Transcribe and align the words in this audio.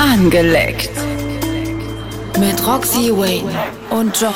Angeleckt. 0.00 0.88
Mit 2.38 2.66
Roxy 2.66 3.10
Wayne 3.14 3.52
und 3.90 4.18
John 4.18 4.32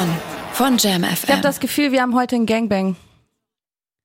von 0.53 0.77
Jam 0.77 1.05
Ich 1.05 1.23
habe 1.23 1.33
FM. 1.39 1.41
das 1.41 1.59
Gefühl, 1.59 1.91
wir 1.91 2.03
haben 2.03 2.15
heute 2.15 2.37
einen 2.37 2.45
Gangbang. 2.45 2.97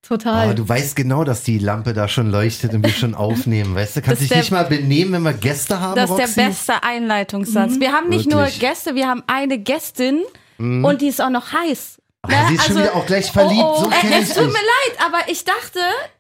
Total. 0.02 0.46
Aber 0.46 0.54
du 0.54 0.70
weißt 0.70 0.96
genau, 0.96 1.26
dass 1.26 1.44
die 1.44 1.58
Lampe 1.60 1.92
da 1.92 2.08
schon 2.08 2.32
leuchtet 2.32 2.74
und 2.74 2.86
wir 2.86 2.94
schon 2.94 3.14
aufnehmen. 3.26 3.76
Weißt 3.76 3.98
du, 3.98 4.02
kannst 4.02 4.22
dich 4.22 4.34
nicht 4.34 4.52
mal 4.52 4.64
benehmen, 4.64 5.12
wenn 5.12 5.24
wir 5.24 5.34
Gäste 5.34 5.82
haben, 5.82 5.96
Das 5.96 6.10
ist 6.10 6.18
Roxy? 6.18 6.36
der 6.36 6.48
beste 6.48 6.82
Einleitungssatz. 6.84 7.74
Wir 7.78 7.92
haben 7.92 8.08
nicht 8.08 8.32
Wirklich. 8.32 8.62
nur 8.62 8.70
Gäste, 8.70 8.96
wir 8.96 9.10
haben 9.10 9.24
eine 9.28 9.58
Gästin 9.60 10.22
und 10.58 11.02
die 11.02 11.08
ist 11.10 11.22
auch 11.22 11.30
noch 11.30 11.52
heiß. 11.52 11.98
Ach, 12.22 12.48
sie 12.48 12.56
ist 12.56 12.68
schon 12.68 12.78
wieder 12.78 12.96
auch 12.96 13.06
gleich 13.06 13.30
verliebt. 13.34 13.62
Oh, 13.66 13.76
oh, 13.80 13.84
so 13.84 13.90
äh, 13.92 13.96
kenn 14.00 14.24
es 14.24 14.34
tut 14.34 14.46
mir 14.48 14.54
leid, 14.54 15.06
aber 15.06 15.18
ich 15.28 15.44
dachte 15.44 15.80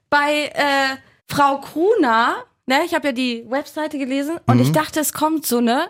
bei 0.10 0.52
äh, 0.54 0.98
Frau 1.28 1.60
Kruna, 1.62 2.36
ne, 2.70 2.86
ich 2.86 2.94
habe 2.94 3.08
ja 3.08 3.12
die 3.12 3.46
Webseite 3.50 3.98
gelesen 3.98 4.40
und 4.48 4.56
Mhm. 4.56 4.62
ich 4.62 4.72
dachte, 4.72 5.00
es 5.02 5.12
kommt 5.12 5.46
so 5.46 5.57
eine 5.57 5.89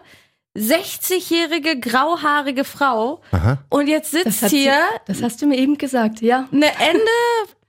60-jährige 0.58 1.80
grauhaarige 1.80 2.63
Frau 2.63 3.22
Aha. 3.31 3.59
und 3.70 3.88
jetzt 3.88 4.13
das, 4.13 4.23
sitzt 4.23 4.49
sie, 4.49 4.62
hier 4.63 4.80
das 5.05 5.22
hast 5.22 5.41
du 5.41 5.45
mir 5.48 5.58
eben 5.58 5.77
gesagt, 5.77 6.22
ja. 6.22 6.48
eine 6.52 6.66
Ende 6.80 7.12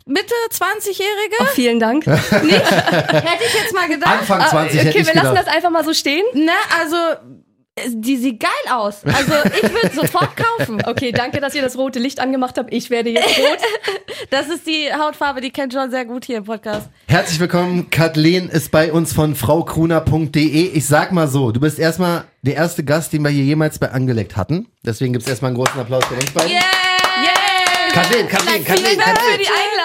Mitte 0.07 0.35
20-jährige. 0.51 1.37
Oh, 1.41 1.45
vielen 1.55 1.79
Dank. 1.79 2.05
Nicht? 2.07 2.25
Hätte 2.71 3.45
ich 3.47 3.55
jetzt 3.55 3.73
mal 3.75 3.87
gedacht. 3.87 4.19
Anfang 4.21 4.41
20 4.45 4.81
okay, 4.81 4.89
hätte 4.89 4.99
ich 4.99 5.07
wir 5.07 5.15
lassen 5.15 5.29
gedacht. 5.29 5.47
das 5.47 5.55
einfach 5.55 5.71
mal 5.71 5.85
so 5.85 5.95
stehen. 5.95 6.25
Ne, 6.33 6.51
also 6.81 6.97
die 7.89 8.17
sieht 8.17 8.41
geil 8.41 8.51
aus. 8.73 9.05
Also 9.05 9.33
ich 9.55 9.63
würde 9.73 9.91
sofort 9.95 10.31
kaufen. 10.37 10.83
Okay, 10.87 11.13
danke, 11.13 11.41
dass 11.41 11.55
ihr 11.55 11.63
das 11.63 11.77
rote 11.77 11.99
Licht 11.99 12.21
angemacht 12.21 12.59
habt. 12.59 12.73
Ich 12.73 12.91
werde 12.91 13.11
jetzt 13.11 13.39
rot. 13.39 13.59
Das 14.29 14.49
ist 14.49 14.67
die 14.67 14.93
Hautfarbe, 14.93 15.41
die 15.41 15.51
kennt 15.51 15.73
John 15.73 15.91
sehr 15.91 16.05
gut 16.05 16.27
hier 16.27 16.37
im 16.39 16.45
Podcast. 16.45 16.89
Herzlich 17.09 17.41
willkommen. 17.41 17.89
Kathleen 17.91 18.49
ist 18.51 18.71
bei 18.71 18.93
uns 18.93 19.15
von 19.15 19.35
fraukruna.de. 19.35 20.45
Ich 20.73 20.87
sag 20.87 21.11
mal 21.13 21.27
so, 21.27 21.53
du 21.53 21.59
bist 21.61 21.79
erstmal 21.79 22.25
der 22.43 22.55
erste 22.57 22.85
Gast, 22.85 23.13
den 23.15 23.23
wir 23.23 23.31
hier 23.31 23.45
jemals 23.45 23.79
bei 23.79 23.91
Angeleckt 23.91 24.37
hatten. 24.37 24.67
Deswegen 24.85 25.15
gibt's 25.15 25.27
erstmal 25.29 25.49
einen 25.51 25.57
großen 25.57 25.81
Applaus 25.81 26.05
für 26.05 26.15
uns 26.15 26.31
beiden. 26.33 26.51
Yeah! 26.51 26.61
Kathleen, 27.93 28.29
Kathleen, 28.29 28.65
Kathleen, 28.65 28.99
Dank 28.99 29.09
für 29.09 29.15
Kathleen. 29.15 29.39
die 29.41 29.47
Einladung. 29.47 29.80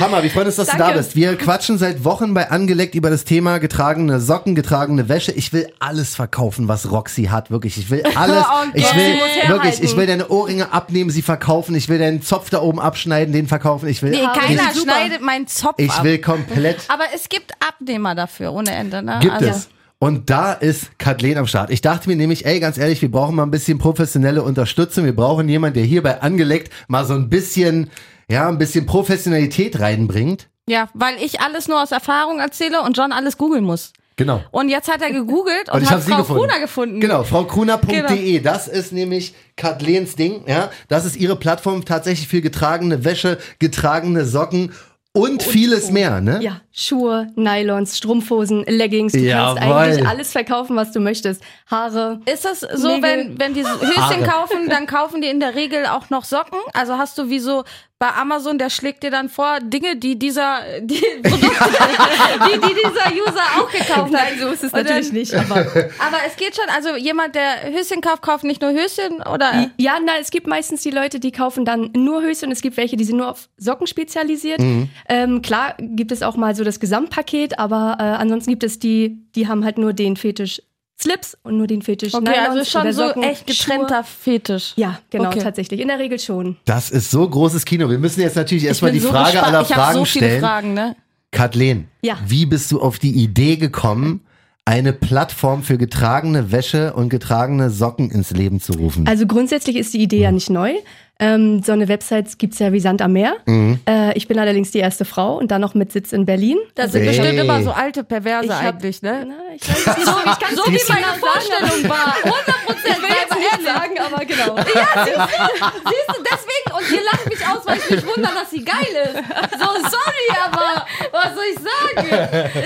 Hammer, 0.00 0.22
wie 0.22 0.28
freuen 0.28 0.46
uns, 0.46 0.56
dass 0.56 0.68
du 0.68 0.76
Danke. 0.76 0.92
da 0.94 0.98
bist. 0.98 1.16
Wir 1.16 1.36
quatschen 1.36 1.78
seit 1.78 2.04
Wochen 2.04 2.34
bei 2.34 2.50
Angeleckt 2.50 2.94
über 2.94 3.10
das 3.10 3.24
Thema 3.24 3.58
getragene 3.58 4.20
Socken, 4.20 4.54
getragene 4.54 5.08
Wäsche. 5.08 5.32
Ich 5.32 5.52
will 5.52 5.68
alles 5.78 6.14
verkaufen, 6.14 6.68
was 6.68 6.90
Roxy 6.90 7.24
hat, 7.24 7.50
wirklich. 7.50 7.78
Ich 7.78 7.90
will 7.90 8.02
alles. 8.14 8.44
Oh, 8.46 8.66
ich 8.74 8.94
will 8.94 9.14
wirklich, 9.48 9.82
ich 9.82 9.96
will 9.96 10.06
deine 10.06 10.28
Ohrringe 10.28 10.72
abnehmen, 10.72 11.10
sie 11.10 11.22
verkaufen. 11.22 11.74
Ich 11.74 11.88
will 11.88 11.98
deinen 11.98 12.22
Zopf 12.22 12.50
da 12.50 12.60
oben 12.60 12.80
abschneiden, 12.80 13.32
den 13.32 13.46
verkaufen. 13.48 13.88
Ich 13.88 14.02
will, 14.02 14.10
Nee, 14.10 14.26
keiner 14.38 14.72
super. 14.74 14.92
schneidet 14.92 15.20
meinen 15.22 15.46
Zopf 15.46 15.74
ich 15.78 15.90
ab. 15.90 16.04
will 16.04 16.18
komplett. 16.18 16.78
Aber 16.88 17.04
es 17.14 17.28
gibt 17.28 17.52
Abnehmer 17.66 18.14
dafür, 18.14 18.52
ohne 18.52 18.70
Ende. 18.72 19.02
Ne? 19.02 19.18
Gibt 19.20 19.32
also, 19.34 19.46
es. 19.50 19.68
Und 19.98 20.28
da 20.28 20.52
ist 20.52 20.98
Kathleen 20.98 21.38
am 21.38 21.46
Start. 21.46 21.70
Ich 21.70 21.80
dachte 21.80 22.08
mir 22.10 22.16
nämlich, 22.16 22.44
ey, 22.44 22.60
ganz 22.60 22.76
ehrlich, 22.76 23.00
wir 23.00 23.10
brauchen 23.10 23.34
mal 23.34 23.44
ein 23.44 23.50
bisschen 23.50 23.78
professionelle 23.78 24.42
Unterstützung. 24.42 25.06
Wir 25.06 25.16
brauchen 25.16 25.48
jemanden, 25.48 25.74
der 25.78 25.84
hier 25.84 26.02
bei 26.02 26.20
Angeleckt 26.20 26.70
mal 26.86 27.06
so 27.06 27.14
ein 27.14 27.30
bisschen, 27.30 27.88
ja, 28.28 28.48
ein 28.48 28.58
bisschen 28.58 28.86
Professionalität 28.86 29.80
reinbringt. 29.80 30.48
Ja, 30.68 30.88
weil 30.94 31.16
ich 31.22 31.40
alles 31.40 31.68
nur 31.68 31.80
aus 31.80 31.92
Erfahrung 31.92 32.40
erzähle 32.40 32.82
und 32.82 32.96
John 32.96 33.12
alles 33.12 33.38
googeln 33.38 33.64
muss. 33.64 33.92
Genau. 34.16 34.42
Und 34.50 34.70
jetzt 34.70 34.90
hat 34.90 35.02
er 35.02 35.12
gegoogelt 35.12 35.68
und, 35.72 35.80
Und 35.80 35.90
hat 35.90 36.02
Frau 36.02 36.18
gefunden. 36.18 36.40
Kruna 36.40 36.58
gefunden. 36.58 37.00
Genau, 37.00 37.22
fraukruna.de. 37.22 38.38
Genau. 38.38 38.42
Das 38.42 38.66
ist 38.66 38.92
nämlich 38.92 39.34
Kathlens 39.56 40.16
Ding. 40.16 40.42
Ja, 40.46 40.70
das 40.88 41.04
ist 41.04 41.16
ihre 41.16 41.36
Plattform 41.36 41.84
tatsächlich 41.84 42.26
für 42.26 42.40
getragene 42.40 43.04
Wäsche, 43.04 43.38
getragene 43.58 44.24
Socken 44.24 44.72
und, 45.12 45.42
vieles 45.42 45.90
mehr. 45.90 46.20
Ne? 46.20 46.40
Ja, 46.42 46.60
Schuhe, 46.78 47.28
Nylons, 47.36 47.96
Strumpfhosen, 47.96 48.62
Leggings. 48.66 49.12
Du 49.14 49.18
Jawohl. 49.20 49.58
kannst 49.58 49.62
eigentlich 49.72 50.06
alles 50.06 50.32
verkaufen, 50.32 50.76
was 50.76 50.92
du 50.92 51.00
möchtest. 51.00 51.42
Haare. 51.70 52.20
Ist 52.30 52.44
das 52.44 52.60
so, 52.60 52.88
Nägel. 52.96 53.02
wenn, 53.02 53.38
wenn 53.40 53.54
die 53.54 53.62
Höschen 53.64 53.96
Haare. 53.96 54.22
kaufen, 54.24 54.68
dann 54.68 54.86
kaufen 54.86 55.22
die 55.22 55.28
in 55.28 55.40
der 55.40 55.54
Regel 55.54 55.86
auch 55.86 56.10
noch 56.10 56.24
Socken? 56.24 56.58
Also 56.74 56.98
hast 56.98 57.16
du 57.16 57.30
wie 57.30 57.38
so 57.38 57.64
bei 57.98 58.08
Amazon, 58.10 58.58
der 58.58 58.68
schlägt 58.68 59.02
dir 59.04 59.10
dann 59.10 59.30
vor, 59.30 59.58
Dinge, 59.62 59.96
die 59.96 60.18
dieser, 60.18 60.58
die 60.82 61.00
Produkte, 61.22 61.48
die, 62.46 62.60
die 62.60 62.74
dieser 62.74 63.10
User 63.26 63.40
auch 63.58 63.70
gekauft 63.70 63.90
hat. 63.92 64.10
Nein, 64.12 64.38
so 64.38 64.48
ist 64.48 64.64
es 64.64 64.72
Und 64.74 64.82
natürlich 64.84 65.06
dann- 65.06 65.14
nicht. 65.14 65.34
Aber 65.34 65.54
Aber 65.56 66.16
es 66.26 66.36
geht 66.36 66.54
schon, 66.54 66.66
also 66.74 66.94
jemand, 66.96 67.34
der 67.36 67.72
Höschen 67.72 68.02
kauft, 68.02 68.20
kauft 68.20 68.44
nicht 68.44 68.60
nur 68.60 68.72
Höschen 68.72 69.22
oder? 69.22 69.70
ja, 69.78 69.94
nein, 69.98 70.18
es 70.20 70.30
gibt 70.30 70.46
meistens 70.46 70.82
die 70.82 70.90
Leute, 70.90 71.20
die 71.20 71.32
kaufen 71.32 71.64
dann 71.64 71.88
nur 71.96 72.20
Höschen. 72.20 72.52
Es 72.52 72.60
gibt 72.60 72.76
welche, 72.76 72.98
die 72.98 73.04
sind 73.04 73.16
nur 73.16 73.30
auf 73.30 73.48
Socken 73.56 73.86
spezialisiert. 73.86 74.60
Mhm. 74.60 74.90
Ähm, 75.08 75.40
klar 75.40 75.74
gibt 75.78 76.12
es 76.12 76.22
auch 76.22 76.36
mal 76.36 76.54
so 76.54 76.64
das 76.66 76.80
Gesamtpaket, 76.80 77.58
aber 77.58 77.96
äh, 77.98 78.02
ansonsten 78.02 78.50
gibt 78.50 78.64
es 78.64 78.78
die, 78.78 79.18
die 79.34 79.48
haben 79.48 79.64
halt 79.64 79.78
nur 79.78 79.92
den 79.92 80.16
Fetisch 80.16 80.60
Slips 80.98 81.36
und 81.42 81.58
nur 81.58 81.66
den 81.66 81.82
Fetisch 81.82 82.14
Okay, 82.14 82.24
Nylons 82.24 82.48
also 82.58 82.64
schon 82.80 82.92
so 82.92 83.06
Socken, 83.08 83.22
echt 83.22 83.46
getrennter 83.46 84.02
Fetisch. 84.02 84.68
Schuhe. 84.74 84.82
Ja, 84.84 84.98
genau, 85.10 85.28
Okay. 85.28 85.40
tatsächlich. 85.42 85.78
In 85.80 85.88
der 85.88 85.98
Regel 85.98 86.18
schon. 86.18 86.56
Das 86.64 86.90
ist 86.90 87.10
so 87.10 87.28
großes 87.28 87.66
Kino. 87.66 87.90
Wir 87.90 87.98
müssen 87.98 88.20
jetzt 88.22 88.34
natürlich 88.36 88.64
erstmal 88.64 88.92
die 88.92 89.00
so 89.00 89.10
Frage 89.10 89.32
gespannt. 89.32 89.46
aller 89.54 89.60
ich 89.62 89.68
Fragen 89.68 89.94
so 89.98 90.04
viele 90.06 90.24
stellen. 90.26 90.40
Fragen, 90.40 90.72
ne? 90.74 90.96
Kathleen, 91.32 91.88
Ja. 92.02 92.18
wie 92.26 92.46
bist 92.46 92.72
du 92.72 92.80
auf 92.80 92.98
die 92.98 93.10
Idee 93.12 93.56
gekommen, 93.56 94.22
eine 94.66 94.92
Plattform 94.92 95.62
für 95.62 95.78
getragene 95.78 96.52
Wäsche 96.52 96.92
und 96.92 97.08
getragene 97.08 97.70
Socken 97.70 98.10
ins 98.10 98.32
Leben 98.32 98.60
zu 98.60 98.72
rufen? 98.74 99.06
Also 99.08 99.26
grundsätzlich 99.26 99.76
ist 99.76 99.94
die 99.94 100.02
Idee 100.02 100.16
Mhm. 100.18 100.22
ja 100.22 100.32
nicht 100.32 100.50
neu. 100.50 100.72
Ähm, 101.18 101.62
so 101.62 101.72
eine 101.72 101.88
Website 101.88 102.38
gibt's 102.38 102.58
ja 102.58 102.74
wie 102.74 102.80
Sand 102.80 103.00
am 103.00 103.14
Meer. 103.14 103.36
Mhm. 103.46 103.80
Äh, 103.88 104.12
ich 104.18 104.28
bin 104.28 104.38
allerdings 104.38 104.70
die 104.72 104.80
erste 104.80 105.06
Frau 105.06 105.38
und 105.38 105.50
dann 105.50 105.62
noch 105.62 105.72
mit 105.74 105.90
Sitz 105.90 106.12
in 106.12 106.26
Berlin. 106.26 106.58
Das 106.74 106.92
sind 106.92 107.02
Ey. 107.02 107.06
bestimmt 107.08 107.38
immer 107.38 107.62
so 107.62 107.70
alte 107.70 108.04
Perverse 108.04 108.48
Ich 108.48 108.52
hab- 108.52 108.74
eigentlich, 108.74 109.00
ne? 109.00 109.24
Na, 109.26 109.34
ich 109.54 109.66
weiß 109.66 109.96
nicht. 109.96 109.96
so, 110.06 110.12
ich 110.12 110.38
kann's 110.38 110.56
So 110.56 110.64
wie 110.70 110.78
meine 110.92 111.06
genau 111.06 111.26
Vorstellung 111.32 111.88
war. 111.88 112.14
100 112.22 112.44
Prozent. 112.66 112.96
Ich 112.98 113.02
will 113.02 113.16
jetzt 113.16 113.34
nicht 113.58 113.66
sagen, 113.66 113.94
aber 114.04 114.24
genau. 114.26 114.56
Siehst 114.56 116.08
du, 116.08 116.22
deswegen, 116.22 116.55
und 116.76 116.90
ihr 116.90 117.02
lacht 117.04 117.26
mich 117.28 117.46
aus, 117.46 117.66
weil 117.66 117.78
ich 117.78 117.90
mich 117.90 118.06
wundere, 118.06 118.34
dass 118.34 118.50
sie 118.50 118.64
geil 118.64 118.76
ist. 119.04 119.14
So, 119.58 119.66
sorry, 119.66 120.28
aber 120.44 120.86
was 121.12 121.34
soll 121.34 121.44
ich 121.52 121.58
sagen? 121.58 122.08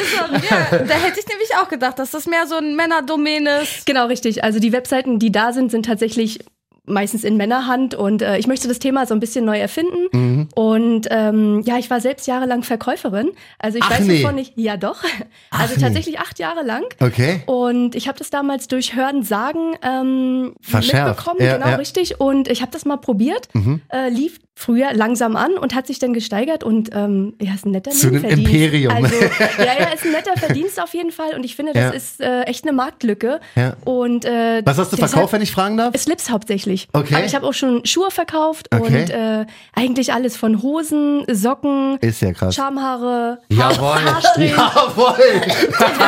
Ist 0.00 0.16
so, 0.16 0.54
ja, 0.54 0.78
da 0.78 0.94
hätte 0.94 1.21
ich 1.21 1.26
nämlich 1.28 1.54
auch 1.56 1.69
gedacht, 1.69 1.98
dass 1.98 2.10
das 2.10 2.26
mehr 2.26 2.47
so 2.47 2.56
ein 2.56 2.76
Männerdomäne 2.76 3.62
ist. 3.62 3.87
Genau, 3.87 4.06
richtig. 4.06 4.44
Also 4.44 4.59
die 4.59 4.72
Webseiten, 4.72 5.19
die 5.19 5.32
da 5.32 5.53
sind, 5.53 5.70
sind 5.70 5.87
tatsächlich 5.87 6.41
meistens 6.86 7.24
in 7.24 7.36
Männerhand 7.36 7.94
und 7.94 8.22
äh, 8.22 8.38
ich 8.38 8.46
möchte 8.46 8.68
das 8.68 8.78
Thema 8.78 9.06
so 9.06 9.14
ein 9.14 9.20
bisschen 9.20 9.44
neu 9.44 9.58
erfinden. 9.58 10.08
Mhm. 10.12 10.48
Und 10.54 11.06
ähm, 11.10 11.62
ja, 11.64 11.78
ich 11.78 11.91
war 11.91 12.00
selbst 12.00 12.26
jahrelang 12.26 12.62
Verkäuferin. 12.62 13.30
Also 13.58 13.78
ich 13.78 13.84
Ach, 13.84 13.91
weiß, 13.91 14.00
nee. 14.06 14.22
wovon 14.22 14.38
ich. 14.38 14.52
Ja, 14.56 14.76
doch. 14.76 15.02
also 15.50 15.74
nee. 15.74 15.80
tatsächlich 15.82 16.19
acht 16.19 16.38
Jahre 16.38 16.62
lang. 16.64 16.84
Okay. 17.00 17.42
Und 17.46 17.94
ich 17.94 18.08
habe 18.08 18.19
das 18.19 18.30
damals 18.30 18.69
durch 18.69 18.94
Hören 18.96 19.22
sagen 19.22 19.76
ähm, 19.82 20.54
Verschärft. 20.60 21.19
mitbekommen, 21.19 21.40
Ja, 21.40 21.54
genau 21.54 21.66
ja. 21.66 21.72
Mhm. 21.72 21.78
richtig. 21.78 22.20
Und 22.20 22.48
ich 22.48 22.62
habe 22.62 22.72
das 22.72 22.84
mal 22.84 22.96
probiert, 22.96 23.48
äh, 23.92 24.08
lief 24.08 24.38
früher 24.60 24.93
langsam 24.93 25.37
an 25.37 25.54
und 25.54 25.75
hat 25.75 25.87
sich 25.87 25.98
dann 25.98 26.12
gesteigert 26.12 26.62
und 26.62 26.91
ähm, 26.94 27.32
ja, 27.41 27.54
ist 27.54 27.65
ein 27.65 27.71
netter 27.71 27.91
Zu 27.93 28.09
einem. 28.09 28.25
Imperium. 28.25 28.93
Also, 28.94 29.15
ja, 29.59 29.65
ja, 29.81 29.88
ist 29.94 30.04
ein 30.04 30.12
netter 30.12 30.34
Verdienst 30.37 30.81
auf 30.81 30.93
jeden 30.93 31.12
Fall 31.12 31.34
und 31.34 31.44
ich 31.44 31.56
finde, 31.56 31.72
das 31.72 31.82
Ja. 31.82 31.91
ist 31.91 32.21
äh, 32.21 32.43
echt 32.43 32.65
eine 32.65 32.72
Marktlücke. 32.72 33.41
Ja. 33.56 33.75
Und 33.84 34.25
äh, 34.26 34.60
Was 34.65 34.76
hast 34.78 34.93
du 34.93 34.97
verkauft, 34.99 35.32
wenn 35.32 35.41
ich 35.43 35.50
fragen 35.53 35.76
darf? 35.78 35.97
Slips 35.97 36.28
hauptsächlich. 36.31 36.88
Okay. 36.93 37.15
Aber 37.15 37.25
ich 37.25 37.34
habe 37.34 37.47
auch 37.47 37.54
schon 37.54 37.84
Schuhe 37.87 38.10
verkauft 38.10 38.69
Okay. 38.75 38.84
und 39.03 39.10
äh, 39.10 39.47
eigentlich 39.75 40.12
alles 40.12 40.37
von 40.37 40.62
Hosen, 40.62 41.25
Socken, 41.32 41.97
Ist 42.00 42.20
ja 42.20 42.32
krass. 42.32 42.54
Schamhaare, 42.54 43.38
Jawohl. 43.49 44.04
Haarsträhnen. 44.04 44.56
Jawohl. 44.56 45.15
Das 45.81 45.99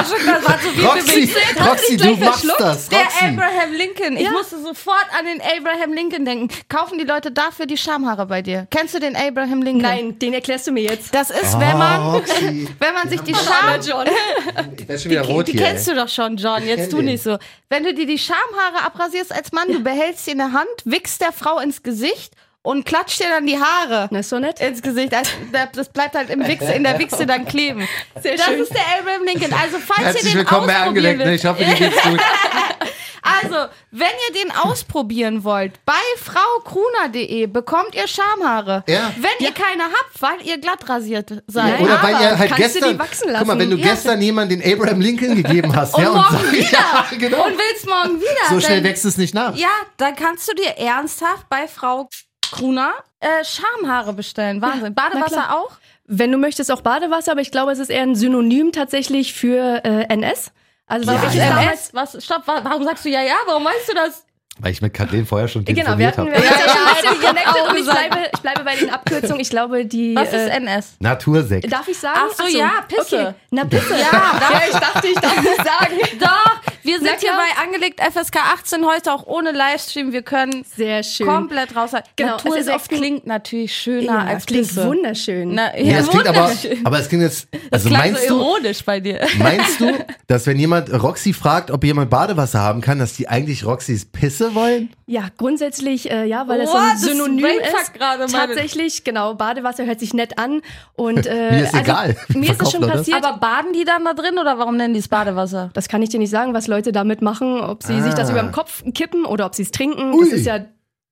war 0.48 0.60
zu 0.60 0.68
viel 0.68 0.84
Roxy, 0.84 1.26
für 1.26 1.54
mich. 1.60 1.68
Roxy, 1.70 1.96
du 1.96 2.16
machst 2.16 2.46
das. 2.58 2.88
Der 2.88 2.98
Roxy. 3.00 3.24
Abraham 3.26 3.72
Lincoln. 3.76 4.16
Ich 4.16 4.24
Ja. 4.24 4.30
musste 4.32 4.60
sofort 4.60 5.06
an 5.18 5.24
den 5.26 5.40
Abraham 5.40 5.92
Lincoln 5.94 6.24
denken. 6.24 6.48
Kaufen 6.68 6.98
die 6.98 7.04
Leute 7.04 7.30
dafür 7.30 7.66
die 7.66 7.76
Schamhaare 7.76 8.26
bei 8.26 8.41
dir? 8.42 8.66
Kennst 8.70 8.94
du 8.94 8.98
den 9.00 9.16
Abraham 9.16 9.62
Lincoln? 9.62 9.82
Nein, 9.82 10.18
den 10.18 10.34
erklärst 10.34 10.66
du 10.66 10.72
mir 10.72 10.82
jetzt. 10.82 11.14
Das 11.14 11.30
ist, 11.30 11.58
wenn 11.58 11.78
man, 11.78 12.00
Oh, 12.00 12.10
Roxy. 12.18 12.68
wenn 12.78 12.94
man 12.94 13.08
sich 13.08 13.20
die 13.22 13.34
Scham... 13.34 13.70
Werde 13.70 13.84
schon 14.98 15.10
wieder 15.10 15.22
Die, 15.22 15.32
rot 15.32 15.48
die 15.48 15.52
hier. 15.52 15.62
kennst 15.62 15.88
du 15.88 15.94
doch 15.94 16.08
schon, 16.08 16.36
John. 16.36 16.66
Jetzt 16.66 16.90
tu 16.90 16.96
den. 16.98 17.06
nicht 17.06 17.22
so. 17.22 17.38
Wenn 17.68 17.84
du 17.84 17.94
dir 17.94 18.06
die 18.06 18.18
Schamhaare 18.18 18.84
abrasierst 18.84 19.32
als 19.32 19.52
Mann, 19.52 19.68
du 19.68 19.80
behältst 19.80 20.24
sie 20.24 20.32
in 20.32 20.38
der 20.38 20.52
Hand, 20.52 20.68
wickst 20.84 21.20
der 21.20 21.32
Frau 21.32 21.58
ins 21.58 21.82
Gesicht 21.82 22.34
und 22.62 22.84
klatscht 22.86 23.20
dir 23.20 23.28
dann 23.28 23.46
die 23.46 23.58
Haare 23.58 24.08
Na, 24.10 24.20
ist 24.20 24.28
so 24.30 24.38
nett. 24.38 24.60
ins 24.60 24.82
Gesicht. 24.82 25.12
Also, 25.14 25.30
Das 25.74 25.88
bleibt 25.88 26.14
halt 26.14 26.30
im 26.30 26.46
Wichse, 26.46 26.72
in 26.72 26.84
der 26.84 26.98
Wichse 26.98 27.26
dann 27.26 27.44
kleben. 27.46 27.86
Sehr 28.22 28.36
das 28.36 28.46
schön. 28.46 28.60
ist 28.60 28.72
der 28.72 28.82
Abraham 29.00 29.24
Lincoln. 29.24 29.52
Also 29.52 29.78
falls 29.84 29.98
Herzlich 30.06 30.24
ihr 30.24 30.30
den 30.30 30.38
willkommen 30.38 30.66
bei 30.68 30.74
ausprobieren 30.74 30.88
Angeleckt. 30.88 31.18
Ne? 31.18 31.24
wollt, 31.26 31.34
Ich 31.40 31.44
hoffe, 31.46 31.64
dir 31.64 31.74
geht's 31.74 32.02
gut. 32.02 32.20
also 33.22 33.56
wenn 33.90 34.08
ihr 34.28 34.42
den 34.44 34.52
ausprobieren 34.52 35.44
wollt, 35.44 35.84
bei 35.84 35.92
fraukruna.de 36.18 37.46
bekommt 37.46 37.94
ihr 37.94 38.06
Schamhaare. 38.08 38.84
Ja. 38.86 39.12
Wenn 39.18 39.30
ihr 39.46 39.52
keine 39.52 39.82
habt, 39.84 40.20
weil 40.22 40.46
ihr 40.46 40.58
glatt 40.58 40.88
rasiert 40.88 41.30
seid. 41.46 41.78
Ja, 41.80 41.84
Oder 41.84 42.02
weil 42.02 42.12
ihr 42.20 42.38
halt 42.38 42.50
kannst 42.50 42.58
du 42.58 42.62
gestern. 42.80 42.92
die 42.92 42.98
wachsen 42.98 43.34
Guck 43.36 43.46
mal, 43.46 43.58
wenn 43.58 43.70
du? 43.70 43.76
Ja. 43.76 43.86
gestern 43.92 44.22
jemand 44.22 44.50
den 44.52 44.62
Abraham 44.62 45.00
Lincoln 45.00 45.34
gegeben 45.36 45.74
hast, 45.76 45.94
Und 45.94 46.02
ja, 46.04 46.10
morgen 46.10 46.36
sag- 46.36 46.52
wieder. 46.52 46.70
Ja, 46.70 47.06
genau. 47.18 47.46
Und 47.46 47.54
willst 47.58 47.88
morgen 47.88 48.20
wieder. 48.20 48.30
so 48.50 48.60
schnell 48.60 48.76
dann- 48.80 48.84
wächst 48.84 49.04
es 49.04 49.16
nicht 49.18 49.34
nach. 49.34 49.56
Ja, 49.56 49.68
dann 49.96 50.14
kannst 50.16 50.48
du 50.48 50.54
dir 50.54 50.76
ernsthaft 50.78 51.48
bei 51.48 51.66
Frau 51.68 52.08
Kruna 52.52 52.92
äh, 53.20 53.26
Schamhaare 53.44 54.12
bestellen. 54.12 54.62
Wahnsinn. 54.62 54.94
Badewasser 54.94 55.56
auch? 55.58 55.72
Wenn 56.06 56.30
du 56.30 56.38
möchtest, 56.38 56.70
auch 56.70 56.82
Badewasser, 56.82 57.32
aber 57.32 57.40
ich 57.40 57.50
glaube, 57.50 57.72
es 57.72 57.78
ist 57.80 57.90
eher 57.90 58.02
ein 58.02 58.14
Synonym 58.14 58.70
tatsächlich 58.72 59.32
für 59.34 59.82
äh, 59.84 60.04
NS. 60.12 60.52
Also 60.86 61.10
Ja, 61.10 61.18
so 61.18 61.24
Was 61.26 61.34
ich 61.34 61.40
ist 61.40 61.46
ja. 61.46 61.62
MS? 61.62 61.90
Was, 61.94 62.24
stopp, 62.24 62.46
wa- 62.46 62.60
warum 62.62 62.84
sagst 62.84 63.04
du 63.04 63.08
ja, 63.08 63.22
ja? 63.22 63.34
Warum 63.46 63.64
weißt 63.64 63.88
du 63.88 63.94
das? 63.94 64.24
Weil 64.58 64.72
ich 64.72 64.82
mit 64.82 64.92
Kathleen 64.92 65.24
vorher 65.24 65.48
schon 65.48 65.64
Genau, 65.64 65.96
wir 65.96 66.08
hatten 66.08 66.26
wir 66.26 66.34
habe. 66.34 66.46
haben 66.46 66.54
uns 66.54 66.66
ja 66.66 66.68
schon 66.68 66.86
ein 66.86 66.94
bisschen 66.94 67.22
Ja, 67.22 67.28
ja, 67.28 67.28
connected 67.28 67.68
und 67.70 67.76
ich 67.78 67.84
bleibe, 67.86 68.30
ich 68.34 68.40
bleibe 68.42 68.64
bei 68.64 68.76
den 68.76 68.90
Abkürzungen. 68.90 69.40
Ich 69.40 69.48
glaube, 69.48 69.86
die. 69.86 70.14
Was 70.14 70.28
ist 70.28 70.34
äh, 70.34 70.56
NS? 70.56 70.96
Natursekt. 70.98 71.72
Darf 71.72 71.88
ich 71.88 71.98
sagen? 71.98 72.18
Ach 72.30 72.34
so, 72.34 72.46
ja, 72.58 72.70
Pisse. 72.86 73.18
Okay. 73.28 73.34
Na, 73.50 73.64
Pisse. 73.64 73.94
Ja, 73.94 73.96
ja, 74.40 74.60
ich 74.70 74.76
dachte, 74.76 75.06
ich 75.08 75.14
darf 75.18 75.36
nicht 75.40 75.56
sagen. 75.56 75.98
Doch, 76.20 76.60
wir 76.82 76.98
Na 77.00 77.08
sind 77.10 77.20
hier 77.20 77.30
bei 77.32 77.62
angelegt 77.64 78.00
FSK 78.00 78.36
18 78.54 78.84
heute 78.86 79.12
auch 79.12 79.26
ohne 79.26 79.52
Livestream. 79.52 80.12
Wir 80.12 80.22
können 80.22 80.64
Sehr 80.76 81.02
schön. 81.02 81.26
komplett 81.26 81.74
raus. 81.76 81.90
Genau, 82.16 82.36
es 82.36 82.42
ist 82.42 82.44
Natursekt 82.44 82.92
ein- 82.92 82.98
klingt 82.98 83.26
natürlich 83.26 83.74
schöner 83.76 84.02
Ja, 84.04 84.18
als 84.24 84.46
klingt 84.46 84.66
Pisse. 84.68 84.86
wunderschön. 84.86 85.54
Na, 85.54 85.70
Nee, 85.74 85.90
ja, 85.90 85.98
das 85.98 86.08
klingt 86.08 86.26
aber, 86.28 86.42
wunderschön. 86.48 86.84
aber 86.86 86.98
es 86.98 87.08
klingt 87.08 87.22
jetzt, 87.24 87.48
Das 87.70 87.84
also 87.84 87.90
meinst 87.90 88.28
so 88.28 88.38
du, 88.38 88.40
ironisch 88.44 88.84
bei 88.84 89.00
dir. 89.00 89.20
meinst 89.38 89.80
du, 89.80 89.92
dass 90.26 90.46
wenn 90.46 90.58
jemand 90.58 90.92
Roxy 91.02 91.32
fragt, 91.32 91.70
ob 91.70 91.84
jemand 91.84 92.10
Badewasser 92.10 92.60
haben 92.60 92.80
kann, 92.80 92.98
dass 92.98 93.14
die 93.14 93.28
eigentlich 93.28 93.64
Roxys 93.64 94.04
Pisse 94.04 94.54
wollen? 94.54 94.90
Ja, 95.06 95.28
grundsätzlich, 95.36 96.10
äh, 96.10 96.24
ja, 96.24 96.48
weil 96.48 96.58
das 96.60 96.70
so 96.70 96.76
What? 96.76 96.82
ein 96.92 96.98
Synonym 96.98 97.44
ist. 97.46 97.94
gerade 97.94 98.26
meine- 98.32 98.46
Tatsächlich, 98.54 99.04
genau, 99.04 99.34
Badewasser 99.34 99.84
hört 99.84 100.00
sich 100.00 100.14
nett 100.14 100.38
an. 100.38 100.62
Und, 100.94 101.26
äh, 101.26 101.50
Mir 101.52 101.64
ist 101.64 101.74
egal. 101.74 102.16
Mir 102.28 102.50
ist 102.52 102.62
es 102.62 102.70
schon 102.70 102.82
er 102.82 102.88
passiert. 102.96 103.22
Aber 103.24 103.38
baden 103.38 103.72
die 103.74 103.84
dann 103.84 104.04
da 104.04 104.14
drin 104.14 104.38
oder 104.38 104.58
warum 104.58 104.76
nennen 104.76 104.94
die 104.94 105.00
es 105.00 105.08
Badewasser? 105.08 105.70
das 105.74 105.88
kann 105.88 106.00
ich 106.02 106.08
dir 106.08 106.18
nicht 106.18 106.30
sagen, 106.30 106.54
was 106.54 106.66
Leute 106.72 106.92
damit 106.92 107.22
machen, 107.22 107.60
ob 107.60 107.82
sie 107.82 108.00
sich 108.02 108.14
das 108.14 108.28
Ah. 108.28 108.32
über 108.32 108.42
den 108.42 108.52
Kopf 108.52 108.82
kippen 108.94 109.24
oder 109.24 109.46
ob 109.46 109.54
sie 109.54 109.62
es 109.62 109.70
trinken. 109.70 110.14
Ui. 110.14 110.24
Das 110.24 110.32
ist 110.38 110.46
ja 110.46 110.64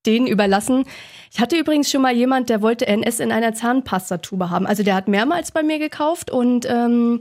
denen 0.06 0.26
überlassen. 0.26 0.84
Ich 1.32 1.40
hatte 1.40 1.56
übrigens 1.58 1.90
schon 1.90 2.00
mal 2.02 2.14
jemand, 2.14 2.48
der 2.48 2.62
wollte 2.62 2.86
NS 2.86 3.20
in 3.20 3.30
einer 3.32 3.52
Zahnpastatube 3.52 4.48
haben. 4.48 4.66
Also 4.66 4.82
der 4.82 4.94
hat 4.94 5.08
mehrmals 5.08 5.52
bei 5.52 5.62
mir 5.62 5.78
gekauft 5.78 6.30
und 6.30 6.66
ähm, 6.68 7.20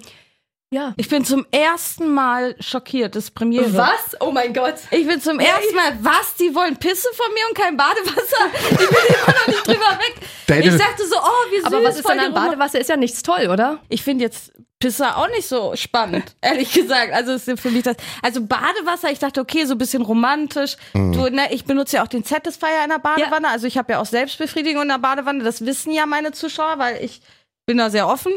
ja. 0.71 0.93
Ich 0.97 1.09
bin 1.09 1.25
zum 1.25 1.45
ersten 1.51 2.13
Mal 2.13 2.55
schockiert, 2.59 3.15
das 3.15 3.31
Premiere. 3.31 3.73
Was? 3.75 4.15
Oh 4.19 4.31
mein 4.31 4.53
Gott. 4.53 4.75
Ich 4.91 5.07
bin 5.07 5.19
zum 5.21 5.39
ersten 5.39 5.75
Mal, 5.75 5.97
was? 6.01 6.35
Die 6.39 6.53
wollen 6.53 6.77
Pisse 6.77 7.07
von 7.15 7.33
mir 7.33 7.41
und 7.49 7.55
kein 7.57 7.75
Badewasser? 7.77 8.49
Ich 8.71 8.77
bin 8.77 8.87
immer 8.87 9.39
noch 9.39 9.47
nicht 9.47 9.67
drüber 9.67 9.99
weg. 9.99 10.15
Deine- 10.47 10.65
ich 10.67 10.77
dachte 10.77 11.05
so, 11.07 11.15
oh, 11.17 11.51
wie 11.51 11.57
süß. 11.57 11.65
Aber 11.65 11.83
was 11.83 11.97
ist 11.97 12.07
denn 12.07 12.19
an 12.19 12.33
Badewasser? 12.33 12.79
Ist 12.79 12.89
ja 12.89 12.97
nichts 12.97 13.23
toll, 13.23 13.47
oder? 13.51 13.79
Ich 13.89 14.03
finde 14.03 14.23
jetzt 14.25 14.51
Pisse 14.79 15.17
auch 15.17 15.27
nicht 15.29 15.47
so 15.47 15.75
spannend, 15.75 16.35
ehrlich 16.41 16.71
gesagt. 16.71 17.11
Also 17.13 17.33
es 17.33 17.47
ist 17.47 17.59
für 17.59 17.69
mich 17.71 17.83
das. 17.83 17.97
Also 18.21 18.41
Badewasser, 18.45 19.11
ich 19.11 19.19
dachte, 19.19 19.41
okay, 19.41 19.65
so 19.65 19.73
ein 19.73 19.77
bisschen 19.77 20.01
romantisch. 20.03 20.77
Mhm. 20.93 21.11
Du, 21.13 21.29
ne, 21.29 21.51
ich 21.51 21.65
benutze 21.65 21.97
ja 21.97 22.03
auch 22.03 22.07
den 22.07 22.23
Satisfier 22.23 22.83
in 22.83 22.89
der 22.89 22.99
Badewanne. 22.99 23.49
Also 23.49 23.67
ich 23.67 23.77
habe 23.77 23.91
ja 23.93 23.99
auch 23.99 24.05
Selbstbefriedigung 24.05 24.83
in 24.83 24.87
der 24.89 24.99
Badewanne. 24.99 25.43
Das 25.43 25.65
wissen 25.65 25.91
ja 25.91 26.05
meine 26.05 26.31
Zuschauer, 26.31 26.75
weil 26.77 27.03
ich 27.03 27.21
bin 27.65 27.77
da 27.77 27.89
sehr 27.89 28.07
offen. 28.07 28.31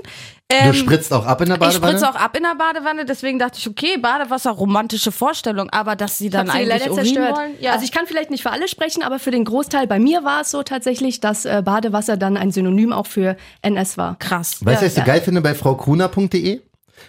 Du 0.62 0.68
Ähm, 0.68 0.74
spritzt 0.74 1.12
auch 1.12 1.24
ab 1.26 1.40
in 1.40 1.46
der 1.48 1.56
ich 1.56 1.60
Badewanne? 1.60 1.92
spritze 1.98 2.10
auch 2.10 2.14
ab 2.14 2.36
in 2.36 2.42
der 2.42 2.54
Badewanne, 2.54 3.04
deswegen 3.04 3.38
dachte 3.38 3.58
ich, 3.58 3.68
okay, 3.68 3.96
Badewasser, 3.98 4.50
romantische 4.50 5.10
Vorstellung, 5.12 5.70
aber 5.70 5.96
dass 5.96 6.18
sie 6.18 6.30
dann 6.30 6.48
Hab 6.48 6.54
sie 6.56 6.62
eigentlich 6.62 6.68
leider 6.80 6.92
Urin 6.92 7.04
zerstört. 7.04 7.36
wollen. 7.36 7.52
Ja. 7.60 7.72
Also 7.72 7.84
ich 7.84 7.92
kann 7.92 8.06
vielleicht 8.06 8.30
nicht 8.30 8.42
für 8.42 8.50
alle 8.50 8.68
sprechen, 8.68 9.02
aber 9.02 9.18
für 9.18 9.30
den 9.30 9.44
Großteil 9.44 9.86
bei 9.86 9.98
mir 9.98 10.24
war 10.24 10.42
es 10.42 10.50
so 10.50 10.62
tatsächlich, 10.62 11.20
dass 11.20 11.44
äh, 11.44 11.62
Badewasser 11.64 12.16
dann 12.16 12.36
ein 12.36 12.50
Synonym 12.52 12.92
auch 12.92 13.06
für 13.06 13.36
NS 13.62 13.96
war. 13.98 14.16
krass. 14.18 14.56
Weißt 14.64 14.82
du, 14.82 14.86
was 14.86 14.92
ich 14.92 14.98
so 14.98 15.04
geil 15.06 15.20
finde 15.20 15.40
bei 15.40 15.54
fraukruner.de? 15.54 16.60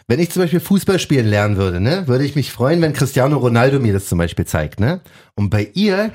Wenn 0.07 0.19
ich 0.19 0.31
zum 0.31 0.41
Beispiel 0.41 0.59
Fußball 0.59 0.97
spielen 0.97 1.27
lernen 1.27 1.55
würde, 1.57 1.79
ne, 1.79 2.07
würde 2.07 2.25
ich 2.25 2.35
mich 2.35 2.51
freuen, 2.51 2.81
wenn 2.81 2.93
Cristiano 2.93 3.37
Ronaldo 3.37 3.79
mir 3.79 3.93
das 3.93 4.07
zum 4.07 4.17
Beispiel 4.17 4.45
zeigt, 4.45 4.79
ne? 4.79 5.01
Und 5.35 5.49
bei 5.51 5.69
ihr 5.75 6.11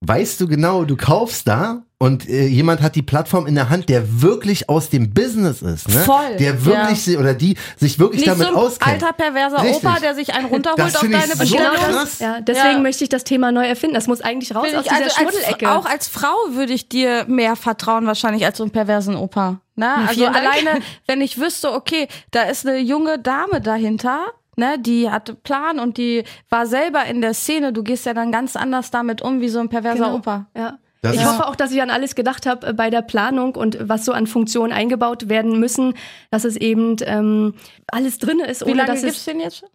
weißt 0.00 0.40
du 0.40 0.48
genau, 0.48 0.84
du 0.84 0.96
kaufst 0.96 1.46
da 1.46 1.82
und 2.02 2.26
äh, 2.30 2.46
jemand 2.46 2.80
hat 2.80 2.96
die 2.96 3.02
Plattform 3.02 3.46
in 3.46 3.54
der 3.54 3.68
Hand, 3.68 3.90
der 3.90 4.22
wirklich 4.22 4.70
aus 4.70 4.88
dem 4.88 5.12
Business 5.12 5.60
ist, 5.60 5.86
ne? 5.86 6.00
Voll, 6.00 6.36
Der 6.38 6.64
wirklich 6.64 7.02
si- 7.02 7.18
oder 7.18 7.34
die 7.34 7.56
sich 7.76 7.98
wirklich 7.98 8.22
Nicht 8.22 8.28
damit 8.32 8.46
so 8.48 8.54
ein 8.54 8.58
auskennt. 8.58 9.02
alter 9.02 9.12
perverser 9.12 9.62
Richtig. 9.62 9.84
Opa, 9.84 10.00
der 10.00 10.14
sich 10.14 10.32
einen 10.32 10.46
runterholt 10.46 10.78
Das 10.80 10.96
auf 10.96 11.02
deine 11.02 11.26
so 11.34 11.38
Bestellung. 11.38 11.74
krass. 11.76 12.18
Ja, 12.18 12.40
deswegen 12.40 12.76
Ja. 12.76 12.78
möchte 12.80 13.04
ich 13.04 13.10
das 13.10 13.22
Thema 13.24 13.52
neu 13.52 13.66
erfinden. 13.66 13.94
Das 13.94 14.06
muss 14.06 14.22
eigentlich 14.22 14.54
raus 14.54 14.64
Finde 14.64 14.78
aus 14.80 14.86
ich, 14.86 14.90
dieser 14.92 15.04
also 15.04 15.16
als, 15.26 15.32
Schmuddelecke. 15.34 15.70
auch 15.70 15.84
als 15.84 16.08
Frau 16.08 16.34
würde 16.52 16.72
ich 16.72 16.88
dir 16.88 17.26
mehr 17.28 17.54
vertrauen 17.54 18.06
wahrscheinlich 18.06 18.46
als 18.46 18.56
so 18.56 18.64
einen 18.64 18.70
perversen 18.72 19.14
Opa. 19.14 19.60
Ne? 19.76 19.94
Also 19.94 20.14
vielen 20.14 20.32
Dank. 20.32 20.46
alleine, 20.46 20.80
wenn 21.06 21.20
ich 21.20 21.38
wüsste, 21.38 21.70
okay, 21.72 22.08
da 22.30 22.44
ist 22.44 22.66
eine 22.66 22.78
junge 22.78 23.18
Dame 23.18 23.60
dahinter, 23.60 24.20
ne, 24.56 24.78
die 24.78 25.10
hatte 25.10 25.34
Plan 25.34 25.78
und 25.78 25.98
die 25.98 26.24
war 26.48 26.66
selber 26.66 27.04
in 27.04 27.20
der 27.20 27.34
Szene. 27.34 27.74
Du 27.74 27.82
gehst 27.82 28.06
ja 28.06 28.14
dann 28.14 28.32
ganz 28.32 28.56
anders 28.56 28.90
damit 28.90 29.20
um 29.20 29.42
wie 29.42 29.50
so 29.50 29.58
ein 29.60 29.68
perverser 29.68 30.04
Genau. 30.06 30.14
Opa. 30.16 30.46
Ja. 30.56 30.78
Das 31.02 31.16
ich 31.16 31.24
hoffe 31.24 31.46
auch, 31.46 31.56
dass 31.56 31.72
ich 31.72 31.80
an 31.80 31.88
alles 31.90 32.14
gedacht 32.14 32.44
habe 32.46 32.66
äh, 32.68 32.72
bei 32.72 32.90
der 32.90 33.02
Planung 33.02 33.54
und 33.56 33.78
was 33.80 34.04
so 34.04 34.12
an 34.12 34.26
Funktionen 34.26 34.72
eingebaut 34.72 35.28
werden 35.28 35.58
müssen, 35.58 35.94
dass 36.30 36.44
es 36.44 36.56
eben 36.56 36.96
ähm, 37.02 37.54
alles 37.90 38.18
drin 38.18 38.40
ist, 38.40 38.60
Wie 38.66 38.70
ohne 38.70 38.82
lange 38.84 39.00
gibt's 39.00 39.16
es 39.18 39.24
den 39.24 39.40
jetzt 39.40 39.58
schon? 39.58 39.68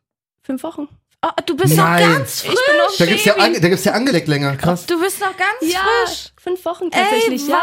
fünf 0.44 0.62
Wochen. 0.64 0.88
Oh, 1.24 1.30
du 1.48 1.56
bist 1.58 1.76
Nein. 1.76 2.08
noch 2.08 2.18
ganz 2.18 2.42
frisch. 2.42 2.54
Ich 2.54 2.72
bin 2.72 2.78
noch 2.78 2.98
Da 2.98 3.06
gibt's 3.08 3.26
ja, 3.26 3.34
Baby. 3.34 3.66
ange, 3.66 3.76
ja 3.84 3.92
angelegt 3.94 4.28
länger, 4.28 4.56
krass. 4.58 4.86
Du 4.86 5.00
bist 5.02 5.20
noch 5.20 5.36
ganz 5.36 5.74
Ja, 5.74 5.80
frisch. 6.06 6.32
Fünf 6.46 6.64
Wochen 6.66 6.92
tatsächlich, 6.92 7.42
Ey, 7.44 7.50
ja. 7.50 7.58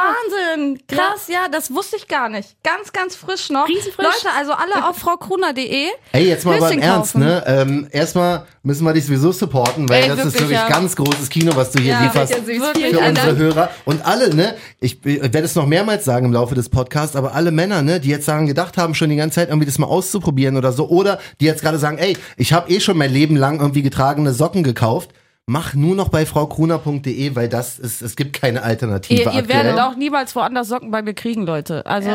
Wahnsinn. 0.57 0.81
Krass, 0.89 1.29
ja. 1.29 1.47
das 1.51 1.73
wusste 1.73 1.97
ich 1.97 2.09
gar 2.09 2.29
nicht. 2.29 2.57
Ganz, 2.65 2.93
ganz 2.93 3.15
frisch 3.15 3.49
noch. 3.49 3.69
Riesenfrisch. 3.69 4.05
Leute, 4.05 4.35
also 4.37 4.53
alle 4.53 4.89
auf 4.89 4.97
fraukruner.de. 4.99 5.87
Ey, 6.11 6.27
jetzt 6.29 6.45
mal 6.45 6.59
beim 6.59 6.69
Höschen 6.71 6.83
Ernst, 6.83 7.15
ne? 7.15 7.45
Ähm, 7.47 7.87
erstmal 7.93 8.45
müssen 8.65 8.85
wir 8.85 8.93
dich 8.93 9.07
sowieso 9.07 9.31
supporten, 9.31 9.89
weil 9.89 10.03
Ey, 10.03 10.09
das 10.09 10.19
ist 10.19 10.25
wirklich, 10.25 10.41
wirklich 10.41 10.59
ja. 10.59 10.69
ganz 10.69 10.97
großes 10.97 11.29
Kino, 11.29 11.53
was 11.55 11.71
du 11.71 11.81
hier 11.81 11.93
Ja, 11.93 12.03
lieferst. 12.03 12.33
ja. 12.33 12.47
Wirklich, 12.47 12.63
Vielen 12.75 12.91
für 12.95 13.01
Dank. 13.01 13.09
unsere 13.11 13.37
Hörer 13.37 13.71
und 13.85 14.05
alle, 14.05 14.35
ne? 14.35 14.57
Ich, 14.81 15.05
ich 15.07 15.23
werde 15.23 15.39
es 15.43 15.55
noch 15.55 15.67
mehrmals 15.67 16.05
sagen 16.05 16.27
im 16.27 16.33
Laufe 16.33 16.55
des 16.57 16.69
Podcasts, 16.69 17.15
aber 17.15 17.35
alle 17.35 17.53
Männer, 17.53 17.83
ne, 17.83 18.01
die 18.01 18.09
jetzt 18.09 18.27
daran 18.27 18.47
gedacht 18.47 18.77
haben, 18.79 18.95
schon 18.97 19.11
die 19.11 19.17
ganze 19.17 19.37
Zeit 19.37 19.49
irgendwie 19.49 19.67
das 19.67 19.79
mal 19.79 19.87
auszuprobieren 19.87 20.57
oder 20.57 20.73
so, 20.73 20.89
oder 20.89 21.21
die 21.41 21.45
jetzt 21.45 21.63
gerade 21.63 21.79
sagen, 21.79 21.99
ey, 21.99 22.17
ich 22.37 22.53
habe 22.53 22.69
eh 22.71 22.81
schon 22.81 22.99
mein 22.99 23.13
Leben 23.13 23.37
lang 23.37 23.61
irgendwie 23.61 23.83
getragene 23.83 24.33
Socken 24.33 24.65
gekauft. 24.65 25.11
Mach 25.47 25.75
nur 25.75 25.97
noch 25.97 26.09
bei 26.09 26.25
fraukruner.de, 26.25 27.35
weil 27.35 27.49
das 27.49 27.77
ist, 27.81 28.01
es 28.01 28.15
gibt 28.15 28.33
keine 28.41 28.63
Alternative. 28.63 29.23
Ihr, 29.25 29.33
ihr 29.33 29.49
werdet 29.49 29.77
auch 29.81 29.97
niemals 29.97 30.37
woanders 30.37 30.69
Socken 30.69 30.93
bei 30.93 31.03
mir 31.03 31.15
kriegen, 31.15 31.45
Leute. 31.45 31.85
Also, 31.85 32.11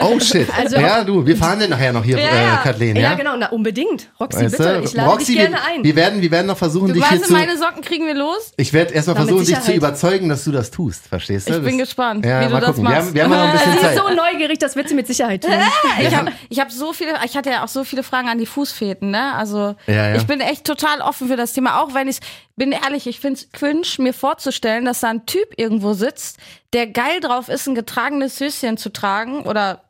Oh 0.00 0.20
shit. 0.20 0.46
Also- 0.56 0.76
ja, 0.76 1.02
du, 1.02 1.26
wir 1.26 1.36
fahren 1.36 1.58
denn 1.58 1.70
nachher 1.70 1.92
noch 1.92 2.04
hier, 2.04 2.18
Ja, 2.20 2.28
äh, 2.28 2.42
ja. 2.44 2.56
Kathleen, 2.62 2.94
Ja, 2.94 3.02
ja? 3.02 3.14
genau, 3.14 3.34
na 3.36 3.48
unbedingt. 3.48 4.10
Roxy, 4.20 4.44
Weißt 4.44 4.58
bitte, 4.58 4.74
du? 4.78 4.84
ich 4.84 4.92
lade 4.94 5.10
Roxy, 5.10 5.26
dich 5.32 5.36
gerne 5.38 5.56
wir, 5.56 5.64
ein. 5.74 5.82
wir 5.84 5.96
werden, 5.96 6.22
wir 6.22 6.30
werden 6.30 6.46
noch 6.46 6.56
versuchen, 6.56 6.86
du 6.88 6.94
dich 6.94 7.04
hier 7.04 7.16
weißt, 7.18 7.26
zu. 7.26 7.32
meine 7.32 7.58
Socken 7.58 7.82
kriegen 7.82 8.06
wir 8.06 8.14
los. 8.14 8.52
Ich 8.56 8.72
werde 8.72 8.94
erstmal 8.94 9.16
versuchen, 9.16 9.44
dich 9.44 9.60
zu 9.60 9.72
überzeugen, 9.72 10.28
dass 10.28 10.44
du 10.44 10.52
das 10.52 10.70
tust, 10.70 11.08
verstehst 11.08 11.48
du? 11.50 11.54
Ich 11.56 11.64
bin 11.64 11.78
das, 11.78 11.88
gespannt, 11.88 12.24
ja, 12.24 12.42
wie 12.42 12.44
du 12.46 12.50
mal 12.52 12.60
das 12.60 12.68
gucken. 12.68 12.84
Wir 12.84 12.90
machst. 12.90 13.06
haben, 13.08 13.14
wir 13.14 13.24
haben 13.24 13.32
ja 13.32 13.38
noch 13.38 13.44
ein 13.46 13.52
bisschen 13.58 13.72
Sie 13.72 13.78
Zeit. 13.80 13.96
ist 13.96 14.02
so 14.02 14.14
neugierig, 14.14 14.58
das 14.60 14.76
wird 14.76 14.88
sie 14.88 14.94
mit 14.94 15.08
Sicherheit 15.08 15.42
tun. 15.42 15.50
Ich 16.00 16.14
habe 16.14 16.30
ich 16.48 16.60
hab 16.60 16.70
so 16.70 16.92
viele, 16.92 17.14
ich 17.26 17.36
hatte 17.36 17.50
ja 17.50 17.64
auch 17.64 17.68
so 17.68 17.82
viele 17.82 18.04
Fragen 18.04 18.28
an 18.28 18.38
die 18.38 18.46
Fußfeten, 18.46 19.10
ne? 19.10 19.34
Also 19.34 19.74
Ja, 19.88 20.08
ja. 20.10 20.14
ich 20.14 20.26
bin 20.28 20.40
echt 20.40 20.64
total 20.64 21.00
offen 21.00 21.26
für 21.26 21.36
das 21.36 21.52
Thema, 21.54 21.80
auch 21.82 21.92
wenn 21.92 22.06
ich 22.06 22.18
bin 22.56 22.72
ehrlich, 22.72 23.06
ich 23.06 23.20
finde 23.20 23.40
es 23.40 23.52
cringe, 23.52 23.86
mir 23.98 24.12
vorzustellen, 24.12 24.84
dass 24.84 25.00
da 25.00 25.08
ein 25.08 25.26
Typ 25.26 25.54
irgendwo 25.56 25.94
sitzt, 25.94 26.38
der 26.72 26.86
geil 26.86 27.20
drauf 27.20 27.48
ist, 27.48 27.66
ein 27.66 27.74
getragenes 27.74 28.38
Höschen 28.40 28.76
zu 28.76 28.92
tragen 28.92 29.42
oder 29.42 29.84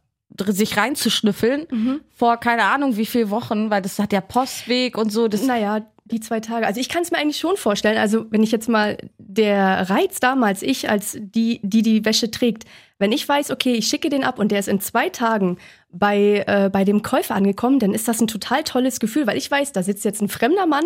sich 0.47 0.77
reinzuschnüffeln 0.77 2.01
vor 2.15 2.39
keine 2.39 2.65
Ahnung 2.65 2.97
wie 2.97 3.07
viel 3.07 3.29
Wochen, 3.31 3.71
weil 3.71 3.83
das 3.83 3.99
hat 3.99 4.13
ja 4.13 4.21
Postweg 4.21 4.97
und 4.97 5.11
so. 5.11 5.29
Das, 5.29 5.43
Naja, 5.43 5.83
die 6.05 6.21
zwei 6.21 6.41
Tage. 6.41 6.67
Also 6.67 6.81
ich 6.81 6.89
kann 6.89 7.03
es 7.03 7.11
mir 7.11 7.19
eigentlich 7.19 7.39
schon 7.39 7.57
vorstellen. 7.57 7.99
Also 7.99 8.27
wenn 8.31 8.43
ich 8.43 8.51
jetzt 8.51 8.69
mal 8.69 8.99
der 9.19 9.91
Reiz 9.91 10.21
damals, 10.21 10.63
ich 10.63 10.89
als 10.89 11.17
die, 11.19 11.61
die 11.63 11.83
die 11.83 12.05
Wäsche 12.05 12.31
trägt, 12.31 12.65
wenn 12.99 13.13
ich 13.13 13.29
weiß, 13.29 13.51
okay, 13.51 13.75
ich 13.75 13.89
schicke 13.89 14.11
den 14.11 14.25
ab 14.25 14.39
und 14.39 14.53
der 14.53 14.61
ist 14.61 14.69
in 14.69 14.81
zwei 14.81 15.09
Tagen 15.09 15.59
bei, 15.91 16.45
äh, 16.47 16.71
bei 16.71 16.85
dem 16.85 17.03
Käufer 17.03 17.35
angekommen, 17.35 17.79
dann 17.79 17.95
ist 17.95 18.09
das 18.09 18.21
ein 18.21 18.29
total 18.29 18.63
tolles 18.63 19.01
Gefühl, 19.01 19.27
weil 19.27 19.37
ich 19.37 19.51
weiß, 19.51 19.73
da 19.73 19.83
sitzt 19.83 20.05
jetzt 20.05 20.23
ein 20.23 20.29
fremder 20.29 20.67
Mann, 20.67 20.85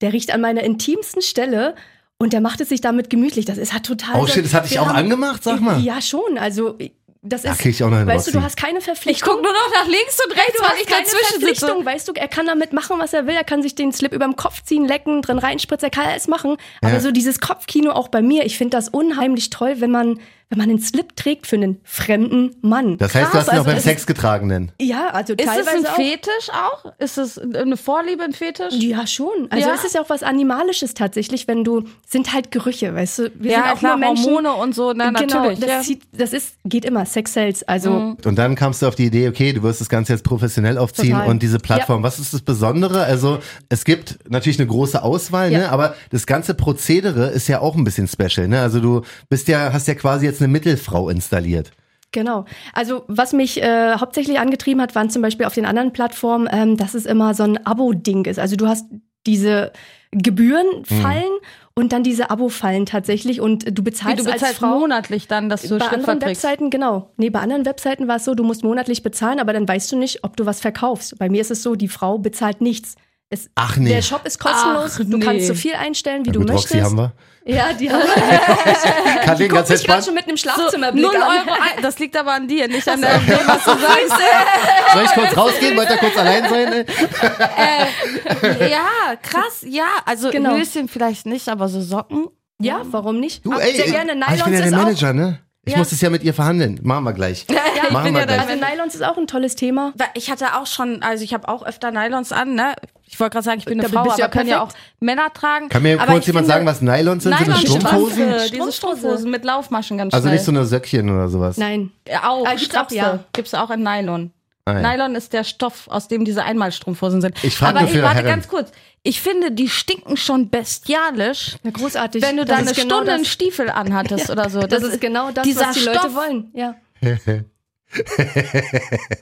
der 0.00 0.12
riecht 0.12 0.32
an 0.32 0.40
meiner 0.40 0.62
intimsten 0.62 1.22
Stelle 1.22 1.74
und 2.18 2.32
der 2.32 2.40
macht 2.40 2.60
es 2.60 2.68
sich 2.68 2.80
damit 2.80 3.10
gemütlich. 3.10 3.44
Das 3.44 3.58
ist 3.58 3.72
halt 3.72 3.84
total. 3.86 4.20
Oh 4.20 4.26
shit, 4.26 4.44
das 4.44 4.54
hat 4.54 4.64
dich 4.64 4.72
wir 4.72 4.82
auch 4.82 4.86
haben- 4.88 4.96
angemacht, 4.96 5.42
sag 5.44 5.60
mal. 5.60 5.80
Ja, 5.80 6.00
schon. 6.02 6.38
Also 6.38 6.76
das 7.22 7.42
Da 7.42 7.52
ist. 7.52 7.58
krieg 7.58 7.72
ich 7.72 7.82
auch 7.82 7.90
noch 7.90 7.96
weißt 7.98 8.08
du, 8.08 8.12
Roxy. 8.30 8.32
du 8.32 8.42
hast 8.42 8.56
keine 8.56 8.78
ich 8.78 8.84
Verpflichtung. 8.84 9.28
guck 9.34 9.42
nur 9.42 9.52
noch 9.52 9.70
nach 9.74 9.86
links 9.88 10.18
und 10.24 10.32
rechts, 10.36 10.52
Du 10.56 10.62
weil 10.62 10.68
hast 10.70 10.80
ich 10.80 10.86
keine 10.86 11.02
dazwischen 11.04 11.40
sitze. 11.40 11.46
Verpflichtung, 11.46 11.84
weißt 11.84 12.08
du, 12.08 12.12
er 12.14 12.28
kann 12.28 12.46
damit 12.46 12.72
machen, 12.72 12.96
was 13.00 13.12
er 13.12 13.26
will. 13.26 13.34
Er 13.34 13.44
kann 13.44 13.60
sich 13.62 13.74
den 13.74 13.92
Slip 13.92 14.12
über 14.12 14.24
dem 14.24 14.36
Kopf 14.36 14.62
ziehen, 14.62 14.86
lecken, 14.86 15.20
drin 15.22 15.38
reinspritzen, 15.38 15.86
er 15.86 15.90
kann 15.90 16.06
alles 16.06 16.28
machen. 16.28 16.56
Aber 16.80 16.92
Ja. 16.94 17.00
so 17.00 17.10
dieses 17.10 17.40
Kopfkino 17.40 17.90
auch 17.90 18.08
bei 18.08 18.22
mir, 18.22 18.46
ich 18.46 18.56
finde 18.56 18.76
das 18.76 18.88
unheimlich 18.88 19.50
toll, 19.50 19.74
wenn 19.78 19.90
man, 19.90 20.20
wenn 20.50 20.58
man 20.58 20.70
einen 20.70 20.78
Slip 20.78 21.14
trägt 21.14 21.46
für 21.46 21.56
einen 21.56 21.78
fremden 21.84 22.56
Mann. 22.62 22.96
Das 22.98 23.14
heißt, 23.14 23.26
du 23.26 23.30
Krass, 23.32 23.40
hast 23.40 23.48
ihn 23.48 23.50
auch 23.50 23.58
also 23.58 23.64
beim 23.66 23.76
es 23.76 23.84
Sex 23.84 24.06
getragenen. 24.06 24.72
Ist, 24.78 24.88
ja, 24.88 25.08
also 25.08 25.34
Ist 25.34 25.40
es 25.40 25.46
teilweise 25.46 25.76
ein 25.78 25.86
auch. 25.86 25.96
Fetisch 25.96 26.50
auch? 26.52 26.92
Ist 26.98 27.18
es 27.18 27.38
eine 27.38 27.76
Vorliebe, 27.76 28.22
ein 28.24 28.32
Fetisch? 28.32 28.74
Ja, 28.78 29.06
schon. 29.06 29.28
Also 29.50 29.68
Ja. 29.68 29.74
es 29.74 29.84
ist 29.84 29.94
ja 29.94 30.00
auch 30.02 30.08
was 30.08 30.22
Animalisches 30.22 30.94
tatsächlich, 30.94 31.46
wenn 31.48 31.64
du, 31.64 31.84
sind 32.06 32.32
halt 32.32 32.50
Gerüche, 32.50 32.94
weißt 32.94 33.18
du. 33.18 33.22
Wir 33.34 33.50
sind 33.50 33.50
Ja, 33.50 33.74
auch 33.74 33.78
klar, 33.78 33.98
nur 33.98 34.08
Menschen. 34.08 34.24
Hormone 34.24 34.52
und 34.54 34.74
so, 34.74 34.92
na, 34.94 35.10
genau, 35.10 35.34
natürlich. 35.42 35.58
das, 35.60 35.68
ja. 35.68 35.80
zieht, 35.82 36.02
das 36.12 36.32
ist, 36.32 36.54
geht 36.64 36.84
immer, 36.86 37.04
Sex 37.04 37.34
sells. 37.34 37.62
Also 37.64 38.16
Und 38.24 38.38
dann 38.38 38.54
kamst 38.54 38.80
du 38.80 38.86
auf 38.86 38.94
die 38.94 39.04
Idee, 39.06 39.28
okay, 39.28 39.52
du 39.52 39.62
wirst 39.62 39.80
das 39.82 39.88
Ganze 39.90 40.12
jetzt 40.14 40.24
professionell 40.24 40.78
aufziehen 40.78 41.10
Total. 41.12 41.28
und 41.28 41.42
diese 41.42 41.58
Plattform. 41.58 42.02
Was 42.02 42.18
ist 42.18 42.32
das 42.32 42.40
Besondere? 42.40 43.04
Also 43.04 43.38
es 43.68 43.84
gibt 43.84 44.18
natürlich 44.30 44.58
eine 44.58 44.68
große 44.68 45.02
Auswahl, 45.02 45.50
ne? 45.50 45.60
Ja. 45.62 45.68
aber 45.70 45.94
das 46.10 46.26
ganze 46.26 46.54
Prozedere 46.54 47.26
ist 47.28 47.48
ja 47.48 47.60
auch 47.60 47.76
ein 47.76 47.84
bisschen 47.84 48.08
special. 48.08 48.48
Ne? 48.48 48.60
Also 48.62 48.80
du 48.80 49.02
bist 49.28 49.48
ja, 49.48 49.72
hast 49.72 49.88
ja 49.88 49.94
quasi 49.94 50.24
jetzt 50.24 50.37
eine 50.40 50.48
Mittelfrau 50.48 51.08
installiert. 51.08 51.72
Genau. 52.12 52.46
Also 52.72 53.04
was 53.06 53.32
mich 53.32 53.62
äh, 53.62 53.94
hauptsächlich 53.94 54.38
angetrieben 54.38 54.80
hat, 54.80 54.94
waren 54.94 55.10
zum 55.10 55.20
Beispiel 55.22 55.46
auf 55.46 55.54
den 55.54 55.66
anderen 55.66 55.92
Plattformen, 55.92 56.48
ähm, 56.50 56.76
dass 56.76 56.94
es 56.94 57.04
immer 57.04 57.34
so 57.34 57.42
ein 57.42 57.64
Abo-Ding 57.66 58.24
ist. 58.24 58.38
Also 58.38 58.56
du 58.56 58.66
hast 58.66 58.86
diese 59.26 59.72
Gebührenfallen 60.12 61.28
und 61.74 61.92
dann 61.92 62.02
diese 62.02 62.30
Abo-Fallen 62.30 62.86
tatsächlich 62.86 63.40
und 63.40 63.66
du 63.66 63.82
Wie, 63.82 63.90
bezahlst, 63.90 64.20
du 64.20 64.24
bezahlst 64.24 64.44
als 64.44 64.56
Frau. 64.56 64.78
monatlich 64.78 65.28
dann, 65.28 65.48
dass 65.48 65.62
du 65.62 65.78
bei 65.78 65.86
anderen. 65.86 66.20
Webseiten, 66.22 66.70
genau. 66.70 67.12
Nee, 67.18 67.30
bei 67.30 67.40
anderen 67.40 67.66
Webseiten 67.66 68.08
war 68.08 68.16
es 68.16 68.24
so, 68.24 68.34
du 68.34 68.42
musst 68.42 68.64
monatlich 68.64 69.02
bezahlen, 69.02 69.38
aber 69.38 69.52
dann 69.52 69.68
weißt 69.68 69.92
du 69.92 69.96
nicht, 69.96 70.24
ob 70.24 70.36
du 70.36 70.46
was 70.46 70.60
verkaufst. 70.60 71.18
Bei 71.18 71.28
mir 71.28 71.40
ist 71.40 71.50
es 71.50 71.62
so, 71.62 71.76
die 71.76 71.88
Frau 71.88 72.18
bezahlt 72.18 72.62
nichts. 72.62 72.96
Es, 73.30 73.50
Ach 73.56 73.76
nee. 73.76 73.90
Der 73.90 74.00
Shop 74.00 74.24
ist 74.26 74.38
kostenlos, 74.40 74.92
Ach, 74.94 75.04
du 75.04 75.18
nee. 75.18 75.24
kannst 75.24 75.46
so 75.48 75.54
viel 75.54 75.74
einstellen, 75.74 76.24
wie 76.24 76.28
Ja, 76.28 76.32
du 76.32 76.38
gut, 76.40 76.48
möchtest. 76.48 76.74
Roxy 76.74 76.82
haben 76.84 76.96
wir. 76.96 77.12
Ja, 77.44 77.72
die 77.74 77.90
haben 77.90 78.00
Kann 79.24 79.36
den 79.38 79.48
ganz 79.48 79.68
mich 79.68 79.84
gerade 79.86 79.98
entspannt. 79.98 80.04
schon 80.06 80.14
mit 80.14 80.24
einem 80.28 80.36
So, 80.38 80.42
Schlafzimmerblick 80.50 81.02
null. 81.04 81.14
Euro, 81.14 81.50
ein- 81.60 81.82
das 81.82 81.98
liegt 81.98 82.16
aber 82.16 82.32
an 82.32 82.48
dir, 82.48 82.68
nicht 82.68 82.88
an 82.88 83.00
der, 83.02 83.20
was 83.46 83.64
du 83.64 83.70
sagst. 83.80 84.94
Soll 84.94 85.04
ich 85.04 85.10
kurz 85.12 85.36
rausgehen? 85.36 85.76
Wollt 85.76 85.90
ihr 85.90 85.96
kurz 85.98 86.16
allein 86.16 86.48
sein? 86.48 86.72
ey? 86.72 88.70
ja, 88.70 89.16
krass, 89.22 89.62
ja. 89.66 89.86
Also 90.06 90.30
Genau. 90.30 90.54
Höschen 90.56 90.88
vielleicht 90.88 91.26
nicht, 91.26 91.48
aber 91.48 91.68
so 91.68 91.80
Socken. 91.80 92.28
Ja, 92.60 92.82
warum 92.90 93.20
nicht? 93.20 93.44
Du, 93.46 93.52
ey, 93.52 93.76
sehr 93.76 93.86
gerne. 93.86 94.12
ah, 94.26 94.34
ich 94.34 94.42
bin 94.42 94.52
ja 94.54 94.60
Nylons 94.60 94.70
der 94.70 94.78
Manager, 94.78 95.12
ne? 95.12 95.38
Ich 95.64 95.72
Ja. 95.72 95.78
muss 95.78 95.92
es 95.92 96.00
ja 96.00 96.08
mit 96.10 96.22
ihr 96.24 96.32
verhandeln. 96.34 96.80
Machen 96.82 97.04
wir 97.04 97.12
gleich. 97.12 97.44
ich 97.84 97.90
Machen 97.90 98.04
bin 98.04 98.14
wir 98.14 98.20
ja 98.20 98.26
der 98.26 98.36
gleich. 98.38 98.48
Also 98.50 98.64
Nylons 98.64 98.94
ist 98.94 99.02
auch 99.04 99.16
ein 99.18 99.26
tolles 99.26 99.54
Thema. 99.54 99.92
Weil 99.96 100.08
Ich 100.14 100.30
hatte 100.30 100.56
auch 100.56 100.66
schon, 100.66 101.02
also 101.02 101.22
ich 101.24 101.34
habe 101.34 101.46
auch 101.48 101.62
öfter 101.64 101.90
Nylons 101.90 102.32
an, 102.32 102.54
ne? 102.54 102.74
Ich 103.10 103.18
wollte 103.18 103.32
gerade 103.34 103.44
sagen, 103.44 103.58
ich 103.58 103.64
bin 103.64 103.80
eine 103.80 103.88
Da 103.88 104.02
Frau, 104.02 104.10
aber 104.10 104.18
ja 104.18 104.28
können 104.28 104.48
ja 104.48 104.62
auch. 104.62 104.68
Männer 105.00 105.32
tragen. 105.32 105.68
Kann 105.70 105.82
mir 105.82 106.00
aber 106.00 106.12
kurz 106.12 106.26
jemand 106.26 106.46
finde, 106.46 106.54
sagen, 106.54 106.66
was 106.66 106.82
Nylons 106.82 107.22
sind? 107.24 107.36
Sind 107.38 107.48
das 107.48 107.62
Nylon 107.62 107.80
Strumpfhosen? 107.80 108.12
Strümpfe, 108.28 108.50
diese 108.52 108.72
Strumpfhosen 108.72 109.30
mit 109.30 109.44
Laufmaschen 109.44 109.96
ganz 109.98 110.12
Also 110.12 110.24
schnell. 110.26 110.34
nicht 110.34 110.44
so 110.44 110.52
eine 110.52 110.66
Söckchen 110.66 111.08
oder 111.10 111.28
sowas. 111.28 111.56
Nein. 111.56 111.90
Ja, 112.06 112.28
auch, 112.28 112.44
Ah, 112.46 112.50
gibt's 112.50 112.64
auch, 112.66 112.70
Strapse. 112.70 112.96
ja. 112.96 113.24
Gibt's 113.32 113.54
auch 113.54 113.70
in 113.70 113.82
Nylon. 113.82 114.32
Ah, 114.66 114.80
ja. 114.80 114.90
Nylon 114.92 115.14
ist 115.14 115.32
der 115.32 115.44
Stoff, 115.44 115.88
aus 115.88 116.08
dem 116.08 116.26
diese 116.26 116.44
Einmalstrumpfhosen 116.44 117.22
sind. 117.22 117.42
Ich 117.42 117.56
frag 117.56 117.70
Aber 117.70 117.80
ey, 117.88 118.02
warte 118.02 118.16
Herren. 118.16 118.26
ganz 118.26 118.48
kurz. 118.48 118.70
Ich 119.02 119.22
finde, 119.22 119.50
die 119.52 119.70
stinken 119.70 120.18
schon 120.18 120.50
bestialisch, 120.50 121.56
Ja, 121.62 121.70
großartig. 121.70 122.20
wenn 122.22 122.36
du 122.36 122.44
Das 122.44 122.54
da 122.56 122.62
eine 122.62 122.72
genau 122.74 122.96
Stunde 122.96 123.12
einen 123.12 123.22
das. 123.22 123.32
Stiefel 123.32 123.70
anhattest 123.70 124.28
oder 124.30 124.50
so. 124.50 124.60
Das, 124.60 124.82
ist 124.82 125.00
genau 125.00 125.30
das, 125.30 125.46
was 125.56 125.70
die 125.76 125.84
Leute 125.84 125.98
Stoff. 126.00 126.14
wollen. 126.14 126.50
Ja. 126.54 126.74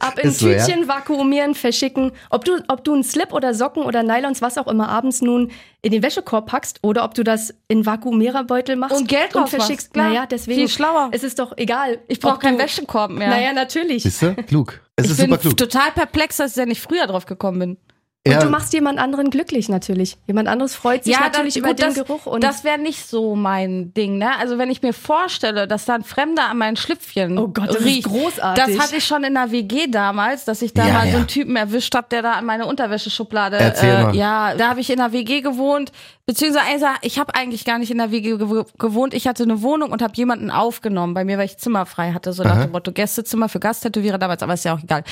Ab 0.01 0.19
in 0.19 0.31
so, 0.33 0.49
ja? 0.49 0.65
Tütchen, 0.65 0.89
vakuumieren, 0.89 1.55
verschicken. 1.55 2.13
Ob 2.31 2.45
du, 2.45 2.61
ob 2.69 2.85
du 2.85 2.95
einen 2.95 3.05
Slip 3.05 3.33
oder 3.33 3.55
Socken 3.55 3.83
oder 3.85 4.03
Nylons, 4.03 4.43
was 4.43 4.59
auch 4.59 4.67
immer, 4.67 4.89
abends 4.89 5.23
nun 5.23 5.51
in 5.83 5.93
den 5.93 6.03
Wäschekorb 6.03 6.47
packst 6.47 6.79
oder 6.83 7.05
ob 7.05 7.15
du 7.15 7.23
das 7.23 7.55
in 7.69 7.87
Vakuumiererbeutel 7.87 8.77
machst 8.77 8.97
Und 8.97 9.09
Geld 9.09 9.35
drauf 9.35 9.51
verschickst. 9.51 9.89
machst, 9.89 9.93
klar. 9.95 10.09
Naja, 10.09 10.27
deswegen. 10.27 10.59
Viel 10.59 10.69
schlauer. 10.69 11.11
Es 11.13 11.23
ist 11.23 11.39
doch 11.39 11.57
egal. 11.57 11.99
Ich 12.09 12.21
brauche 12.21 12.39
keinen 12.41 12.59
Wäschekorb 12.59 13.11
mehr. 13.13 13.29
Naja, 13.29 13.53
natürlich. 13.53 14.03
Siehst 14.03 14.23
du? 14.23 14.35
Klug. 14.35 14.81
Es 14.97 15.05
ich 15.07 15.11
ist 15.13 15.17
bin 15.19 15.27
super 15.27 15.39
klug. 15.39 15.57
total 15.57 15.93
perplex, 15.93 16.39
dass 16.39 16.53
ich 16.53 16.57
ja 16.57 16.67
nicht 16.67 16.81
früher 16.81 17.07
drauf 17.07 17.27
gekommen 17.27 17.59
bin. 17.59 17.77
Und 18.26 18.33
Ja. 18.33 18.40
du 18.40 18.50
machst 18.50 18.73
jemand 18.73 18.99
anderen 18.99 19.30
glücklich 19.30 19.68
natürlich. 19.68 20.16
Jemand 20.26 20.49
anderes 20.49 20.75
freut 20.75 21.04
sich 21.04 21.18
natürlich 21.18 21.54
dann- 21.54 21.61
über 21.62 21.68
gut, 21.71 21.78
den 21.78 21.95
das, 21.95 21.95
Geruch. 21.95 22.26
Und 22.26 22.42
das 22.42 22.64
wäre 22.64 22.76
nicht 22.78 23.06
so 23.09 23.37
mein 23.37 23.95
Ding, 23.95 24.18
ne? 24.18 24.37
Also 24.38 24.59
wenn 24.59 24.68
ich 24.71 24.83
mir 24.83 24.92
vorstelle, 24.92 25.68
dass 25.68 25.85
da 25.85 25.95
ein 25.95 26.02
Fremder 26.04 26.49
an 26.50 26.59
meinen 26.59 26.76
Schlüpfchen 26.76 27.38
Oh 27.38 27.49
Gott, 27.49 27.68
das 27.68 27.76
ist 27.76 27.85
riecht, 27.87 28.02
großartig. 28.09 28.64
Das 28.76 28.78
hatte 28.85 28.97
ich 28.97 29.04
schon 29.06 29.23
in 29.25 29.35
der 29.35 29.52
WG 29.52 29.87
damals, 29.87 30.45
dass 30.45 30.61
ich 30.61 30.75
da 30.75 30.87
Ja, 30.87 30.92
mal 30.95 31.02
so 31.06 31.09
ja. 31.12 31.16
einen 31.18 31.26
Typen 31.28 31.54
erwischt 31.56 31.95
habe, 31.95 32.09
der 32.11 32.23
da 32.23 32.33
an 32.33 32.45
meine 32.45 32.66
Unterwäscheschublade. 32.66 33.56
Erzähl 33.59 33.95
äh, 33.95 34.02
mal. 34.02 34.16
Ja, 34.16 34.54
da 34.56 34.68
habe 34.71 34.80
ich 34.80 34.90
in 34.90 34.97
der 34.99 35.12
WG 35.12 35.40
gewohnt, 35.40 35.92
beziehungsweise 36.26 36.87
ich 37.02 37.18
habe 37.18 37.35
eigentlich 37.35 37.64
gar 37.64 37.78
nicht 37.78 37.90
in 37.90 37.99
der 37.99 38.11
WG 38.11 38.35
gewo- 38.35 38.66
gewohnt. 38.78 39.14
Ich 39.14 39.26
hatte 39.28 39.45
eine 39.45 39.62
Wohnung 39.62 39.92
und 39.92 40.02
habe 40.02 40.12
jemanden 40.16 40.50
aufgenommen 40.50 41.14
bei 41.14 41.25
mir, 41.25 41.38
weil 41.38 41.47
ich 41.47 41.56
Zimmer 41.59 41.87
frei 41.87 42.12
hatte, 42.12 42.33
so 42.33 42.42
nach 42.42 42.61
dem 42.62 42.73
Motto 42.73 42.90
Gästezimmer 42.92 43.49
für 43.49 43.61
Gasttätowierer 43.61 44.18
damals, 44.18 44.42
aber 44.42 44.54
ist 44.54 44.64
ja 44.64 44.75
auch 44.75 44.83
egal. 44.83 45.04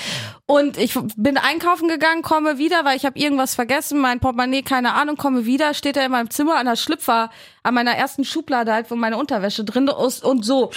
Und 0.47 0.77
ich 0.77 0.99
bin 1.17 1.37
einkaufen 1.39 1.89
gegangen, 1.89 2.23
komme 2.23 2.59
wieder, 2.59 2.85
weil 2.85 2.97
ich 2.97 3.05
habe 3.07 3.19
irgendwas 3.19 3.55
vergessen, 3.55 4.01
mein 4.01 4.21
Portemonnaie, 4.21 4.63
keine 4.63 4.95
Ahnung, 4.95 5.17
komme 5.17 5.47
wieder, 5.47 5.73
steht 5.75 5.97
er 5.97 6.05
in 6.05 6.13
meinem 6.13 6.31
Zimmer 6.31 6.57
an 6.57 6.67
der 6.67 6.77
Schlüpfer, 6.77 7.31
an 7.63 7.75
meiner 7.75 7.93
ersten 7.93 8.25
Schublade 8.25 8.73
halt, 8.73 8.91
wo 8.91 8.97
meine 8.97 9.17
Unterwäsche 9.17 9.65
drin 9.65 9.89
ist 10.07 10.25
und 10.25 10.45
so. 10.45 10.71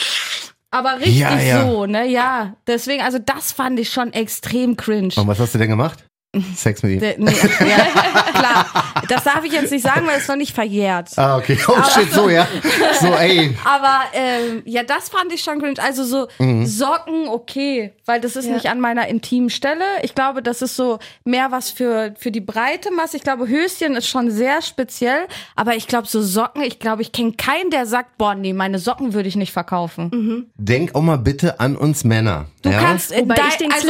Aber 0.69 0.97
richtig 0.99 1.19
Ja, 1.19 1.39
ja. 1.39 1.65
so, 1.65 1.85
ne, 1.85 2.05
ja. 2.07 2.53
Deswegen, 2.67 3.01
also 3.01 3.19
das 3.19 3.53
fand 3.53 3.79
ich 3.79 3.89
schon 3.89 4.11
extrem 4.13 4.75
cringe. 4.75 5.13
Und 5.15 5.25
was 5.27 5.39
hast 5.39 5.55
du 5.55 5.57
denn 5.57 5.69
gemacht? 5.69 6.05
Sex 6.55 6.83
mit 6.83 6.93
ihm. 6.93 6.99
Der- 6.99 7.17
Nee, 7.17 7.31
ja, 7.31 8.21
klar. 8.33 8.65
Das 9.07 9.23
darf 9.23 9.43
ich 9.45 9.53
jetzt 9.53 9.71
nicht 9.71 9.81
sagen, 9.83 10.05
weil 10.05 10.17
es 10.17 10.27
noch 10.27 10.35
nicht 10.35 10.53
verjährt. 10.53 11.09
Ah, 11.17 11.37
okay. 11.37 11.57
Oh 11.67 11.81
shit, 11.83 12.11
so, 12.11 12.29
ja. 12.29 12.47
So, 12.99 13.07
ey. 13.07 13.55
Aber 13.63 14.01
ähm, 14.13 14.61
ja, 14.65 14.83
das 14.83 15.09
fand 15.09 15.31
ich 15.31 15.41
schon 15.41 15.59
cringe. 15.61 15.81
Also 15.81 16.03
so 16.03 16.27
Socken, 16.65 17.27
okay, 17.29 17.93
weil 18.05 18.19
das 18.19 18.35
ist 18.35 18.45
Ja. 18.45 18.53
nicht 18.53 18.65
an 18.67 18.79
meiner 18.79 19.07
intimen 19.07 19.49
Stelle. 19.49 19.83
Ich 20.03 20.13
glaube, 20.15 20.41
das 20.43 20.61
ist 20.61 20.75
so 20.75 20.99
mehr 21.23 21.51
was 21.51 21.69
für, 21.69 22.13
für 22.17 22.31
die 22.31 22.41
breite 22.41 22.91
Masse. 22.91 23.17
Ich 23.17 23.23
glaube, 23.23 23.47
Höschen 23.47 23.95
ist 23.95 24.07
schon 24.07 24.29
sehr 24.31 24.61
speziell. 24.61 25.27
Aber 25.55 25.75
ich 25.75 25.87
glaube, 25.87 26.07
so 26.07 26.21
Socken, 26.21 26.61
ich 26.63 26.79
glaube, 26.79 27.01
ich 27.01 27.11
kenne 27.11 27.33
keinen, 27.33 27.69
der 27.71 27.85
sagt, 27.85 28.17
boah, 28.17 28.35
nee, 28.35 28.53
meine 28.53 28.79
Socken 28.79 29.13
würde 29.13 29.29
ich 29.29 29.35
nicht 29.35 29.53
verkaufen. 29.53 30.47
Denk 30.57 30.93
auch 30.95 31.01
mal 31.01 31.17
bitte 31.17 31.59
an 31.59 31.75
uns 31.77 32.03
Männer. 32.03 32.45
Du 32.63 32.69
ja? 32.69 32.79
kannst 32.79 33.11
in, 33.11 33.21
Wobei 33.21 33.35
dein, 33.35 33.47
ich 33.49 33.55
den 33.57 33.71
also 33.71 33.87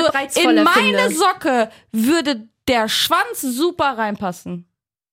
in 0.49 0.63
meine 0.63 0.99
finde. 0.99 1.15
Socke 1.15 1.69
würde 1.91 2.36
der 2.67 2.89
Schwanz 2.89 3.41
super 3.41 3.97
reinpassen. 3.97 4.65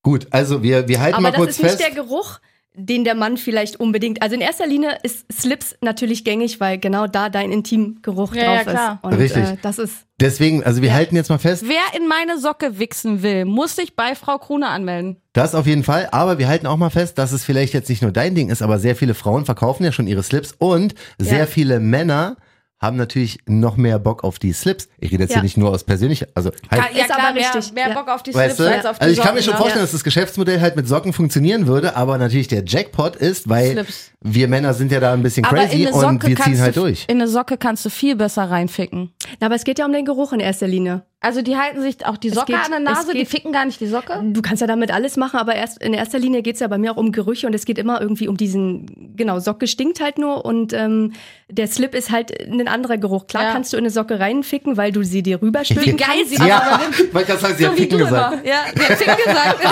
Gut, 0.02 0.26
also 0.30 0.62
wir, 0.62 0.86
wir 0.88 1.00
halten 1.00 1.14
Aber 1.14 1.22
mal 1.22 1.30
das 1.30 1.38
kurz 1.38 1.50
ist 1.52 1.62
nicht 1.62 1.70
fest. 1.76 1.80
der 1.82 1.90
Geruch, 1.92 2.38
den 2.76 3.04
der 3.04 3.14
Mann 3.14 3.36
vielleicht 3.36 3.78
unbedingt. 3.80 4.20
Also 4.20 4.34
in 4.34 4.40
erster 4.42 4.66
Linie 4.66 4.98
ist 5.02 5.24
Slips 5.32 5.76
natürlich 5.80 6.24
gängig, 6.24 6.58
weil 6.60 6.76
genau 6.78 7.06
da 7.06 7.28
dein 7.30 7.52
Intimgeruch 7.52 8.34
Ja, 8.34 8.42
ja, 8.42 8.54
drauf 8.64 8.72
klar. 8.74 8.92
ist. 9.02 9.04
Und 9.04 9.14
Richtig. 9.14 9.42
Äh, 9.44 9.56
das 9.62 9.78
ist 9.78 9.94
Deswegen, 10.20 10.62
also 10.62 10.82
wir 10.82 10.92
halten 10.94 11.16
jetzt 11.16 11.28
mal 11.30 11.38
fest, 11.38 11.64
Wer 11.66 11.98
in 12.00 12.06
meine 12.06 12.38
Socke 12.38 12.78
wichsen 12.78 13.22
will, 13.22 13.44
muss 13.46 13.76
sich 13.76 13.96
bei 13.96 14.14
Frau 14.14 14.38
Krone 14.38 14.68
anmelden. 14.68 15.16
das 15.32 15.54
auf 15.54 15.66
jeden 15.66 15.82
Fall, 15.84 16.08
aber 16.12 16.38
wir 16.38 16.46
halten 16.48 16.66
auch 16.66 16.76
mal 16.76 16.90
fest, 16.90 17.18
dass 17.18 17.32
es 17.32 17.44
vielleicht 17.44 17.72
jetzt 17.74 17.88
nicht 17.88 18.02
nur 18.02 18.12
dein 18.12 18.34
Ding 18.34 18.50
ist, 18.50 18.62
aber 18.62 18.78
sehr 18.78 18.94
viele 18.96 19.14
Frauen 19.14 19.44
verkaufen 19.44 19.84
ja 19.84 19.90
schon 19.92 20.06
ihre 20.06 20.22
Slips 20.22 20.54
und 20.58 20.94
sehr 21.18 21.38
Ja. 21.40 21.46
viele 21.46 21.80
Männer 21.80 22.36
haben 22.84 22.96
natürlich 22.96 23.38
noch 23.46 23.76
mehr 23.76 23.98
Bock 23.98 24.22
auf 24.22 24.38
die 24.38 24.52
Slips. 24.52 24.88
Ich 24.98 25.10
rede 25.10 25.22
jetzt 25.24 25.30
Ja. 25.30 25.36
hier 25.38 25.42
nicht 25.42 25.56
nur 25.56 25.70
aus 25.70 25.82
persönlich, 25.84 26.24
also 26.36 26.50
halt, 26.70 26.94
Ist 26.96 27.10
aber 27.10 27.32
mehr, 27.34 27.52
richtig, 27.54 27.72
mehr 27.72 27.88
ja. 27.88 27.94
Bock 27.94 28.08
auf 28.08 28.22
die 28.22 28.32
Weißt 28.34 28.56
Slips 28.56 28.70
du? 28.70 28.76
als 28.76 28.86
auf 28.86 28.98
die 28.98 29.02
Also 29.02 29.12
ich 29.12 29.20
kann 29.20 29.34
mir 29.34 29.40
Socken, 29.40 29.44
schon 29.44 29.52
ne? 29.54 29.58
vorstellen, 29.58 29.82
dass 29.84 29.92
das 29.92 30.04
Geschäftsmodell 30.04 30.60
halt 30.60 30.76
mit 30.76 30.86
Socken 30.86 31.12
funktionieren 31.12 31.66
würde, 31.66 31.96
aber 31.96 32.18
natürlich 32.18 32.48
der 32.48 32.62
Jackpot 32.64 33.16
ist, 33.16 33.48
weil 33.48 33.72
Slips. 33.72 34.10
wir 34.20 34.46
Männer 34.48 34.74
sind 34.74 34.92
ja 34.92 35.00
da 35.00 35.12
ein 35.12 35.22
bisschen 35.22 35.44
Aber 35.44 35.56
crazy 35.56 35.86
und 35.86 36.00
Socke 36.00 36.26
wir 36.28 36.36
ziehen 36.36 36.60
halt 36.60 36.76
du, 36.76 36.80
durch. 36.80 37.04
In 37.08 37.16
eine 37.20 37.28
Socke 37.28 37.56
kannst 37.56 37.84
du 37.84 37.90
viel 37.90 38.14
besser 38.16 38.50
reinficken. 38.50 39.10
Na, 39.40 39.46
aber 39.46 39.54
es 39.56 39.64
geht 39.64 39.78
ja 39.78 39.86
um 39.86 39.92
den 39.92 40.04
Geruch 40.04 40.32
in 40.32 40.40
erster 40.40 40.68
Linie. 40.68 41.02
Also 41.24 41.40
die 41.42 41.56
halten 41.56 41.80
sich 41.80 42.04
auch 42.04 42.16
die 42.18 42.28
Socke 42.30 42.52
geht- 42.52 42.64
an 42.64 42.70
der 42.70 42.80
Nase, 42.80 43.12
die 43.12 43.18
geht- 43.20 43.28
ficken 43.28 43.52
gar 43.52 43.64
nicht 43.64 43.80
die 43.80 43.86
Socke. 43.86 44.20
Du 44.22 44.42
kannst 44.42 44.60
ja 44.60 44.66
damit 44.66 44.92
alles 44.92 45.16
machen, 45.16 45.38
aber 45.40 45.54
erst 45.54 45.82
in 45.82 45.94
erster 45.94 46.18
Linie 46.18 46.42
geht 46.42 46.54
es 46.56 46.60
ja 46.60 46.68
bei 46.68 46.76
mir 46.78 46.92
auch 46.92 46.96
um 46.98 47.12
Gerüche 47.12 47.46
und 47.46 47.54
es 47.54 47.64
geht 47.64 47.78
immer 47.78 48.00
irgendwie 48.00 48.28
um 48.28 48.36
diesen, 48.36 49.14
genau, 49.16 49.38
Socke 49.38 49.66
stinkt 49.66 50.00
halt 50.00 50.18
nur 50.18 50.44
und 50.44 50.72
ähm, 50.74 51.12
der 51.48 51.66
Slip 51.66 51.94
ist 51.94 52.10
halt 52.10 52.32
ein 52.46 52.68
anderer 52.68 52.98
Geruch. 52.98 53.26
Klar 53.26 53.44
Ja. 53.44 53.52
kannst 53.52 53.72
du 53.72 53.76
in 53.78 53.82
eine 53.84 53.90
Socke 53.90 54.20
reinficken, 54.20 54.76
weil 54.76 54.92
du 54.92 55.02
sie 55.02 55.22
dir 55.22 55.40
rüberstülpen 55.40 55.96
geil 55.96 56.08
kannst. 56.18 56.30
sie 56.30 56.36
aber- 56.38 56.48
Ja, 56.48 56.80
man 57.12 57.24
kann 57.26 57.38
sagen, 57.38 57.54
sie 57.56 57.66
hat 57.66 57.74
Ficken 57.74 57.98
gesagt. 57.98 58.38
Ja, 58.46 58.64
die 58.74 58.80
hat 58.80 58.98
ficken 58.98 59.16
gesagt. 59.24 59.64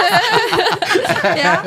ja. 1.44 1.62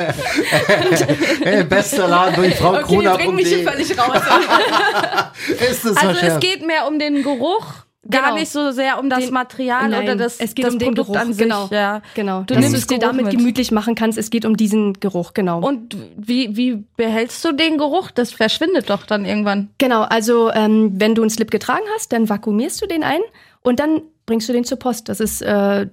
Hey, 1.42 1.64
bester 1.64 2.08
Laden 2.08 2.34
durch 2.36 2.54
Frau 2.56 2.72
Okay, 2.74 2.82
Krone 2.82 3.02
wir 3.04 3.10
bringen 3.14 3.34
mich 3.36 3.48
hier 3.48 3.68
völlig 3.68 3.98
raus. 3.98 4.18
Ist 5.70 5.84
das 5.84 5.96
Also 5.96 6.20
es 6.26 6.40
geht 6.40 6.66
mehr 6.66 6.86
um 6.86 6.98
den 6.98 7.22
Geruch, 7.22 7.66
gar 8.10 8.22
Genau. 8.24 8.34
nicht 8.36 8.50
so 8.50 8.70
sehr 8.70 8.98
um 8.98 9.08
das 9.10 9.24
Den- 9.24 9.32
Material 9.34 9.88
Nein, 9.88 10.02
oder 10.04 10.16
das, 10.16 10.38
es 10.38 10.54
geht 10.54 10.64
das 10.66 10.72
um 10.74 10.78
den 10.78 10.88
Produkt 10.88 11.08
Geruch, 11.12 11.20
an 11.20 11.32
sich. 11.32 11.42
genau. 11.42 11.68
Ja. 11.70 12.02
Genau, 12.14 12.40
Du 12.40 12.54
dass 12.54 12.56
du 12.56 12.60
nimmst 12.62 12.76
es 12.76 12.86
dir 12.86 12.98
Geruch 12.98 13.10
damit 13.10 13.26
mit. 13.26 13.36
gemütlich 13.36 13.70
machen 13.72 13.94
kannst. 13.94 14.18
Es 14.18 14.30
geht 14.30 14.44
um 14.44 14.56
diesen 14.56 14.94
Geruch, 14.94 15.34
genau. 15.34 15.60
Und 15.60 15.96
wie, 16.16 16.56
wie 16.56 16.84
behältst 16.96 17.44
du 17.44 17.52
den 17.52 17.78
Geruch? 17.78 18.10
Das 18.10 18.32
verschwindet 18.32 18.90
doch 18.90 19.06
dann 19.06 19.24
irgendwann. 19.24 19.68
Genau, 19.78 20.02
also 20.02 20.50
ähm, 20.52 20.92
wenn 20.94 21.14
du 21.14 21.22
einen 21.22 21.30
Slip 21.30 21.50
getragen 21.50 21.84
hast, 21.94 22.12
dann 22.12 22.28
vakuumierst 22.28 22.80
du 22.82 22.86
den 22.86 23.02
ein 23.02 23.20
und 23.62 23.80
dann 23.80 24.02
bringst 24.26 24.48
du 24.48 24.52
den 24.52 24.64
zur 24.64 24.78
Post. 24.78 25.08
Das 25.08 25.20
ist 25.20 25.40
äh, 25.42 25.86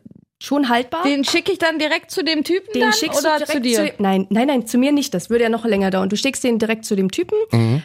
schon 0.44 0.68
haltbar. 0.70 1.04
Den 1.04 1.24
schicke 1.24 1.52
ich 1.54 1.58
dann 1.58 1.80
direkt 1.80 2.12
zu 2.12 2.24
dem 2.24 2.44
Typen 2.44 2.74
Den 2.74 2.82
dann 2.82 2.94
schickst 2.94 3.20
oder 3.22 3.40
du 3.40 3.46
direkt 3.46 3.52
zu 3.52 3.84
dir? 3.86 3.94
nein, 4.00 4.28
nein, 4.30 4.48
nein, 4.48 4.68
zu 4.68 4.78
mir 4.78 4.92
nicht. 4.92 5.14
Das 5.14 5.30
würde 5.30 5.44
ja 5.46 5.50
noch 5.50 5.64
länger 5.66 5.90
dauern. 5.90 6.10
Du 6.10 6.18
schickst 6.18 6.44
den 6.44 6.60
direkt 6.60 6.84
zu 6.86 6.96
dem 6.96 7.12
Typen. 7.12 7.38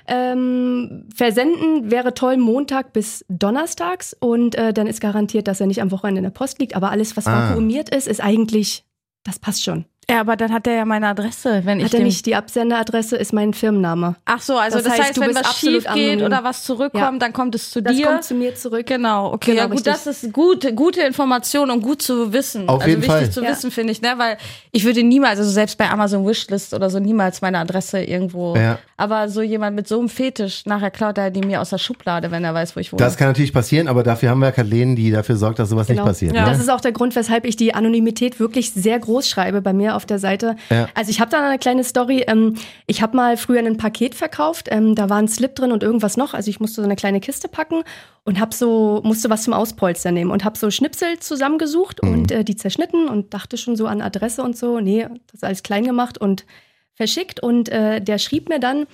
Ähm, 0.07 1.05
versenden 1.15 1.91
wäre 1.91 2.15
toll 2.15 2.37
Montag 2.37 2.93
bis 2.93 3.25
Donnerstags 3.29 4.17
und 4.19 4.55
äh, 4.57 4.73
dann 4.73 4.87
ist 4.87 5.01
garantiert, 5.01 5.47
dass 5.49 5.61
er 5.61 5.67
nicht 5.67 5.81
am 5.83 5.91
Wochenende 5.91 6.19
in 6.19 6.25
der 6.25 6.31
Post 6.31 6.59
liegt. 6.59 6.75
Aber 6.75 6.91
alles, 6.91 7.17
was 7.17 7.27
Ah. 7.27 7.51
vakuumiert 7.51 7.95
ist, 7.95 8.09
ist 8.09 8.21
eigentlich, 8.21 8.85
das 9.25 9.39
passt 9.39 9.65
schon. 9.65 9.85
Ja, 10.11 10.21
aber 10.21 10.37
dann 10.37 10.55
hat 10.55 10.67
er 10.67 10.75
ja 10.75 10.85
meine 10.87 11.07
Adresse, 11.09 11.61
wenn 11.65 11.81
ich 11.81 11.85
Hat 11.85 11.93
er 11.95 12.01
nicht 12.01 12.25
die 12.25 12.35
Absenderadresse, 12.35 13.17
ist 13.17 13.35
mein 13.35 13.53
Firmenname. 13.53 14.17
Ach 14.25 14.41
so, 14.41 14.57
also 14.57 14.79
Das 14.79 14.85
das, 14.85 14.93
heißt, 14.95 15.03
heißt, 15.09 15.17
du 15.19 15.21
wenn 15.21 15.29
bist 15.29 15.45
was 15.45 15.59
schief 15.59 15.85
geht 15.85 15.87
anonym. 15.87 16.25
oder 16.25 16.45
was 16.45 16.65
zurückkommt, 16.65 16.95
Ja. 17.03 17.19
dann 17.19 17.35
kommt 17.35 17.55
es 17.55 17.71
zu 17.71 17.83
Das 17.83 17.95
dir. 17.95 18.07
kommt 18.07 18.25
zu 18.25 18.35
mir 18.35 18.55
zurück. 18.55 18.87
Genau, 18.87 19.35
okay, 19.35 19.51
Genau, 19.51 19.61
ja 19.63 19.67
gut, 19.67 19.75
richtig. 19.87 19.93
das 19.93 20.07
ist 20.07 20.33
gut, 20.33 20.75
gute 20.75 21.03
Information 21.03 21.71
und 21.71 21.83
gut 21.83 22.01
zu 22.01 22.33
wissen. 22.33 22.71
Auf 22.71 22.77
also 22.81 22.89
jeden 22.89 23.03
wichtig 23.03 23.17
Fall. 23.19 23.31
zu 23.31 23.43
Ja. 23.45 23.51
wissen, 23.51 23.71
finde 23.71 23.93
ich, 23.93 24.01
ne? 24.01 24.15
Weil 24.17 24.39
ich 24.73 24.85
würde 24.85 25.03
niemals, 25.03 25.41
also 25.41 25.51
selbst 25.51 25.77
bei 25.77 25.91
Amazon 25.91 26.27
Wishlist 26.27 26.73
oder 26.73 26.89
so, 26.89 26.99
niemals 27.01 27.43
meine 27.43 27.59
Adresse 27.59 28.01
irgendwo. 28.03 28.57
Ja. 28.57 28.79
Aber 28.97 29.29
so 29.29 29.43
jemand 29.43 29.77
mit 29.77 29.87
so 29.89 29.99
einem 29.99 30.09
Fetisch, 30.09 30.65
nachher 30.65 30.91
klaut 30.91 31.19
er 31.19 31.31
die 31.31 31.43
mir 31.43 31.61
aus 31.61 31.69
der 31.69 31.79
Schublade, 31.79 32.31
wenn 32.31 32.45
er 32.45 32.55
weiß, 32.55 32.75
wo 32.77 32.81
ich 32.81 32.93
wohne. 32.95 32.99
Das 32.99 33.19
kann 33.19 33.29
natürlich 33.29 33.53
passieren, 33.53 33.87
aber 33.89 34.03
dafür 34.03 34.31
haben 34.31 34.41
wir 34.41 34.53
Kathleen, 34.53 34.97
die 34.97 35.11
dafür 35.11 35.37
sorgt, 35.37 35.59
dass 35.59 35.69
sowas 35.69 35.87
Genau. 35.87 36.03
nicht 36.05 36.09
passiert. 36.09 36.35
Ja. 36.35 36.45
Ne? 36.47 36.51
Das 36.51 36.59
ist 36.61 36.71
auch 36.71 36.81
der 36.81 36.93
Grund, 36.93 37.15
weshalb 37.15 37.45
ich 37.45 37.57
die 37.57 37.75
Anonymität 37.75 38.41
wirklich 38.41 38.73
sehr 38.73 38.99
groß 38.99 39.29
schreibe 39.29 39.61
bei 39.61 39.75
mir 39.75 39.95
auf 39.99 40.07
der 40.07 40.19
Seite. 40.21 40.57
Ja. 40.71 40.89
Also 40.95 41.11
ich 41.11 41.21
habe 41.21 41.31
da 41.31 41.47
eine 41.47 41.59
kleine 41.59 41.85
Story. 41.85 42.25
Ähm, 42.27 42.55
ich 42.87 43.03
habe 43.03 43.17
mal 43.17 43.37
früher 43.37 43.59
ein 43.59 43.77
Paket 43.77 44.15
verkauft. 44.15 44.69
Ähm, 44.71 44.95
da 44.95 45.11
war 45.11 45.19
ein 45.19 45.29
Slip 45.29 45.55
drin 45.57 45.73
und 45.73 45.83
irgendwas 45.83 46.17
noch. 46.17 46.33
Also 46.33 46.49
ich 46.49 46.61
musste 46.61 46.81
so 46.81 46.85
eine 46.85 46.97
kleine 46.97 47.21
Kiste 47.21 47.49
packen 47.49 47.83
und 48.25 48.39
habe 48.41 48.55
so 48.55 49.01
musste 49.03 49.29
was 49.29 49.43
zum 49.43 49.53
Auspolstern 49.53 50.15
nehmen 50.15 50.31
und 50.31 50.45
habe 50.45 50.57
so 50.57 50.71
Schnipsel 50.71 51.19
zusammengesucht 51.19 52.01
und 52.01 52.31
äh, 52.31 52.45
die 52.45 52.57
zerschnitten 52.57 53.09
und 53.09 53.35
dachte 53.35 53.59
schon 53.59 53.75
so 53.75 53.87
an 53.89 54.01
Adresse 54.01 54.43
und 54.43 54.57
so. 54.57 54.79
Nee, 54.79 55.09
das 55.27 55.35
ist 55.35 55.45
alles 55.45 55.63
klein 55.65 55.85
gemacht 55.85 56.17
und 56.17 56.47
verschickt 56.95 57.41
und 57.41 57.69
äh, 57.69 58.01
der 58.01 58.19
schrieb 58.19 58.49
mir 58.49 58.61
dann, 58.61 58.87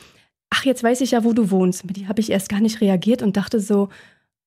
ach 0.50 0.64
jetzt 0.64 0.82
weiß 0.82 1.00
ich 1.00 1.12
ja, 1.12 1.24
wo 1.24 1.32
du 1.32 1.50
wohnst. 1.50 1.84
Mit 1.84 1.96
die 1.96 2.08
habe 2.08 2.20
ich 2.20 2.30
erst 2.30 2.48
gar 2.48 2.60
nicht 2.60 2.80
reagiert 2.80 3.22
und 3.22 3.36
dachte 3.36 3.60
so, 3.60 3.88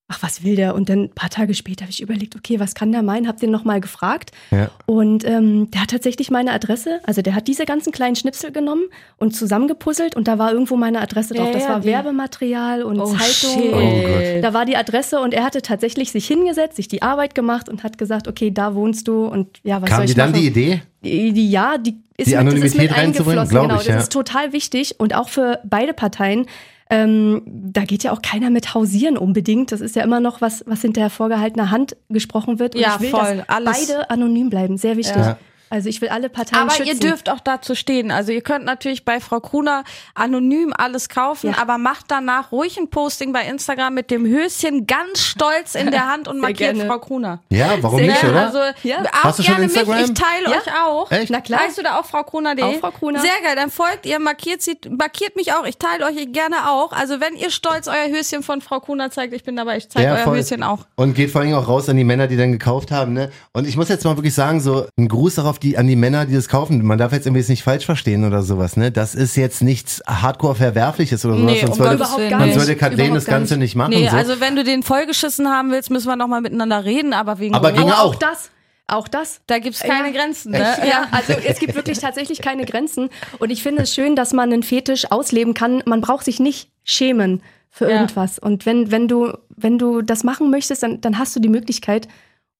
ach, 0.09 0.23
was 0.23 0.43
will 0.43 0.55
der? 0.55 0.73
Und 0.73 0.87
dann 0.89 1.03
ein 1.03 1.09
paar 1.09 1.29
Tage 1.29 1.53
später 1.53 1.83
habe 1.83 1.91
ich 1.91 2.01
überlegt, 2.01 2.35
okay, 2.35 2.59
was 2.61 2.75
kann 2.75 2.91
der 2.93 3.03
meinen? 3.03 3.27
Hab 3.27 3.37
den 3.41 3.51
nochmal 3.51 3.81
gefragt. 3.81 4.31
Ja. 4.51 4.69
Und 4.85 5.25
ähm, 5.25 5.69
der 5.71 5.81
hat 5.81 5.89
tatsächlich 5.89 6.31
meine 6.31 6.53
Adresse, 6.53 7.01
also 7.03 7.21
der 7.21 7.35
hat 7.35 7.47
diese 7.47 7.65
ganzen 7.65 7.91
kleinen 7.91 8.15
Schnipsel 8.15 8.51
genommen 8.51 8.83
und 9.17 9.35
zusammengepuzzelt 9.35 10.15
und 10.15 10.27
da 10.29 10.37
war 10.39 10.53
irgendwo 10.53 10.77
meine 10.77 11.01
Adresse 11.01 11.33
drauf. 11.33 11.47
Ja, 11.47 11.53
das 11.53 11.63
ja, 11.63 11.69
war 11.69 11.79
die- 11.81 11.87
Werbematerial 11.87 12.83
und 12.83 12.99
oh, 12.99 13.05
Zeitung. 13.07 13.61
shit. 13.61 13.73
Oh 13.73 13.79
Gott. 14.01 14.43
Da 14.43 14.53
war 14.53 14.65
die 14.65 14.77
Adresse 14.77 15.19
und 15.19 15.33
er 15.33 15.43
hatte 15.43 15.61
tatsächlich 15.61 16.11
sich 16.11 16.25
hingesetzt, 16.25 16.77
sich 16.77 16.87
die 16.87 17.01
Arbeit 17.01 17.35
gemacht 17.35 17.67
und 17.67 17.83
hat 17.83 17.97
gesagt, 17.97 18.27
okay, 18.29 18.49
da 18.51 18.75
wohnst 18.75 19.07
du 19.09 19.25
und 19.25 19.59
ja, 19.63 19.81
was 19.81 19.89
soll 19.89 19.97
Kam 19.97 20.05
ich 20.05 20.11
dir 20.11 20.17
dann 20.17 20.31
machen? 20.31 20.41
die 20.41 20.47
Idee? 20.47 20.81
Die, 21.03 21.33
die, 21.33 21.49
ja, 21.51 21.77
die 21.77 21.89
ist 21.89 21.91
Die 21.91 21.97
mit, 21.97 22.07
das 22.17 22.27
ist 22.27 22.35
Anonymität 22.37 22.81
mit 22.81 22.91
reinzubringen, 22.97 23.39
eingeflossen. 23.39 23.49
glaub 23.49 23.67
Genau, 23.69 23.81
ich, 23.81 23.87
das 23.87 24.03
ist 24.03 24.11
total 24.13 24.53
wichtig 24.53 24.95
und 24.99 25.13
auch 25.15 25.27
für 25.29 25.59
beide 25.65 25.93
Parteien. 25.93 26.45
Ähm, 26.89 27.41
da 27.45 27.83
geht 27.83 28.03
ja 28.03 28.11
auch 28.13 28.21
keiner 28.21 28.49
mit 28.49 28.73
hausieren 28.73 29.17
unbedingt. 29.17 29.71
Das 29.71 29.81
ist 29.81 29.95
ja 29.95 30.03
immer 30.03 30.19
noch 30.19 30.39
was, 30.41 30.63
was 30.67 30.81
hinter 30.81 31.09
vorgehaltener 31.09 31.69
Hand 31.69 31.97
gesprochen 32.09 32.59
wird. 32.59 32.75
Und 32.75 32.81
Ja, 32.81 32.95
ich 32.95 33.01
will, 33.01 33.09
voll. 33.09 33.37
dass 33.37 33.49
Alles- 33.49 33.87
beide 33.87 34.09
anonym 34.09 34.49
bleiben. 34.49 34.77
Sehr 34.77 34.95
wichtig. 34.97 35.17
Ja. 35.17 35.37
Also 35.69 35.89
ich 35.89 36.01
will 36.01 36.09
alle 36.09 36.29
Parteien 36.29 36.61
Aber 36.63 36.71
schützen. 36.71 36.87
ihr 36.93 36.99
dürft 36.99 37.29
auch 37.29 37.39
dazu 37.39 37.75
stehen. 37.75 38.11
Also 38.11 38.31
ihr 38.31 38.41
könnt 38.41 38.65
natürlich 38.65 39.03
bei 39.05 39.19
Frau 39.19 39.39
Kruner 39.39 39.83
anonym 40.15 40.73
alles 40.77 41.09
kaufen, 41.09 41.51
Ja. 41.51 41.57
aber 41.61 41.77
macht 41.77 42.05
danach 42.09 42.51
ruhig 42.51 42.77
ein 42.77 42.89
Posting 42.89 43.33
bei 43.33 43.43
Instagram 43.45 43.93
mit 43.93 44.11
dem 44.11 44.25
Höschen 44.25 44.87
ganz 44.87 45.21
stolz 45.21 45.75
in 45.75 45.91
der 45.91 46.07
Hand 46.07 46.27
und 46.27 46.39
markiert. 46.39 46.77
Frau 46.77 46.99
Kruner. 46.99 47.39
Ja, 47.49 47.71
warum 47.81 47.99
Sehr 47.99 48.07
nicht, 48.07 48.23
oder? 48.23 48.45
Also 48.45 48.59
Ja. 48.83 48.99
auch 49.01 49.23
Hast 49.25 49.39
du 49.39 49.43
schon 49.43 49.55
gerne 49.55 49.65
Instagram? 49.65 50.01
mich, 50.01 50.09
ich 50.09 50.13
teile 50.13 50.45
Ja. 50.51 50.57
euch 50.57 50.81
auch. 50.85 51.11
Echt? 51.11 51.29
Na 51.29 51.41
klar. 51.41 51.59
Heißt 51.61 51.77
du 51.77 51.83
da 51.83 51.99
auch 51.99 52.05
Frau 52.05 52.23
Kruner.de? 52.23 52.63
Auch 52.63 52.79
Frau 52.79 52.91
Kruner. 52.91 53.19
Sehr 53.19 53.29
geil, 53.43 53.55
dann 53.55 53.69
folgt 53.71 54.05
ihr, 54.05 54.19
markiert 54.19 54.61
sie, 54.61 54.77
markiert 54.89 55.35
mich 55.35 55.53
auch. 55.53 55.65
Ich 55.65 55.77
teile 55.77 56.05
euch 56.05 56.31
gerne 56.31 56.69
auch. 56.69 56.91
Also 56.91 57.19
wenn 57.19 57.35
ihr 57.35 57.49
stolz 57.51 57.87
euer 57.87 58.07
Höschen 58.09 58.43
von 58.43 58.61
Frau 58.61 58.79
Kruner 58.79 59.11
zeigt, 59.11 59.33
ich 59.33 59.43
bin 59.43 59.55
dabei, 59.55 59.77
ich 59.77 59.89
zeige 59.89 60.11
euer 60.11 60.17
voll. 60.19 60.37
Höschen 60.37 60.63
auch. 60.63 60.79
Und 60.95 61.13
geht 61.13 61.31
vor 61.31 61.41
allem 61.41 61.53
auch 61.53 61.67
raus 61.67 61.89
an 61.89 61.97
die 61.97 62.03
Männer, 62.03 62.27
die 62.27 62.37
dann 62.37 62.51
gekauft 62.51 62.91
haben. 62.91 63.13
Ne? 63.13 63.31
Und 63.53 63.67
ich 63.67 63.75
muss 63.77 63.89
jetzt 63.89 64.03
mal 64.05 64.15
wirklich 64.17 64.33
sagen, 64.33 64.59
so 64.61 64.87
ein 64.97 65.07
Gruß 65.07 65.35
darauf 65.35 65.56
die, 65.57 65.77
an 65.77 65.87
die 65.87 65.95
Männer, 65.95 66.25
die 66.25 66.33
das 66.33 66.47
kaufen. 66.47 66.83
Man 66.85 66.97
darf 66.97 67.11
jetzt 67.11 67.25
irgendwie 67.25 67.41
es 67.41 67.49
nicht 67.49 67.63
falsch 67.63 67.85
verstehen 67.85 68.23
oder 68.25 68.43
sowas. 68.43 68.77
Ne? 68.77 68.91
Das 68.91 69.15
ist 69.15 69.35
jetzt 69.35 69.61
nichts 69.61 70.01
Hardcore-Verwerfliches 70.07 71.25
oder 71.25 71.35
sowas. 71.37 71.51
Nee, 71.51 71.59
sonst 71.65 71.79
um 71.79 71.85
sonst 71.97 72.17
nicht. 72.17 72.55
würde 72.55 72.75
Kathleen 72.75 72.99
Überhaupt 73.07 73.17
das 73.17 73.25
Ganze 73.25 73.53
nicht. 73.55 73.61
nicht 73.69 73.75
machen. 73.75 73.89
Nee, 73.91 74.07
so. 74.09 74.15
also 74.17 74.39
wenn 74.39 74.55
du 74.55 74.63
den 74.63 74.83
vollgeschissen 74.83 75.47
haben 75.49 75.71
willst, 75.71 75.89
müssen 75.91 76.07
wir 76.07 76.15
nochmal 76.15 76.41
miteinander 76.41 76.85
reden, 76.85 77.13
aber 77.13 77.39
wegen 77.39 77.53
Aber 77.55 77.69
Aber 77.69 77.83
auch. 77.83 77.99
auch 78.05 78.15
das. 78.15 78.49
Auch 78.89 79.09
das. 79.09 79.41
da 79.47 79.59
gibt's 79.59 79.81
keine 79.81 80.13
Ja. 80.13 80.21
Grenzen. 80.21 80.51
Ne? 80.53 80.59
Ja, 80.87 81.07
also 81.11 81.33
es 81.33 81.59
gibt 81.59 81.75
wirklich 81.75 81.99
tatsächlich 81.99 82.41
keine 82.41 82.65
Grenzen. 82.65 83.09
Und 83.39 83.49
ich 83.49 83.61
finde 83.61 83.83
es 83.83 83.93
schön, 83.93 84.15
dass 84.15 84.31
man 84.31 84.51
einen 84.53 84.63
Fetisch 84.63 85.11
ausleben 85.11 85.53
kann. 85.53 85.83
Man 85.85 85.99
braucht 85.99 86.23
sich 86.23 86.39
nicht 86.39 86.69
schämen 86.85 87.41
für 87.69 87.89
Ja. 87.89 87.95
irgendwas. 87.97 88.39
Und 88.39 88.65
wenn, 88.65 88.89
wenn 88.89 89.09
du, 89.09 89.33
wenn 89.49 89.77
du 89.77 90.01
das 90.01 90.23
machen 90.23 90.49
möchtest, 90.51 90.83
dann, 90.83 91.01
dann 91.01 91.19
hast 91.19 91.35
du 91.35 91.41
die 91.41 91.49
Möglichkeit. 91.49 92.07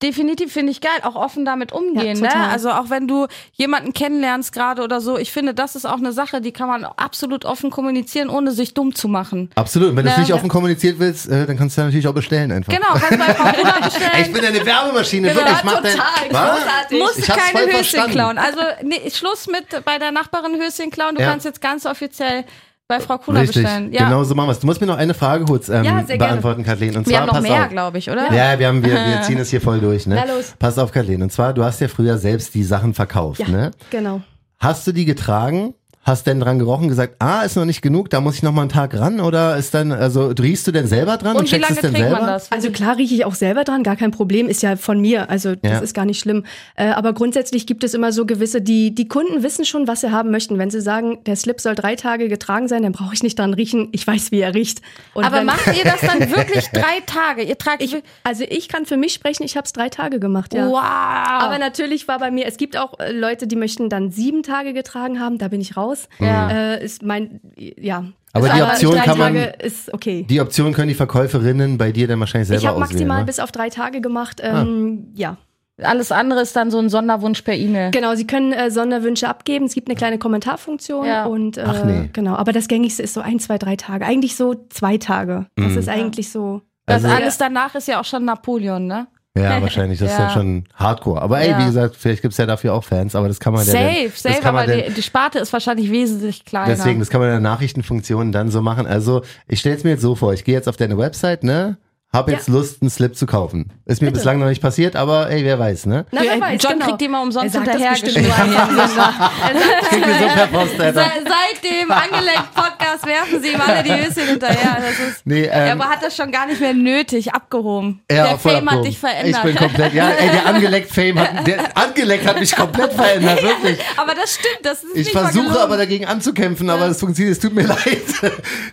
Definitiv 0.03 0.53
finde 0.53 0.71
ich 0.71 0.79
geil, 0.79 0.91
auch 1.01 1.15
offen 1.15 1.43
damit 1.43 1.71
umgehen. 1.71 2.23
Ja, 2.23 2.35
ne? 2.37 2.49
Also 2.51 2.69
auch 2.69 2.91
wenn 2.91 3.07
du 3.07 3.25
jemanden 3.53 3.93
kennenlernst 3.93 4.51
gerade 4.53 4.83
oder 4.83 5.01
so, 5.01 5.17
ich 5.17 5.31
finde, 5.31 5.55
das 5.55 5.75
ist 5.75 5.85
auch 5.85 5.97
eine 5.97 6.11
Sache, 6.13 6.39
die 6.39 6.51
kann 6.51 6.67
man 6.67 6.83
absolut 6.85 7.45
offen 7.45 7.71
kommunizieren, 7.71 8.29
ohne 8.29 8.51
sich 8.51 8.75
dumm 8.75 8.93
zu 8.93 9.07
machen. 9.07 9.49
Absolut. 9.55 9.89
Und 9.89 9.95
wenn 9.97 10.05
du 10.05 10.11
es 10.11 10.17
Ne? 10.17 10.23
nicht 10.23 10.33
offen 10.33 10.49
kommuniziert 10.49 10.99
willst, 10.99 11.27
äh, 11.29 11.47
dann 11.47 11.57
kannst 11.57 11.77
du 11.77 11.81
ja 11.81 11.85
natürlich 11.85 12.07
auch 12.07 12.13
bestellen 12.13 12.51
einfach. 12.51 12.71
Genau, 12.71 12.89
kannst 12.93 13.17
bei 13.17 13.33
Frau 13.33 13.51
Kruner 13.53 13.73
Ey, 13.75 13.87
ich 13.87 13.93
bestellen. 13.95 14.33
bin 14.33 14.45
eine 14.45 14.65
Werbemaschine, 14.65 15.27
Genau, 15.29 15.39
wirklich. 15.41 15.63
Mach 15.63 15.81
dein, 15.81 15.91
total, 15.95 16.29
großartig. 16.29 16.99
Musst 16.99 17.17
Ich 17.19 17.27
keine 17.27 17.59
Höschen 17.65 17.73
verstanden. 17.73 18.11
klauen. 18.11 18.37
Also 18.37 18.59
nee, 18.83 19.09
Schluss 19.09 19.47
mit 19.47 19.83
bei 19.83 19.97
der 19.97 20.11
Nachbarin 20.11 20.61
Höschen 20.61 20.91
klauen. 20.91 21.15
Du 21.15 21.21
Ja. 21.23 21.31
kannst 21.31 21.45
jetzt 21.45 21.59
ganz 21.59 21.87
offiziell 21.87 22.45
bei 22.87 22.99
Frau 23.01 23.17
Kruner 23.17 23.41
Richtig, 23.41 23.63
bestellen. 23.63 23.91
Ja. 23.91 24.05
genau 24.05 24.23
so 24.23 24.33
machen 24.33 24.47
wir 24.47 24.51
es. 24.53 24.59
Du 24.59 24.67
musst 24.67 24.79
mir 24.79 24.87
noch 24.87 24.97
eine 24.97 25.13
Frage 25.13 25.43
kurz 25.45 25.67
ähm, 25.69 25.83
Ja, 25.83 26.01
beantworten, 26.01 26.63
Kathleen. 26.63 26.95
Und 26.95 27.05
Wir 27.05 27.11
zwar, 27.13 27.21
haben 27.21 27.27
noch 27.27 27.33
pass 27.33 27.43
mehr, 27.43 27.67
glaube 27.67 27.97
ich, 27.97 28.09
oder? 28.09 28.31
Ja, 28.33 28.57
wir, 28.57 28.67
haben, 28.67 28.83
wir, 28.83 28.93
wir 28.93 29.21
ziehen 29.25 29.37
es 29.39 29.49
hier 29.49 29.59
voll 29.61 29.79
durch. 29.79 30.07
Ne? 30.07 30.15
Na 30.25 30.33
los. 30.33 30.53
Pass 30.57 30.77
auf, 30.79 30.91
Kathleen. 30.91 31.21
Und 31.21 31.31
zwar, 31.31 31.53
du 31.53 31.63
hast 31.63 31.81
ja 31.81 31.87
früher 31.89 32.17
selbst 32.17 32.53
die 32.55 32.63
Sachen 32.63 32.93
verkauft. 32.93 33.39
Ja, 33.41 33.47
Ne? 33.49 33.71
genau. 33.89 34.21
Hast 34.59 34.87
du 34.87 34.91
die 34.93 35.05
getragen? 35.05 35.73
Hast 36.07 36.25
denn 36.25 36.39
dran 36.39 36.57
gerochen, 36.57 36.87
gesagt, 36.87 37.15
ah, 37.19 37.41
ist 37.41 37.57
noch 37.57 37.65
nicht 37.65 37.81
genug, 37.81 38.09
da 38.09 38.21
muss 38.21 38.35
ich 38.35 38.41
noch 38.43 38.53
mal 38.53 38.61
einen 38.61 38.69
Tag 38.69 38.97
ran? 38.97 39.19
Oder 39.19 39.57
ist 39.57 39.73
dann, 39.73 39.91
also 39.91 40.27
riechst 40.27 40.65
du 40.65 40.71
denn 40.71 40.87
selber 40.87 41.17
dran 41.17 41.31
und, 41.35 41.39
Und 41.41 41.45
wie 41.47 41.49
checkst 41.49 41.69
lange 41.69 41.75
es 41.75 41.81
denn 41.81 41.91
trägt 41.93 42.05
selber? 42.05 42.19
man 42.21 42.27
das? 42.29 42.49
Also 42.49 42.71
klar 42.71 42.95
rieche 42.97 43.13
ich 43.13 43.25
auch 43.25 43.35
selber 43.35 43.65
dran, 43.65 43.83
gar 43.83 43.97
kein 43.97 44.11
Problem, 44.11 44.47
ist 44.47 44.63
ja 44.63 44.77
von 44.77 45.01
mir, 45.01 45.29
also 45.29 45.55
das 45.55 45.69
Ja. 45.69 45.79
ist 45.79 45.93
gar 45.93 46.05
nicht 46.05 46.19
schlimm. 46.21 46.45
Äh, 46.77 46.91
aber 46.91 47.11
grundsätzlich 47.11 47.67
gibt 47.67 47.83
es 47.83 47.93
immer 47.93 48.13
so 48.13 48.25
gewisse, 48.25 48.61
die, 48.61 48.95
die 48.95 49.09
Kunden 49.09 49.43
wissen 49.43 49.65
schon, 49.65 49.85
was 49.89 49.99
sie 49.99 50.09
haben 50.11 50.31
möchten. 50.31 50.57
Wenn 50.57 50.69
sie 50.69 50.79
sagen, 50.79 51.17
der 51.25 51.35
Slip 51.35 51.59
soll 51.59 51.75
drei 51.75 51.97
Tage 51.97 52.29
getragen 52.29 52.69
sein, 52.69 52.83
dann 52.83 52.93
brauche 52.93 53.13
ich 53.13 53.21
nicht 53.21 53.37
dran 53.37 53.53
riechen, 53.53 53.89
ich 53.91 54.07
weiß, 54.07 54.31
wie 54.31 54.39
er 54.39 54.55
riecht. 54.55 54.81
Und 55.13 55.25
Aber 55.25 55.39
wenn- 55.39 55.45
macht 55.45 55.67
ihr 55.77 55.83
das 55.83 55.99
dann 55.99 56.21
wirklich 56.31 56.67
drei 56.73 57.01
Tage? 57.05 57.43
Ihr 57.43 57.57
tragt 57.57 57.83
ich, 57.83 57.97
also 58.23 58.45
ich 58.47 58.69
kann 58.69 58.85
für 58.85 58.95
mich 58.95 59.11
sprechen, 59.13 59.43
ich 59.43 59.57
habe 59.57 59.65
es 59.65 59.73
drei 59.73 59.89
Tage 59.89 60.21
gemacht, 60.21 60.53
ja. 60.53 60.69
Wow. 60.69 60.79
Aber 60.83 61.59
natürlich 61.59 62.07
war 62.07 62.17
bei 62.19 62.31
mir, 62.31 62.45
es 62.45 62.55
gibt 62.55 62.77
auch 62.77 62.97
äh, 62.99 63.11
Leute, 63.11 63.45
die 63.45 63.57
möchten 63.57 63.89
dann 63.89 64.09
sieben 64.09 64.41
Tage 64.41 64.71
getragen 64.71 65.19
haben, 65.19 65.37
da 65.37 65.49
bin 65.49 65.59
ich 65.59 65.75
raus. 65.75 65.96
Ja. 66.19 66.49
Äh, 66.75 66.83
ist 66.85 67.03
mein, 67.03 67.39
ja. 67.55 68.05
Aber 68.33 68.49
die 68.49 68.61
Option 68.61 68.91
drei 68.95 69.05
kann 69.05 69.17
man- 69.17 69.33
Tage 69.33 69.53
ist 69.63 69.93
okay. 69.93 70.25
Die 70.29 70.39
Option 70.41 70.73
können 70.73 70.89
die 70.89 70.93
Verkäuferinnen 70.93 71.77
bei 71.77 71.91
dir 71.91 72.07
dann 72.07 72.19
wahrscheinlich 72.19 72.47
selber 72.49 72.61
ich 72.61 72.67
habe 72.67 72.77
auswählen. 72.77 72.91
maximal 72.99 73.19
ne? 73.21 73.25
bis 73.25 73.39
auf 73.39 73.51
drei 73.51 73.69
Tage 73.69 74.01
gemacht. 74.01 74.41
Ähm, 74.43 75.07
Ja, 75.15 75.37
Alles 75.81 76.11
andere 76.11 76.41
ist 76.41 76.55
dann 76.55 76.71
so 76.71 76.79
ein 76.79 76.89
Sonderwunsch 76.89 77.43
per 77.43 77.53
E-Mail. 77.55 77.91
genau. 77.91 78.15
Sie 78.15 78.25
können 78.25 78.51
äh, 78.51 78.71
Sonderwünsche 78.71 79.27
abgeben. 79.29 79.65
Es 79.65 79.75
gibt 79.75 79.87
eine 79.89 79.95
kleine 79.95 80.17
Kommentarfunktion 80.17 81.05
Ja. 81.05 81.25
und 81.25 81.57
äh, 81.57 81.63
Ach 81.67 81.83
nee. 81.85 82.09
genau. 82.13 82.35
Aber 82.35 82.51
das 82.51 82.67
gängigste 82.67 83.03
ist 83.03 83.13
so 83.13 83.21
ein, 83.21 83.39
zwei, 83.39 83.57
drei 83.59 83.75
Tage. 83.75 84.03
Eigentlich 84.05 84.35
so 84.35 84.55
zwei 84.69 84.97
Tage. 84.97 85.45
Das 85.55 85.73
Mhm. 85.73 85.77
ist 85.77 85.89
eigentlich 85.89 86.31
so. 86.31 86.61
Das 86.87 87.03
Also- 87.03 87.15
alles 87.15 87.37
danach 87.37 87.75
ist 87.75 87.87
ja 87.87 87.99
auch 87.99 88.05
schon 88.05 88.25
Napoleon, 88.25 88.87
ne? 88.87 89.07
Ja, 89.41 89.61
wahrscheinlich. 89.61 89.99
Das 89.99 90.11
ist 90.11 90.17
Ja. 90.17 90.25
ja 90.27 90.33
schon 90.33 90.65
Hardcore. 90.75 91.21
Aber 91.21 91.39
ey, 91.39 91.49
Ja. 91.51 91.59
wie 91.59 91.65
gesagt, 91.65 91.95
vielleicht 91.97 92.21
gibt's 92.21 92.37
ja 92.37 92.45
dafür 92.45 92.73
auch 92.73 92.83
Fans, 92.83 93.15
aber 93.15 93.27
das 93.27 93.39
kann 93.39 93.53
man 93.53 93.65
ja 93.65 93.71
Safe, 93.71 93.83
dann, 93.83 94.05
das 94.11 94.21
safe, 94.21 94.41
kann 94.41 94.53
man 94.55 94.63
aber 94.65 94.75
dann, 94.77 94.85
die, 94.89 94.93
die 94.93 95.03
Sparte 95.03 95.39
ist 95.39 95.53
wahrscheinlich 95.53 95.91
wesentlich 95.91 96.45
kleiner. 96.45 96.67
Deswegen, 96.67 96.99
das 96.99 97.09
kann 97.09 97.19
man 97.21 97.29
in 97.29 97.33
der 97.35 97.41
Nachrichtenfunktion 97.41 98.31
dann 98.31 98.49
so 98.51 98.61
machen. 98.61 98.85
Also, 98.87 99.21
ich 99.47 99.59
stelle 99.59 99.75
es 99.75 99.83
mir 99.83 99.91
jetzt 99.91 100.01
so 100.01 100.15
vor, 100.15 100.33
ich 100.33 100.43
gehe 100.43 100.55
jetzt 100.55 100.67
auf 100.67 100.77
deine 100.77 100.97
Website, 100.97 101.43
ne? 101.43 101.77
Hab 102.13 102.29
jetzt 102.29 102.47
Lust, 102.47 102.81
einen 102.81 102.89
Slip 102.89 103.17
zu 103.17 103.25
kaufen. 103.25 103.73
Ist 103.85 104.01
mir 104.01 104.11
bislang 104.11 104.39
noch 104.39 104.47
nicht 104.47 104.61
passiert, 104.61 104.95
aber 104.95 105.29
ey, 105.29 105.43
wer 105.43 105.59
weiß, 105.59 105.87
ne? 105.87 106.05
Na, 106.11 106.21
wer 106.21 106.35
Ja, 106.35 106.41
weiß, 106.41 106.63
John 106.63 106.73
genau. 106.73 106.85
kriegt 106.85 107.01
die 107.01 107.07
mal 107.09 107.21
umsonst 107.21 107.53
Er 107.53 107.63
sagt 107.63 107.67
das 107.67 107.73
hinterhergeschickt. 107.75 108.15
bestimmt 108.15 108.49
nur 108.49 108.59
einfach 108.59 108.89
so. 108.89 109.89
Krieg 109.89 110.07
mir 110.07 110.13
so 110.13 110.27
per 110.33 110.47
Post, 110.47 110.79
Alter. 110.79 111.03
Se- 111.03 111.09
Seit 111.27 111.63
dem 111.71 111.91
Angelenkt-Podcast 111.91 113.05
werfen 113.05 113.41
sie 113.43 113.49
ihm 113.49 113.61
alle 113.61 113.83
die 113.83 113.91
Höschen 113.93 114.27
hinterher. 114.29 114.77
Das 114.79 114.91
ist, 115.07 115.21
Nee, 115.25 115.49
ähm, 115.51 115.79
aber 115.81 115.89
hat 115.91 116.01
das 116.01 116.15
schon 116.15 116.31
gar 116.31 116.47
nicht 116.47 116.61
mehr 116.61 116.73
nötig, 116.73 117.33
abgehoben. 117.33 118.01
ja, 118.09 118.27
der 118.29 118.37
voll 118.39 118.53
Fame 118.53 118.55
hat 118.55 118.63
abgehoben. 118.67 118.83
dich 118.89 118.99
verändert. 118.99 119.35
Ich 119.35 119.41
bin 119.43 119.55
komplett, 119.55 119.93
ja, 119.93 120.09
ey, 120.09 120.29
der 120.29 120.45
angeleckt 120.45 120.91
Fame 120.91 121.19
hat, 121.19 121.45
der 121.45 121.77
angeleckt 121.77 122.25
hat 122.25 122.39
mich 122.39 122.55
komplett 122.55 122.93
verändert, 122.93 123.43
wirklich. 123.43 123.79
aber 123.97 124.15
das 124.15 124.33
stimmt, 124.35 124.59
das 124.63 124.83
ist 124.83 124.95
Ich 124.95 125.11
versuche 125.11 125.59
aber 125.59 125.75
dagegen 125.77 126.05
anzukämpfen, 126.05 126.69
aber 126.69 126.85
es 126.87 126.99
funktioniert, 127.01 127.35
es 127.35 127.41
tut 127.41 127.53
mir 127.53 127.63
leid. 127.67 128.01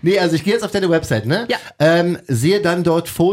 nee, 0.02 0.18
also 0.20 0.36
ich 0.36 0.44
gehe 0.44 0.54
jetzt 0.54 0.62
auf 0.62 0.70
deine 0.70 0.88
Website, 0.88 1.26
ne? 1.26 1.46
Ja. 1.50 1.58
Ähm, 1.80 2.16
sehe 2.28 2.60
dann 2.60 2.84
dort 2.84 3.08
Fotos 3.08 3.23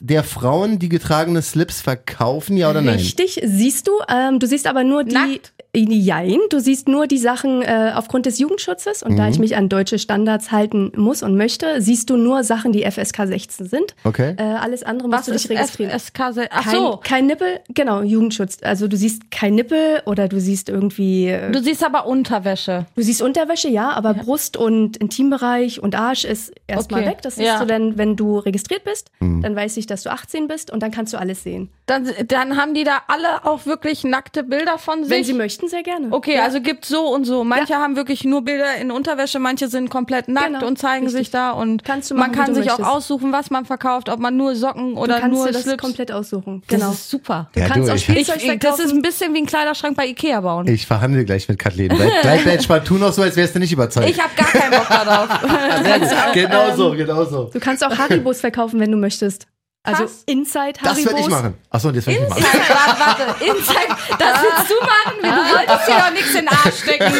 der 0.00 0.24
Frauen, 0.24 0.78
die 0.78 0.88
getragene 0.88 1.42
Slips 1.42 1.80
verkaufen, 1.80 2.56
ja 2.56 2.70
oder 2.70 2.82
nein? 2.82 2.96
Richtig, 2.96 3.40
siehst 3.44 3.88
du. 3.88 3.92
Ähm, 4.08 4.38
du 4.38 4.46
siehst 4.46 4.66
aber 4.66 4.84
nur 4.84 5.04
die. 5.04 5.14
Nackt? 5.14 5.52
Jein, 5.74 6.38
du 6.50 6.58
siehst 6.60 6.88
nur 6.88 7.06
die 7.06 7.18
Sachen 7.18 7.62
äh, 7.62 7.92
aufgrund 7.94 8.26
des 8.26 8.38
Jugendschutzes 8.38 9.02
und 9.02 9.16
da 9.16 9.24
Mhm. 9.24 9.30
ich 9.30 9.38
mich 9.38 9.56
an 9.56 9.68
deutsche 9.68 9.98
Standards 9.98 10.50
halten 10.50 10.92
muss 10.96 11.22
und 11.22 11.36
möchte, 11.36 11.80
siehst 11.80 12.10
du 12.10 12.16
nur 12.16 12.42
Sachen, 12.44 12.72
die 12.72 12.82
FSK 12.90 13.26
16 13.26 13.66
sind. 13.66 13.94
Okay. 14.04 14.34
Äh, 14.36 14.42
alles 14.42 14.82
andere 14.82 15.08
musst 15.08 15.20
Was 15.20 15.26
du 15.26 15.32
dich 15.32 15.44
ist 15.44 15.50
registrieren. 15.50 15.98
SK? 15.98 16.20
Ach 16.50 16.64
kein, 16.64 16.74
so. 16.74 17.00
kein 17.02 17.26
Nippel, 17.26 17.60
genau, 17.68 18.02
Jugendschutz. 18.02 18.58
Also 18.62 18.88
du 18.88 18.96
siehst 18.96 19.30
kein 19.30 19.54
Nippel 19.54 20.02
oder 20.06 20.28
du 20.28 20.40
siehst 20.40 20.68
irgendwie, 20.68 21.28
äh, 21.28 21.50
Du 21.52 21.62
siehst 21.62 21.84
aber 21.84 22.06
Unterwäsche. 22.06 22.86
du 22.96 23.02
siehst 23.02 23.22
Unterwäsche, 23.22 23.68
ja, 23.68 23.90
aber 23.90 24.14
Brust 24.14 24.56
und 24.56 24.96
Intimbereich 24.96 25.82
und 25.82 25.94
Arsch 25.94 26.24
ist 26.24 26.52
erstmal 26.66 27.02
Okay. 27.02 27.10
weg. 27.10 27.22
Das 27.22 27.36
siehst 27.36 27.46
Ja. 27.46 27.60
du 27.60 27.66
dann, 27.66 27.96
wenn 27.98 28.16
du 28.16 28.38
registriert 28.38 28.84
bist, 28.84 29.10
Mhm. 29.20 29.42
dann 29.42 29.54
weiß 29.56 29.76
ich, 29.76 29.86
dass 29.86 30.02
du 30.02 30.10
18 30.10 30.48
bist 30.48 30.70
und 30.72 30.82
dann 30.82 30.90
kannst 30.90 31.12
du 31.12 31.18
alles 31.18 31.42
sehen. 31.42 31.68
Dann, 31.86 32.08
dann 32.28 32.56
haben 32.56 32.74
die 32.74 32.84
da 32.84 33.02
alle 33.08 33.44
auch 33.44 33.66
wirklich 33.66 34.04
nackte 34.04 34.42
Bilder 34.44 34.78
von 34.78 35.02
sich. 35.04 35.10
Wenn 35.10 35.24
sie 35.24 35.32
möchten, 35.32 35.59
sehr 35.68 35.82
gerne. 35.82 36.08
Okay, 36.10 36.36
ja. 36.36 36.44
also 36.44 36.60
gibt 36.60 36.84
so 36.84 37.08
und 37.12 37.24
so. 37.24 37.44
Manche 37.44 37.74
haben 37.74 37.96
wirklich 37.96 38.24
nur 38.24 38.42
Bilder 38.42 38.76
in 38.76 38.90
Unterwäsche, 38.90 39.38
manche 39.38 39.68
sind 39.68 39.90
komplett 39.90 40.28
nackt 40.28 40.46
Genau, 40.46 40.66
und 40.66 40.78
zeigen 40.78 41.04
richtig. 41.06 41.26
sich 41.26 41.30
da 41.30 41.50
und 41.50 41.84
Kannst 41.84 42.10
du 42.10 42.14
man 42.14 42.30
machen, 42.30 42.32
wie 42.32 42.36
kann 42.38 42.54
du 42.54 42.62
sich 42.62 42.70
auch 42.70 42.78
möchtest. 42.78 42.96
aussuchen, 42.96 43.32
was 43.32 43.50
man 43.50 43.64
verkauft, 43.64 44.08
ob 44.08 44.18
man 44.20 44.36
nur 44.36 44.54
Socken 44.56 44.94
du 44.94 45.00
oder 45.00 45.20
kannst 45.20 45.36
nur 45.36 45.46
dir 45.46 45.52
das 45.52 45.62
Slips. 45.62 45.82
komplett 45.82 46.12
aussuchen. 46.12 46.62
Das 46.68 46.78
Genau. 46.80 46.92
ist 46.92 47.10
super. 47.10 47.48
Du 47.52 47.60
Ja, 47.60 47.66
kannst 47.68 47.88
du, 47.88 47.92
auch 47.92 47.96
ich- 47.96 48.02
Spielzeug 48.04 48.36
Ich, 48.42 48.58
das 48.60 48.78
ist 48.78 48.92
ein 48.92 49.02
bisschen 49.02 49.34
wie 49.34 49.38
ein 49.38 49.46
Kleiderschrank 49.46 49.96
bei 49.96 50.06
Ikea 50.06 50.40
bauen. 50.40 50.66
Ich 50.68 50.86
verhandle 50.86 51.24
gleich 51.24 51.48
mit 51.48 51.58
Kathleen. 51.58 51.88
Bleib, 51.88 52.10
bleib, 52.22 52.42
bleib 52.42 52.54
entspannt. 52.54 52.86
Tu 52.86 52.94
noch 52.94 53.12
so, 53.12 53.22
als 53.22 53.36
wärst 53.36 53.54
du 53.54 53.58
nicht 53.58 53.72
überzeugt. 53.72 54.08
Ich 54.08 54.18
habe 54.20 54.30
gar 54.36 54.46
keinen 54.48 54.70
Bock 54.70 54.88
darauf. 54.88 55.28
genau 56.34 56.76
so, 56.76 56.90
genau 56.92 57.24
so. 57.24 57.44
Du 57.52 57.60
kannst 57.60 57.84
auch 57.84 57.96
Haribos 57.96 58.40
verkaufen, 58.40 58.80
wenn 58.80 58.90
du 58.90 58.96
möchtest. 58.96 59.46
Also 59.82 60.04
Was? 60.04 60.22
Inside 60.26 60.72
Das 60.82 60.92
Haribos. 60.92 61.06
werde 61.06 61.20
ich 61.20 61.28
machen. 61.28 61.54
Achso, 61.70 61.90
das 61.90 62.06
werde 62.06 62.22
ich 62.22 62.28
machen. 62.28 62.42
Warte, 62.44 63.00
warte, 63.28 63.44
Inside, 63.46 63.96
das 64.18 64.42
willst 64.42 64.70
du 64.70 64.74
machen? 64.80 65.14
Du 65.22 65.56
wolltest 65.56 65.88
dir 65.88 65.94
doch 65.98 66.10
nichts 66.12 66.30
in 66.34 66.36
den 66.40 66.48
Arsch 66.48 66.80
stecken. 66.82 67.14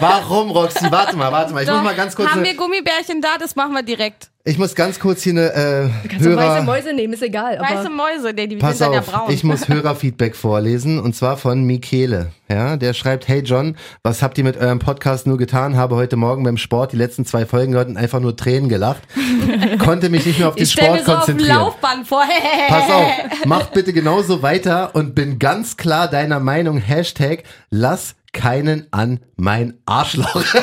Warum, 0.00 0.50
Roxy? 0.52 0.90
Warte 0.90 1.16
mal, 1.16 1.30
warte 1.30 1.52
mal. 1.52 1.62
Ich 1.62 1.68
muss 1.68 1.76
Doch, 1.76 1.82
mal 1.84 1.94
ganz 1.94 2.16
kurz. 2.16 2.30
haben 2.30 2.42
wir 2.44 2.54
Gummibärchen 2.56 3.20
da, 3.20 3.36
das 3.38 3.56
machen 3.56 3.72
wir 3.74 3.82
direkt. 3.82 4.30
Ich 4.44 4.58
muss 4.58 4.74
ganz 4.74 4.98
kurz 4.98 5.22
hier 5.22 5.32
eine 5.34 5.52
äh, 5.52 5.88
Kannst 6.08 6.26
du 6.26 6.36
weiße 6.36 6.54
Hörer. 6.54 6.62
Mäuse 6.62 6.92
nehmen, 6.92 7.12
ist 7.12 7.22
egal. 7.22 7.58
Aber 7.58 7.68
Weiße 7.68 7.90
Mäuse, 7.90 8.32
nee, 8.34 8.46
die 8.48 8.56
Pass 8.56 8.78
sind 8.78 8.86
dann 8.86 8.94
ja 8.94 9.00
auf, 9.00 9.06
braun. 9.06 9.30
ich 9.32 9.44
muss 9.44 9.68
Hörerfeedback 9.68 10.34
vorlesen 10.34 10.98
und 10.98 11.14
zwar 11.14 11.36
von 11.36 11.62
Michele. 11.64 12.32
Ja, 12.48 12.76
der 12.76 12.92
schreibt: 12.92 13.28
Hey 13.28 13.40
John, 13.40 13.76
was 14.02 14.20
habt 14.20 14.38
ihr 14.38 14.44
mit 14.44 14.56
eurem 14.56 14.78
Podcast 14.80 15.26
nur 15.26 15.38
getan? 15.38 15.76
Habe 15.76 15.94
heute 15.96 16.16
Morgen 16.16 16.42
beim 16.42 16.56
Sport 16.56 16.92
die 16.92 16.96
letzten 16.96 17.24
zwei 17.24 17.46
Folgen 17.46 17.72
gehört 17.72 17.88
und 17.88 17.96
einfach 17.96 18.20
nur 18.20 18.36
Tränen 18.36 18.68
gelacht. 18.68 19.02
Konnte 19.78 20.08
mich 20.08 20.26
nicht 20.26 20.40
mehr 20.40 20.48
auf 20.48 20.56
den 20.56 20.64
ich 20.64 20.72
Sport 20.72 20.92
mir 20.92 21.04
so 21.04 21.12
auf 21.12 21.24
dem 21.26 21.36
konzentrieren. 21.36 21.56
Laufband 21.58 22.08
vor. 22.08 22.22
Pass 22.68 22.90
auf, 22.90 23.44
macht 23.46 23.72
bitte 23.74 23.92
genauso 23.92 24.42
weiter 24.42 24.94
und 24.94 25.14
bin 25.14 25.38
ganz 25.38 25.76
klar 25.76 26.08
deiner 26.08 26.40
Meinung. 26.40 26.78
Hashtag 26.78 27.44
lass 27.70 28.16
keinen 28.32 28.86
an 28.92 29.20
mein 29.36 29.74
Arschloch. 29.86 30.44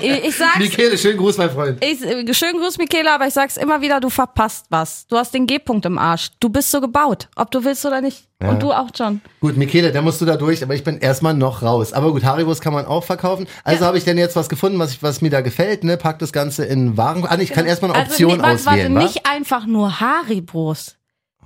Ich, 0.00 0.36
sag's, 0.36 0.58
Michele, 0.58 0.96
schönen 0.96 1.18
Gruß, 1.18 1.36
mein 1.36 1.50
Freund. 1.50 1.84
ich, 1.84 1.98
schönen 2.36 2.58
Gruß, 2.60 2.78
Michaela, 2.78 3.16
aber 3.16 3.26
ich 3.26 3.34
sag's 3.34 3.56
immer 3.56 3.80
wieder, 3.80 4.00
du 4.00 4.08
verpasst 4.08 4.66
was. 4.70 5.06
Du 5.08 5.16
hast 5.16 5.34
den 5.34 5.46
G-Punkt 5.46 5.84
im 5.84 5.98
Arsch. 5.98 6.30
Du 6.40 6.48
bist 6.48 6.70
so 6.70 6.80
gebaut, 6.80 7.28
ob 7.36 7.50
du 7.50 7.64
willst 7.64 7.84
oder 7.84 8.00
nicht. 8.00 8.28
Ja. 8.40 8.50
Und 8.50 8.62
du 8.62 8.72
auch, 8.72 8.88
John. 8.94 9.20
Gut, 9.40 9.56
Michele, 9.56 9.92
da 9.92 10.00
musst 10.00 10.20
du 10.20 10.24
da 10.24 10.36
durch, 10.36 10.62
aber 10.62 10.74
ich 10.74 10.84
bin 10.84 10.98
erstmal 10.98 11.34
noch 11.34 11.62
raus. 11.62 11.92
Aber 11.92 12.12
gut, 12.12 12.24
Haribos 12.24 12.60
kann 12.60 12.72
man 12.72 12.86
auch 12.86 13.04
verkaufen. 13.04 13.46
Also 13.64 13.84
habe 13.84 13.98
ich 13.98 14.04
denn 14.04 14.16
jetzt 14.16 14.36
was 14.36 14.48
gefunden, 14.48 14.78
was, 14.78 14.92
ich, 14.92 15.02
was 15.02 15.20
mir 15.20 15.30
da 15.30 15.40
gefällt, 15.40 15.84
ne? 15.84 15.96
Pack 15.96 16.18
das 16.20 16.32
Ganze 16.32 16.64
in 16.64 16.96
Waren. 16.96 17.24
Ah, 17.26 17.36
ich 17.38 17.52
kann 17.52 17.66
erstmal 17.66 17.92
eine 17.92 18.02
Option 18.02 18.36
nee, 18.36 18.42
warte, 18.42 18.64
warte, 18.64 18.70
auswählen, 18.70 18.94
wa? 18.94 19.02
nicht 19.02 19.26
einfach 19.26 19.66
nur 19.66 20.00
Haribos, 20.00 20.96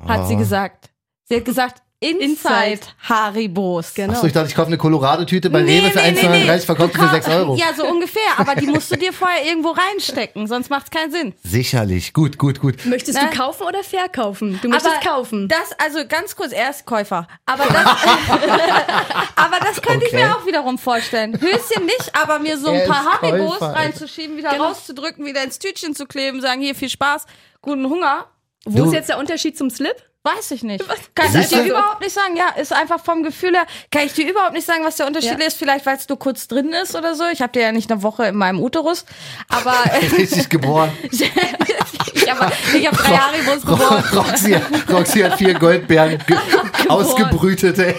hat 0.06 0.20
Oh. 0.24 0.26
sie 0.26 0.36
gesagt. 0.36 0.90
Sie 1.24 1.36
hat 1.36 1.44
gesagt, 1.44 1.82
Inside, 2.10 2.24
Inside. 2.72 2.80
Haribos. 3.08 3.94
Genau. 3.94 4.12
Achso, 4.14 4.26
ich 4.26 4.32
dachte, 4.32 4.48
ich 4.48 4.54
kaufe 4.54 4.68
eine 4.68 4.78
Colorado-Tüte 4.78 5.50
bei 5.50 5.62
Nee, 5.62 5.78
Rewe 5.80 5.90
für 5.90 5.98
nee, 6.00 6.12
nee, 6.12 6.20
1,39, 6.20 6.52
nee. 6.54 6.58
verkauft 6.60 6.94
die 6.94 6.98
Du 6.98 7.04
für 7.04 7.10
6 7.14 7.26
kauf- 7.26 7.34
Euro. 7.34 7.56
Ja, 7.56 7.66
so 7.76 7.86
ungefähr, 7.86 8.22
aber 8.36 8.54
die 8.56 8.66
musst 8.66 8.90
du 8.90 8.96
dir 8.96 9.12
vorher 9.12 9.44
irgendwo 9.46 9.70
reinstecken, 9.70 10.46
sonst 10.46 10.70
macht's 10.70 10.90
keinen 10.90 11.10
Sinn. 11.10 11.34
Sicherlich. 11.42 12.12
Gut, 12.12 12.38
gut, 12.38 12.60
gut. 12.60 12.84
Möchtest 12.86 13.20
Ne? 13.20 13.28
du 13.30 13.36
kaufen 13.36 13.64
oder 13.66 13.82
verkaufen? 13.82 14.58
Du 14.62 14.68
möchtest 14.68 15.00
kaufen. 15.02 15.48
Das, 15.48 15.72
also 15.78 16.06
ganz 16.06 16.36
kurz, 16.36 16.52
er 16.52 16.70
ist 16.70 16.84
Käufer. 16.86 17.26
Aber 17.46 17.64
das, 17.64 17.84
aber 19.36 19.58
das 19.60 19.80
könnte 19.82 20.06
ich 20.06 20.12
Okay. 20.12 20.24
mir 20.24 20.36
auch 20.36 20.46
wiederum 20.46 20.78
vorstellen. 20.78 21.38
Höschen 21.40 21.86
nicht, 21.86 22.10
aber 22.20 22.38
mir 22.38 22.58
so 22.58 22.68
ein 22.68 22.76
Er 22.80 22.86
paar 22.88 23.04
Haribos 23.20 23.58
Käufer. 23.58 23.74
reinzuschieben, 23.74 24.36
wieder 24.36 24.50
Genau. 24.50 24.68
rauszudrücken, 24.68 25.24
wieder 25.26 25.42
ins 25.42 25.58
Tütchen 25.58 25.94
zu 25.94 26.06
kleben, 26.06 26.40
sagen 26.40 26.60
hier 26.60 26.74
viel 26.74 26.88
Spaß, 26.90 27.26
guten 27.62 27.88
Hunger. 27.88 28.26
Wo 28.66 28.78
Du- 28.78 28.84
ist 28.86 28.92
jetzt 28.94 29.08
der 29.08 29.18
Unterschied 29.18 29.58
zum 29.58 29.70
Slip? 29.70 29.96
Weiß 30.26 30.52
ich 30.52 30.62
nicht. 30.62 30.82
Kann 31.14 31.38
ich 31.38 31.48
dir 31.48 31.64
überhaupt 31.64 32.00
nicht 32.00 32.14
sagen. 32.14 32.34
Ja, 32.34 32.48
ist 32.58 32.72
einfach 32.72 32.98
vom 33.04 33.22
Gefühl 33.22 33.52
her. 33.54 33.66
Kann 33.90 34.06
ich 34.06 34.14
dir 34.14 34.30
überhaupt 34.30 34.54
nicht 34.54 34.66
sagen, 34.66 34.82
was 34.82 34.96
der 34.96 35.06
Unterschied 35.06 35.38
Ja. 35.38 35.46
ist. 35.46 35.58
Vielleicht, 35.58 35.84
weil 35.84 35.98
es 35.98 36.08
nur 36.08 36.18
kurz 36.18 36.48
drin 36.48 36.72
ist 36.72 36.96
oder 36.96 37.14
so. 37.14 37.24
Ich 37.30 37.42
habe 37.42 37.52
dir 37.52 37.60
ja 37.60 37.72
nicht 37.72 37.90
eine 37.92 38.02
Woche 38.02 38.24
in 38.28 38.36
meinem 38.36 38.58
Uterus. 38.62 39.04
Aber 39.50 39.74
Richtig 40.18 40.48
geboren. 40.48 40.90
ich 41.02 42.30
habe 42.30 42.46
hab 42.46 42.96
drei 42.96 43.16
Haribos 43.16 43.60
geboren. 43.66 44.02
Roxy, 44.14 44.56
Roxy 44.90 45.20
hat 45.20 45.36
vier 45.36 45.54
Goldbeeren 45.58 46.18
ge 46.26 46.36
ausgebrütet. 46.88 47.78
Ey. 47.78 47.94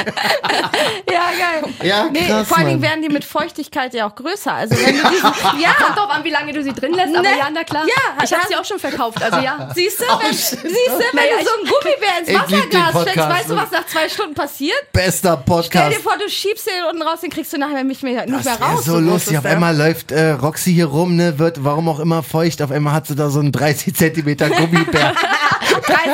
Ja, 1.12 1.26
geil. 1.38 1.74
Ja, 1.84 2.06
Nee, 2.12 2.26
krass, 2.28 2.48
vor 2.48 2.58
allen 2.58 2.68
Dingen 2.68 2.82
werden 2.82 3.02
die 3.04 3.10
mit 3.10 3.24
Feuchtigkeit 3.24 3.94
ja 3.94 4.08
auch 4.08 4.16
größer. 4.16 4.52
Also 4.54 4.76
wenn 4.78 4.98
du 4.98 5.10
diesen, 5.10 5.60
ja, 5.60 5.74
Kommt 5.74 5.98
drauf 5.98 6.10
an, 6.10 6.24
wie 6.24 6.30
lange 6.32 6.54
du 6.54 6.64
sie 6.64 6.74
drin 6.74 6.94
lässt, 6.94 7.14
aber 7.16 7.22
Ne? 7.30 7.38
ja, 7.38 7.50
na 7.54 7.64
klar. 7.64 7.86
Ja, 7.86 8.24
ich 8.24 8.34
habe 8.34 8.48
sie 8.48 8.56
auch 8.56 8.66
schon 8.66 8.80
verkauft, 8.80 9.22
also 9.22 9.40
ja. 9.40 9.70
siehst 9.76 10.02
du, 10.02 10.06
wenn, 10.06 10.34
siehst 10.34 10.54
du, 10.64 10.68
wenn 10.68 11.16
Naja, 11.16 11.38
du 11.40 11.46
so 11.46 11.52
ein 11.62 11.70
Gummibär 11.72 12.15
ins 12.20 12.28
lieb 12.28 12.38
den 12.48 12.80
Wasserglas 12.82 12.90
steckst, 12.90 12.94
Podcast, 13.06 13.30
weißt 13.30 13.50
du, 13.50 13.56
ne? 13.56 13.62
was 13.62 13.72
nach 13.72 13.86
zwei 13.88 14.10
Stunden 14.10 14.34
passiert? 14.34 14.92
Bester 14.94 15.42
Stell 15.44 15.56
dir 15.56 15.62
Podcast. 15.62 15.98
vor, 16.02 16.14
du 16.18 16.30
schiebst 16.30 16.68
den 16.68 16.74
unten 16.92 17.02
raus, 17.02 17.22
den 17.22 17.30
kriegst 17.30 17.54
du 17.54 17.58
nachher 17.58 17.84
nicht 17.84 18.04
mehr, 18.04 18.26
nicht 18.26 18.46
Das 18.46 18.60
mehr 18.60 18.68
raus. 18.68 18.86
so 18.86 19.00
lustig. 19.00 19.38
Auf 19.38 19.46
einmal 19.46 19.76
läuft 19.76 20.12
äh, 20.12 20.32
Roxy 20.32 20.74
hier 20.74 20.86
rum, 20.88 21.16
ne, 21.16 21.38
wird 21.40 21.64
warum 21.64 21.90
auch 21.90 22.00
immer 22.00 22.24
feucht. 22.24 22.62
Auf 22.62 22.72
einmal 22.72 22.94
hat 22.94 23.08
sie 23.08 23.16
da 23.16 23.30
so 23.30 23.40
einen 23.40 23.52
30 23.52 23.96
Zentimeter 23.96 24.50
Gummibär. 24.50 25.14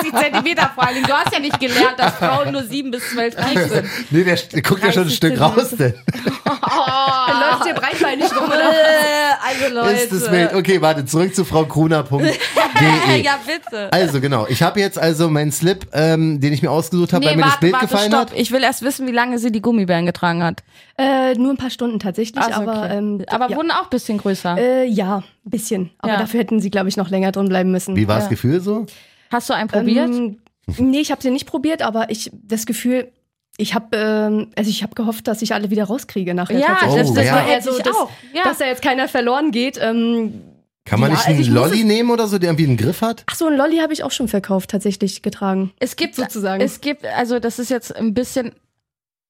30 0.01 0.11
Zentimeter 0.13 0.71
vor 0.73 0.85
allen 0.85 0.95
Dingen. 0.95 1.07
Du 1.07 1.13
hast 1.13 1.33
ja 1.33 1.39
nicht 1.39 1.59
gelernt, 1.59 1.97
dass 1.97 2.15
Frauen 2.15 2.51
nur 2.51 2.63
7 2.63 2.91
bis 2.91 3.09
12 3.11 3.35
tief 3.35 3.67
sind. 3.69 3.89
nee, 4.09 4.23
der, 4.23 4.35
der 4.35 4.61
guckt 4.61 4.83
ja 4.83 4.91
schon 4.91 5.03
ein 5.03 5.07
30 5.09 5.15
Stück 5.17 5.39
raus, 5.39 5.69
denn. 5.71 5.93
Dann 6.43 7.39
läuft 7.39 7.63
hier 7.65 7.73
breitbeinig 7.73 8.35
rum, 8.35 8.45
oder? 8.47 8.57
Also 9.51 9.73
Leute. 9.75 9.91
Ist 9.93 10.11
das 10.11 10.31
wild. 10.31 10.53
Okay, 10.53 10.81
warte, 10.81 11.05
zurück 11.05 11.35
zu 11.35 11.45
Frau 11.45 11.65
Kruner.de. 11.65 12.33
ja, 13.23 13.39
bitte. 13.45 13.91
Also 13.91 14.19
genau, 14.21 14.47
ich 14.47 14.61
habe 14.63 14.79
jetzt 14.79 14.97
also 14.97 15.29
meinen 15.29 15.51
Slip, 15.51 15.87
ähm, 15.93 16.39
den 16.39 16.53
ich 16.53 16.61
mir 16.61 16.71
ausgesucht 16.71 17.13
habe, 17.13 17.25
weil 17.25 17.35
mir 17.35 17.43
das 17.43 17.59
Bild 17.59 17.79
gefallen 17.79 18.11
stopp. 18.11 18.31
hat. 18.31 18.33
Ich 18.35 18.51
will 18.51 18.63
erst 18.63 18.81
wissen, 18.81 19.07
wie 19.07 19.11
lange 19.11 19.39
sie 19.39 19.51
die 19.51 19.61
Gummibären 19.61 20.05
getragen 20.05 20.43
hat. 20.43 20.63
Äh, 20.97 21.35
nur 21.35 21.51
ein 21.53 21.57
paar 21.57 21.69
Stunden 21.69 21.99
tatsächlich, 21.99 22.43
Also, 22.43 22.61
aber, 22.61 22.83
okay. 22.85 22.97
ähm, 22.97 23.23
aber 23.27 23.49
ja. 23.49 23.57
wurden 23.57 23.71
auch 23.71 23.83
ein 23.83 23.89
bisschen 23.89 24.17
größer. 24.17 24.57
Äh, 24.57 24.85
ja, 24.87 25.17
ein 25.45 25.49
bisschen. 25.49 25.91
Aber 25.99 26.13
Ja. 26.13 26.19
dafür 26.19 26.39
hätten 26.41 26.59
sie, 26.59 26.69
glaube 26.71 26.89
ich, 26.89 26.97
noch 26.97 27.09
länger 27.09 27.31
drin 27.31 27.49
bleiben 27.49 27.71
müssen. 27.71 27.95
Wie 27.95 28.07
war 28.07 28.15
das 28.15 28.25
Ja. 28.25 28.29
Gefühl 28.29 28.61
so? 28.61 28.85
Hast 29.31 29.49
du 29.49 29.53
einen 29.53 29.69
probiert? 29.69 30.09
Ähm, 30.09 30.37
nee, 30.77 30.99
ich 30.99 31.11
habe 31.11 31.21
sie 31.21 31.31
nicht 31.31 31.45
probiert, 31.45 31.81
aber 31.81 32.09
ich 32.09 32.31
das 32.33 32.65
Gefühl, 32.65 33.11
ich 33.57 33.73
habe 33.75 33.95
ähm, 33.97 34.51
also 34.55 34.69
ich 34.69 34.81
habe 34.83 34.95
gehofft, 34.95 35.27
dass 35.27 35.41
ich 35.41 35.53
alle 35.53 35.69
wieder 35.69 35.83
rauskriege 35.85 36.33
nachher. 36.33 36.57
ja. 36.59 36.77
Oh, 36.87 36.95
das, 36.95 37.13
das 37.13 37.25
ja. 37.25 37.35
war 37.35 37.47
eher 37.47 37.55
Also, 37.55 37.71
so, 37.73 37.79
das- 37.79 37.95
auch. 37.95 38.09
Ja. 38.33 38.43
dass 38.43 38.57
da 38.59 38.65
jetzt 38.65 38.81
keiner 38.81 39.07
verloren 39.07 39.51
geht. 39.51 39.77
Ähm, 39.81 40.41
Kann 40.85 40.99
man 40.99 41.11
Ja, 41.11 41.17
nicht 41.17 41.27
also 41.27 41.29
einen 41.43 41.53
muss 41.53 41.69
Lolli 41.71 41.83
nehmen 41.83 42.09
oder 42.09 42.27
so, 42.27 42.37
der 42.39 42.49
irgendwie 42.49 42.65
einen 42.67 42.77
Griff 42.77 43.01
hat? 43.01 43.23
ach 43.27 43.35
so, 43.35 43.47
ein 43.47 43.55
Lolli 43.57 43.77
habe 43.77 43.93
ich 43.93 44.03
auch 44.03 44.11
schon 44.11 44.27
verkauft, 44.27 44.71
tatsächlich 44.71 45.21
getragen. 45.21 45.71
es 45.79 45.95
gibt 45.95 46.15
sozusagen. 46.15 46.61
Es 46.63 46.81
gibt, 46.81 47.05
also 47.05 47.39
das 47.39 47.59
ist 47.59 47.69
jetzt 47.69 47.95
ein 47.95 48.13
bisschen 48.15 48.53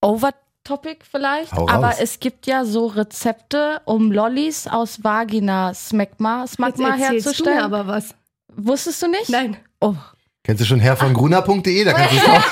over-topic 0.01 0.99
vielleicht, 1.09 1.51
Hau 1.53 1.65
raus. 1.65 1.69
aber 1.71 1.93
es 1.99 2.19
gibt 2.19 2.47
ja 2.47 2.65
so 2.65 2.87
Rezepte, 2.87 3.81
um 3.85 4.11
Lollis 4.11 4.67
aus 4.67 5.03
Vagina 5.03 5.73
Smegma, 5.73 6.47
Smegma 6.47 6.89
erzählst 6.95 6.99
du 6.99 6.99
mir 7.03 7.07
herzustellen. 7.23 7.59
aber 7.59 7.87
was. 7.87 8.15
Wusstest 8.55 9.01
du 9.01 9.07
nicht? 9.07 9.29
Nein. 9.29 9.57
Oh. 9.79 9.95
Kennst 10.43 10.61
du 10.61 10.65
schon 10.65 10.79
Herr 10.79 10.97
von 10.97 11.13
Gruner.de? 11.13 11.83
Da 11.83 11.93
kannst 11.93 12.13
du 12.13 12.17
es 12.17 12.23
auch. 12.23 12.41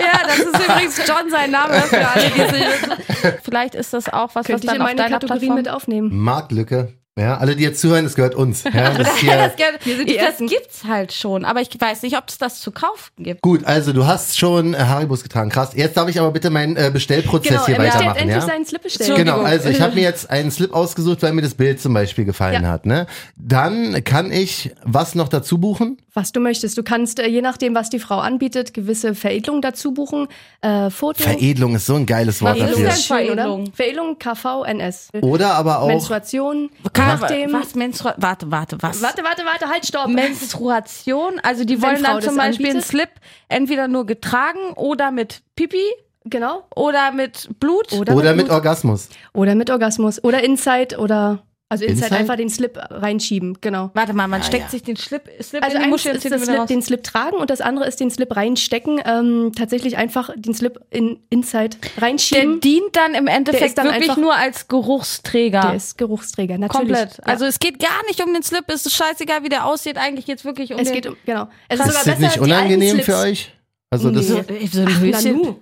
Ja, 0.00 0.20
das 0.26 0.38
ist 0.38 0.68
übrigens 0.68 0.96
John 1.06 1.30
sein 1.30 1.50
Name 1.50 1.74
für 1.82 2.06
alle, 2.08 2.22
die 2.30 2.40
sich 2.40 2.50
wissen. 2.50 3.38
Vielleicht 3.42 3.74
ist 3.74 3.92
das 3.92 4.08
auch 4.08 4.34
was, 4.34 4.46
Könnte 4.46 4.52
was 4.54 4.60
ich 4.62 4.66
dann 4.66 4.76
in 4.76 4.82
auf 4.82 4.88
meine 4.88 4.96
deiner 4.96 5.10
Kategorie 5.18 5.38
Plattform... 5.38 5.56
mit 5.56 5.68
aufnehmen. 5.68 6.18
Marktlücke. 6.18 6.92
Ja, 7.18 7.36
alle, 7.38 7.54
die 7.56 7.64
jetzt 7.64 7.80
zuhören, 7.80 8.04
das 8.04 8.14
gehört 8.14 8.34
uns. 8.34 8.64
Ja, 8.64 8.92
das 8.94 9.16
hier. 9.18 9.36
das, 9.36 9.52
Wir 9.84 9.96
sind 9.96 10.08
die 10.08 10.16
das 10.16 10.38
gibt's 10.38 10.84
halt 10.84 11.12
schon, 11.12 11.44
aber 11.44 11.60
ich 11.60 11.68
weiß 11.78 12.02
nicht, 12.02 12.16
ob 12.16 12.28
es 12.28 12.38
das 12.38 12.60
zu 12.60 12.70
kaufen 12.70 13.10
gibt. 13.18 13.42
Gut, 13.42 13.64
also 13.64 13.92
du 13.92 14.06
hast 14.06 14.38
schon 14.38 14.72
äh, 14.74 14.78
Haribus 14.78 15.22
getragen. 15.22 15.50
Krass. 15.50 15.72
Jetzt 15.74 15.96
darf 15.96 16.08
ich 16.08 16.18
aber 16.18 16.30
bitte 16.30 16.48
meinen 16.50 16.76
äh, 16.76 16.90
Bestellprozess 16.92 17.50
Genau, 17.50 17.66
hier 17.66 17.76
er 17.76 17.84
weitermachen. 17.92 18.16
endlich 18.16 18.36
Ja? 18.36 18.46
seinen 18.46 18.64
Slip 18.64 18.82
bestellen. 18.82 19.16
Genau, 19.16 19.40
also 19.42 19.68
ich 19.68 19.80
habe 19.82 19.96
mir 19.96 20.02
jetzt 20.04 20.30
einen 20.30 20.50
Slip 20.50 20.72
ausgesucht, 20.72 21.22
weil 21.22 21.32
mir 21.32 21.42
das 21.42 21.54
Bild 21.54 21.80
zum 21.80 21.92
Beispiel 21.92 22.24
gefallen 22.24 22.62
Ja. 22.62 22.70
hat. 22.70 22.86
Ne? 22.86 23.06
Dann 23.36 24.02
kann 24.04 24.30
ich 24.32 24.70
was 24.84 25.14
noch 25.14 25.28
dazu 25.28 25.58
buchen? 25.58 25.98
Was 26.12 26.32
du 26.32 26.40
möchtest. 26.40 26.76
Du 26.76 26.82
kannst, 26.82 27.20
äh, 27.20 27.28
je 27.28 27.40
nachdem, 27.40 27.74
was 27.74 27.88
die 27.90 27.98
Frau 28.00 28.18
anbietet, 28.18 28.74
gewisse 28.74 29.14
Veredelungen 29.14 29.62
dazu 29.62 29.92
buchen. 29.92 30.28
Äh, 30.60 30.90
Foto. 30.90 31.22
Veredelung 31.22 31.76
ist 31.76 31.86
so 31.86 31.94
ein 31.94 32.06
geiles 32.06 32.42
Wort 32.42 32.56
ist 32.56 32.62
dafür. 32.70 32.76
denn 32.88 32.96
Schön, 32.96 33.16
Veredelung? 33.16 33.62
oder? 33.62 33.72
Veredelung, 33.72 34.18
KVNS. 34.18 35.08
Oder 35.22 35.54
aber 35.54 35.80
auch 35.80 35.86
Menstruation. 35.86 36.70
Nachdem, 36.96 37.52
was, 37.52 37.74
Menstrua 37.74 38.14
warte, 38.16 38.50
warte, 38.50 38.76
was? 38.80 39.02
warte, 39.02 39.22
warte, 39.22 39.42
warte, 39.44 39.68
halt, 39.68 39.86
stopp. 39.86 40.08
Menstruation, 40.08 41.38
also 41.42 41.64
die 41.64 41.80
wollen 41.80 41.98
Frau 41.98 42.14
dann 42.14 42.22
zum 42.22 42.36
Beispiel 42.36 42.70
einen? 42.70 42.82
Slip 42.82 43.10
entweder 43.48 43.88
nur 43.88 44.06
getragen 44.06 44.72
oder 44.76 45.10
mit 45.10 45.42
Pipi 45.56 45.84
Genau. 46.24 46.64
Oder 46.76 47.12
mit 47.12 47.48
Blut? 47.60 47.92
Oder, 47.92 48.14
Oder 48.14 48.30
mit 48.30 48.36
mit 48.38 48.46
Blut. 48.46 48.56
Orgasmus. 48.56 49.08
Oder 49.32 49.54
mit 49.54 49.70
Orgasmus. 49.70 50.22
Oder 50.22 50.44
Inside 50.44 50.98
oder. 50.98 51.42
Also 51.72 51.84
Inside, 51.84 52.06
Inside? 52.06 52.20
einfach 52.20 52.36
den 52.36 52.50
Slip 52.50 52.76
reinschieben, 52.90 53.56
genau. 53.60 53.90
Warte 53.94 54.12
mal, 54.12 54.26
man 54.26 54.40
Ah, 54.40 54.44
steckt 54.44 54.64
ja. 54.64 54.68
sich 54.70 54.82
den 54.82 54.96
Slip, 54.96 55.22
Slip 55.40 55.62
Also 55.62 55.76
in 55.76 55.82
die 55.82 55.84
eins 55.86 55.90
Muschel 55.92 56.16
ist 56.16 56.28
das 56.28 56.42
Slip, 56.44 56.66
den 56.66 56.82
Slip 56.82 57.04
tragen 57.04 57.36
und 57.36 57.48
das 57.48 57.60
andere 57.60 57.86
ist 57.86 58.00
den 58.00 58.10
Slip 58.10 58.34
reinstecken. 58.34 59.00
Ähm, 59.04 59.52
tatsächlich 59.56 59.96
einfach 59.96 60.30
den 60.36 60.52
Slip 60.52 60.80
in 60.90 61.20
Inside 61.30 61.76
Der 61.96 62.02
reinschieben. 62.02 62.58
dient 62.60 62.94
dann 62.96 63.14
im 63.14 63.28
Endeffekt 63.28 63.64
ist 63.66 63.78
dann 63.78 63.86
wirklich 63.86 64.10
einfach- 64.10 64.20
nur 64.20 64.34
als 64.34 64.66
Geruchsträger. 64.66 65.60
Der 65.60 65.74
ist 65.74 65.96
Geruchsträger, 65.96 66.58
natürlich. 66.58 66.88
Komplett. 66.88 67.18
Ja. 67.18 67.24
Also 67.24 67.44
es 67.46 67.60
geht 67.60 67.78
gar 67.78 68.04
nicht 68.08 68.20
um 68.20 68.34
den 68.34 68.42
Slip, 68.42 68.64
es 68.66 68.84
ist 68.86 68.96
scheißegal, 68.96 69.44
wie 69.44 69.48
der 69.48 69.64
aussieht. 69.64 69.96
Eigentlich 69.96 70.26
geht's 70.26 70.44
wirklich 70.44 70.72
um 70.74 70.80
es 70.80 70.88
den... 70.88 70.94
geht 70.94 71.06
um, 71.06 71.16
genau. 71.24 71.48
Es 71.68 71.78
Ist 71.78 72.06
das 72.06 72.18
nicht 72.18 72.38
unangenehm 72.40 72.98
für 73.00 73.16
euch? 73.16 73.52
Also 73.90 74.10
das 74.10 74.28
Nee. 74.28 74.42
so, 74.66 74.72
so 74.72 74.80
ein 74.80 74.88
Ach, 74.90 75.00
Höschen. 75.00 75.32
Nanu. 75.36 75.56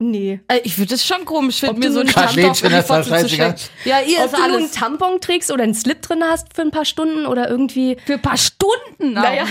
Nee. 0.00 0.40
Äh, 0.48 0.60
Ich 0.64 0.78
würde 0.78 0.94
es 0.94 1.06
schon 1.06 1.24
komisch 1.24 1.60
finden, 1.60 1.78
mir 1.78 1.86
du 1.86 1.92
so 1.94 2.00
ein 2.00 2.08
ein 2.08 2.12
Tampon 2.12 2.42
in 2.44 2.52
die 2.76 2.82
Fotze 2.82 3.16
zu 3.20 3.28
stecken. 3.28 3.54
Ja, 3.84 4.00
ihr 4.00 4.18
Ob 4.20 4.24
ist 4.26 4.32
du 4.34 4.36
nun 4.38 4.44
einen 4.44 4.54
alles 4.54 4.70
Tampon 4.72 5.20
trägst 5.20 5.50
oder 5.52 5.62
einen 5.62 5.74
Slip 5.74 6.02
drin 6.02 6.22
hast 6.24 6.48
für 6.54 6.62
ein 6.62 6.70
paar 6.72 6.84
Stunden 6.84 7.26
oder 7.26 7.48
irgendwie. 7.48 7.96
für 8.04 8.14
ein 8.14 8.22
paar 8.22 8.36
Stunden. 8.36 9.12
Naja. 9.14 9.44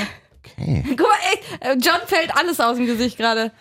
okay. 0.60 0.84
Guck 0.90 1.00
mal, 1.00 1.16
ey, 1.62 1.72
äh, 1.72 1.78
John 1.80 2.00
fällt 2.06 2.36
alles 2.36 2.60
aus 2.60 2.76
dem 2.78 2.86
Gesicht 2.86 3.18
gerade. 3.18 3.52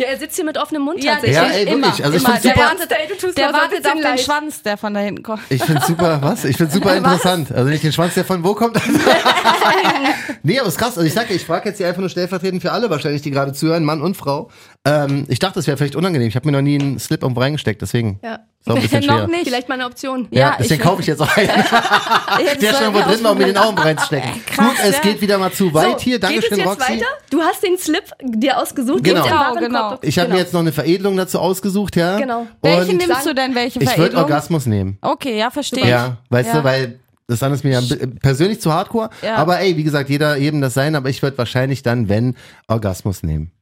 Ja, 0.00 0.06
er 0.06 0.16
sitzt 0.16 0.34
hier 0.36 0.46
mit 0.46 0.56
offenem 0.56 0.80
Mund 0.80 1.04
Ja, 1.04 1.12
tatsächlich. 1.16 1.36
Ja, 1.36 1.50
ey, 1.50 1.64
immer, 1.74 1.88
wirklich. 1.88 2.04
Also 2.06 2.16
ich 2.16 2.24
immer. 2.24 2.32
Der 2.38 2.54
super. 2.54 2.64
wartet, 2.64 2.90
Ey, 2.92 3.06
du 3.08 3.14
tust 3.18 3.36
der 3.36 3.52
wartet 3.52 3.86
auf 3.86 3.92
den 3.92 4.02
leid. 4.02 4.20
Schwanz, 4.20 4.62
der 4.62 4.78
von 4.78 4.94
da 4.94 5.00
hinten 5.00 5.22
kommt. 5.22 5.42
Ich 5.50 5.62
finde 5.62 5.82
super, 5.86 6.22
was? 6.22 6.46
Ich 6.46 6.56
finde 6.56 6.72
super 6.72 6.96
interessant. 6.96 7.52
Also 7.52 7.68
nicht 7.68 7.82
den 7.84 7.92
Schwanz, 7.92 8.14
der 8.14 8.24
von 8.24 8.42
wo 8.42 8.54
kommt. 8.54 8.80
nee, 10.42 10.58
aber 10.58 10.68
ist 10.68 10.78
krass. 10.78 10.96
Also 10.96 11.02
ich 11.06 11.12
sage, 11.12 11.34
ich 11.34 11.44
frage 11.44 11.68
jetzt 11.68 11.76
hier 11.78 11.86
einfach 11.88 12.00
nur 12.00 12.08
stellvertretend 12.08 12.62
für 12.62 12.72
alle 12.72 12.88
wahrscheinlich, 12.88 13.20
die 13.20 13.30
gerade 13.30 13.52
zuhören, 13.52 13.84
Mann 13.84 14.00
und 14.00 14.16
Frau. 14.16 14.50
Ähm, 14.86 15.26
ich 15.28 15.38
dachte, 15.38 15.56
das 15.56 15.66
wäre 15.66 15.76
vielleicht 15.76 15.94
unangenehm. 15.94 16.28
Ich 16.28 16.36
habe 16.36 16.46
mir 16.48 16.52
noch 16.52 16.62
nie 16.62 16.80
einen 16.80 16.98
Slip 16.98 17.22
irgendwo 17.22 17.42
reingesteckt, 17.42 17.82
deswegen. 17.82 18.18
Ja. 18.24 18.38
Ist 18.60 18.70
auch 18.70 18.76
ein 18.76 18.82
bisschen 18.82 19.04
Noch 19.06 19.26
nicht. 19.26 19.44
Vielleicht 19.46 19.68
mal 19.68 19.74
eine 19.74 19.84
Option. 19.84 20.26
Ja, 20.30 20.40
Ja, 20.40 20.56
deswegen 20.58 20.80
ich- 20.80 20.86
kaufe 20.86 21.02
ich 21.02 21.06
jetzt 21.06 21.20
auch 21.20 21.36
einen. 21.36 21.48
Der 22.60 22.72
schon 22.74 22.94
wo 22.94 23.00
drin 23.00 23.22
war, 23.22 23.32
um 23.32 23.38
mir 23.38 23.46
den 23.46 23.58
Augen 23.58 23.76
reinzustecken. 23.78 24.30
Krass, 24.46 24.66
Gut, 24.66 24.76
es 24.82 24.96
ja. 24.96 25.02
geht 25.02 25.20
wieder 25.20 25.36
mal 25.38 25.52
zu 25.52 25.72
weit 25.74 25.98
So, 25.98 26.04
hier. 26.04 26.18
geht 26.18 26.24
es 26.24 26.30
Dankeschön, 26.48 26.58
jetzt 26.58 26.66
Roxy. 26.68 26.92
weiter? 26.92 27.06
Du 27.30 27.40
hast 27.42 27.62
den 27.62 27.76
Slip 27.78 28.04
dir 28.22 28.58
ausgesucht. 28.58 29.04
Genau. 29.04 29.22
Genau, 29.22 29.54
genau. 29.56 29.98
Ich 30.00 30.18
habe 30.18 30.30
mir 30.30 30.38
jetzt 30.38 30.54
noch 30.54 30.60
eine 30.60 30.72
Veredelung 30.72 31.14
dazu 31.16 31.38
ausgesucht, 31.40 31.96
ja. 31.96 32.18
Genau. 32.18 32.46
Welche 32.62 32.92
Und 32.92 33.06
nimmst 33.06 33.26
du 33.26 33.34
denn? 33.34 33.54
Welche 33.54 33.78
ich 33.80 33.84
würde 33.86 33.94
Veredelung? 33.96 34.22
Orgasmus 34.24 34.64
nehmen. 34.66 34.96
Okay, 35.02 35.38
ja, 35.38 35.50
verstehe 35.50 35.82
ich. 35.84 35.88
Ja, 35.90 36.16
weißt 36.30 36.48
Ja. 36.48 36.58
du, 36.58 36.64
weil 36.64 37.00
das 37.26 37.42
andere 37.42 37.56
ist 37.58 37.64
mir 37.64 37.78
ja 37.80 38.06
persönlich 38.22 38.60
zu 38.62 38.72
hardcore. 38.72 39.10
Ja. 39.22 39.36
Aber 39.36 39.60
ey, 39.60 39.76
wie 39.76 39.84
gesagt, 39.84 40.08
jeder 40.10 40.36
jedem 40.36 40.60
das 40.62 40.72
sein, 40.74 40.94
aber 40.96 41.10
ich 41.10 41.22
würde 41.22 41.36
wahrscheinlich 41.38 41.82
dann, 41.82 42.08
wenn, 42.08 42.34
Orgasmus 42.66 43.22
nehmen. 43.22 43.52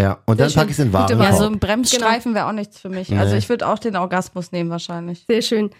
Ja, 0.00 0.18
und 0.26 0.38
dann 0.38 0.52
packe 0.52 0.70
ich 0.70 0.78
es 0.78 0.84
in 0.84 0.92
Warenkorb. 0.92 1.22
Ja, 1.22 1.36
so 1.36 1.46
ein 1.46 1.58
Bremsstreifen 1.58 2.34
wäre 2.34 2.46
auch 2.46 2.52
nichts 2.52 2.78
für 2.78 2.88
mich. 2.88 3.08
Nee. 3.08 3.18
Also 3.18 3.34
ich 3.34 3.48
würde 3.48 3.66
auch 3.66 3.78
den 3.78 3.96
Orgasmus 3.96 4.52
nehmen 4.52 4.70
wahrscheinlich. 4.70 5.24
Sehr 5.28 5.42
schön. 5.42 5.70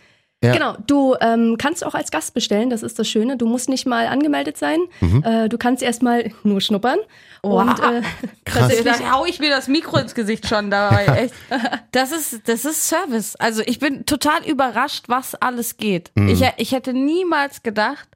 Ja. 0.42 0.52
Genau, 0.52 0.76
du 0.87 1.16
ähm, 1.20 1.57
kannst 1.59 1.85
auch 1.85 1.94
als 1.94 2.12
Gast 2.12 2.33
bestellen, 2.33 2.70
das 2.70 2.85
ist 2.85 2.96
das 2.98 3.09
Schöne. 3.09 3.37
Du 3.37 3.46
musst 3.46 3.68
nicht 3.68 3.87
mal 3.87 4.07
angemeldet 4.07 4.57
sein. 4.57 4.78
Mhm. 5.00 5.24
Äh, 5.24 5.48
du 5.48 5.59
kannst 5.59 5.83
erstmal 5.83 6.31
nur 6.44 6.61
schnuppern. 6.61 6.98
Wow. 7.42 7.62
Und 7.62 7.81
äh, 7.81 8.02
Krass. 8.44 8.72
Da 8.85 9.12
hau 9.12 9.24
ich 9.26 9.40
mir 9.40 9.50
das 9.50 9.66
Mikro 9.66 9.98
ins 9.98 10.14
Gesicht 10.14 10.46
schon 10.46 10.70
dabei. 10.70 11.07
Echt. 11.07 11.35
Das 11.90 12.12
ist, 12.12 12.46
das 12.46 12.64
ist 12.64 12.87
Service. 12.87 13.35
Also 13.37 13.62
ich 13.64 13.78
bin 13.78 14.04
total 14.04 14.44
überrascht, 14.46 15.04
was 15.09 15.35
alles 15.35 15.78
geht. 15.78 16.12
Mhm. 16.14 16.28
Ich, 16.28 16.42
ich 16.59 16.72
hätte 16.72 16.92
niemals 16.92 17.62
gedacht, 17.62 18.09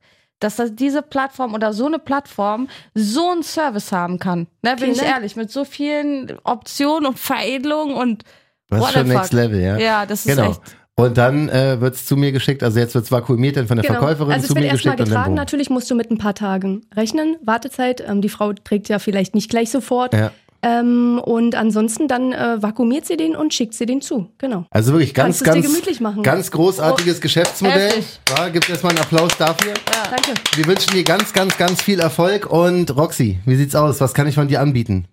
dass 0.42 0.56
das 0.56 0.74
diese 0.74 1.02
Plattform 1.02 1.54
oder 1.54 1.72
so 1.72 1.86
eine 1.86 1.98
Plattform 1.98 2.68
so 2.94 3.30
einen 3.30 3.42
Service 3.42 3.92
haben 3.92 4.18
kann. 4.18 4.46
Ne, 4.62 4.70
bin 4.70 4.78
Vielen 4.78 4.90
ich 4.92 4.98
Dank. 4.98 5.10
ehrlich, 5.14 5.36
mit 5.36 5.50
so 5.50 5.64
vielen 5.64 6.38
Optionen 6.44 7.06
und 7.06 7.18
Veredelungen 7.18 7.94
und 7.94 8.24
Das 8.68 8.86
ist 8.86 8.92
schon 8.92 9.08
Next. 9.08 9.32
Level, 9.32 9.60
ja. 9.60 9.76
Ja, 9.78 10.06
das 10.06 10.26
ist 10.26 10.36
Genau. 10.36 10.50
echt. 10.50 10.60
Und 10.94 11.16
dann 11.16 11.48
äh, 11.48 11.80
wird's 11.80 12.04
zu 12.04 12.16
mir 12.18 12.32
geschickt, 12.32 12.62
also 12.62 12.78
jetzt 12.78 12.94
wird's 12.94 13.10
vakuumiert, 13.10 13.56
dann 13.56 13.66
von 13.66 13.78
der 13.78 13.86
genau. 13.86 14.00
Verkäuferin 14.00 14.32
also 14.34 14.42
es 14.42 14.48
zu 14.48 14.54
wird 14.54 14.64
mir 14.64 14.70
erstmal 14.70 14.96
geschickt 14.96 15.00
und 15.00 15.08
dann 15.08 15.08
getragen. 15.08 15.30
boom. 15.30 15.34
Natürlich 15.36 15.70
musst 15.70 15.90
du 15.90 15.94
mit 15.94 16.10
ein 16.10 16.18
paar 16.18 16.34
Tagen 16.34 16.82
rechnen. 16.94 17.36
Wartezeit. 17.42 18.02
Ähm, 18.06 18.20
die 18.20 18.28
Frau 18.28 18.52
trägt 18.52 18.88
ja 18.90 18.98
vielleicht 18.98 19.34
nicht 19.34 19.48
gleich 19.48 19.70
sofort. 19.70 20.12
Ja. 20.12 20.32
Ähm, 20.64 21.20
und 21.24 21.56
ansonsten 21.56 22.06
dann 22.06 22.32
äh, 22.32 22.62
vakuumiert 22.62 23.04
sie 23.04 23.16
den 23.16 23.34
und 23.34 23.52
schickt 23.52 23.74
sie 23.74 23.84
den 23.84 24.00
zu. 24.00 24.28
Genau. 24.38 24.64
Also 24.70 24.92
wirklich 24.92 25.12
ganz, 25.12 25.42
Kannst 25.42 25.44
ganz, 25.44 25.66
gemütlich 25.66 26.00
machen. 26.00 26.22
ganz 26.22 26.50
großartiges 26.52 27.20
Geschäftsmodell. 27.20 27.88
heftig. 27.88 28.20
Ja, 28.36 28.48
gibt 28.48 28.70
erstmal 28.70 28.92
einen 28.92 29.02
Applaus 29.02 29.36
dafür. 29.36 29.74
Danke. 30.08 30.34
Wir 30.54 30.66
wünschen 30.66 30.92
dir 30.92 31.02
ganz, 31.02 31.32
ganz, 31.32 31.56
ganz 31.58 31.82
viel 31.82 31.98
Erfolg 31.98 32.46
und 32.46 32.94
Roxy, 32.96 33.40
wie 33.44 33.56
sieht's 33.56 33.74
aus? 33.74 34.00
Was 34.00 34.14
kann 34.14 34.28
ich 34.28 34.36
von 34.36 34.46
dir 34.46 34.60
anbieten? 34.60 35.08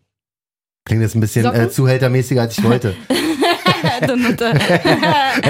Klingt 0.86 1.02
jetzt 1.02 1.16
ein 1.16 1.20
bisschen 1.20 1.44
Socken? 1.44 1.62
äh, 1.62 1.70
zuhältermäßiger, 1.70 2.42
als 2.42 2.58
ich 2.58 2.64
wollte. 2.64 2.96
hey, 3.80 4.08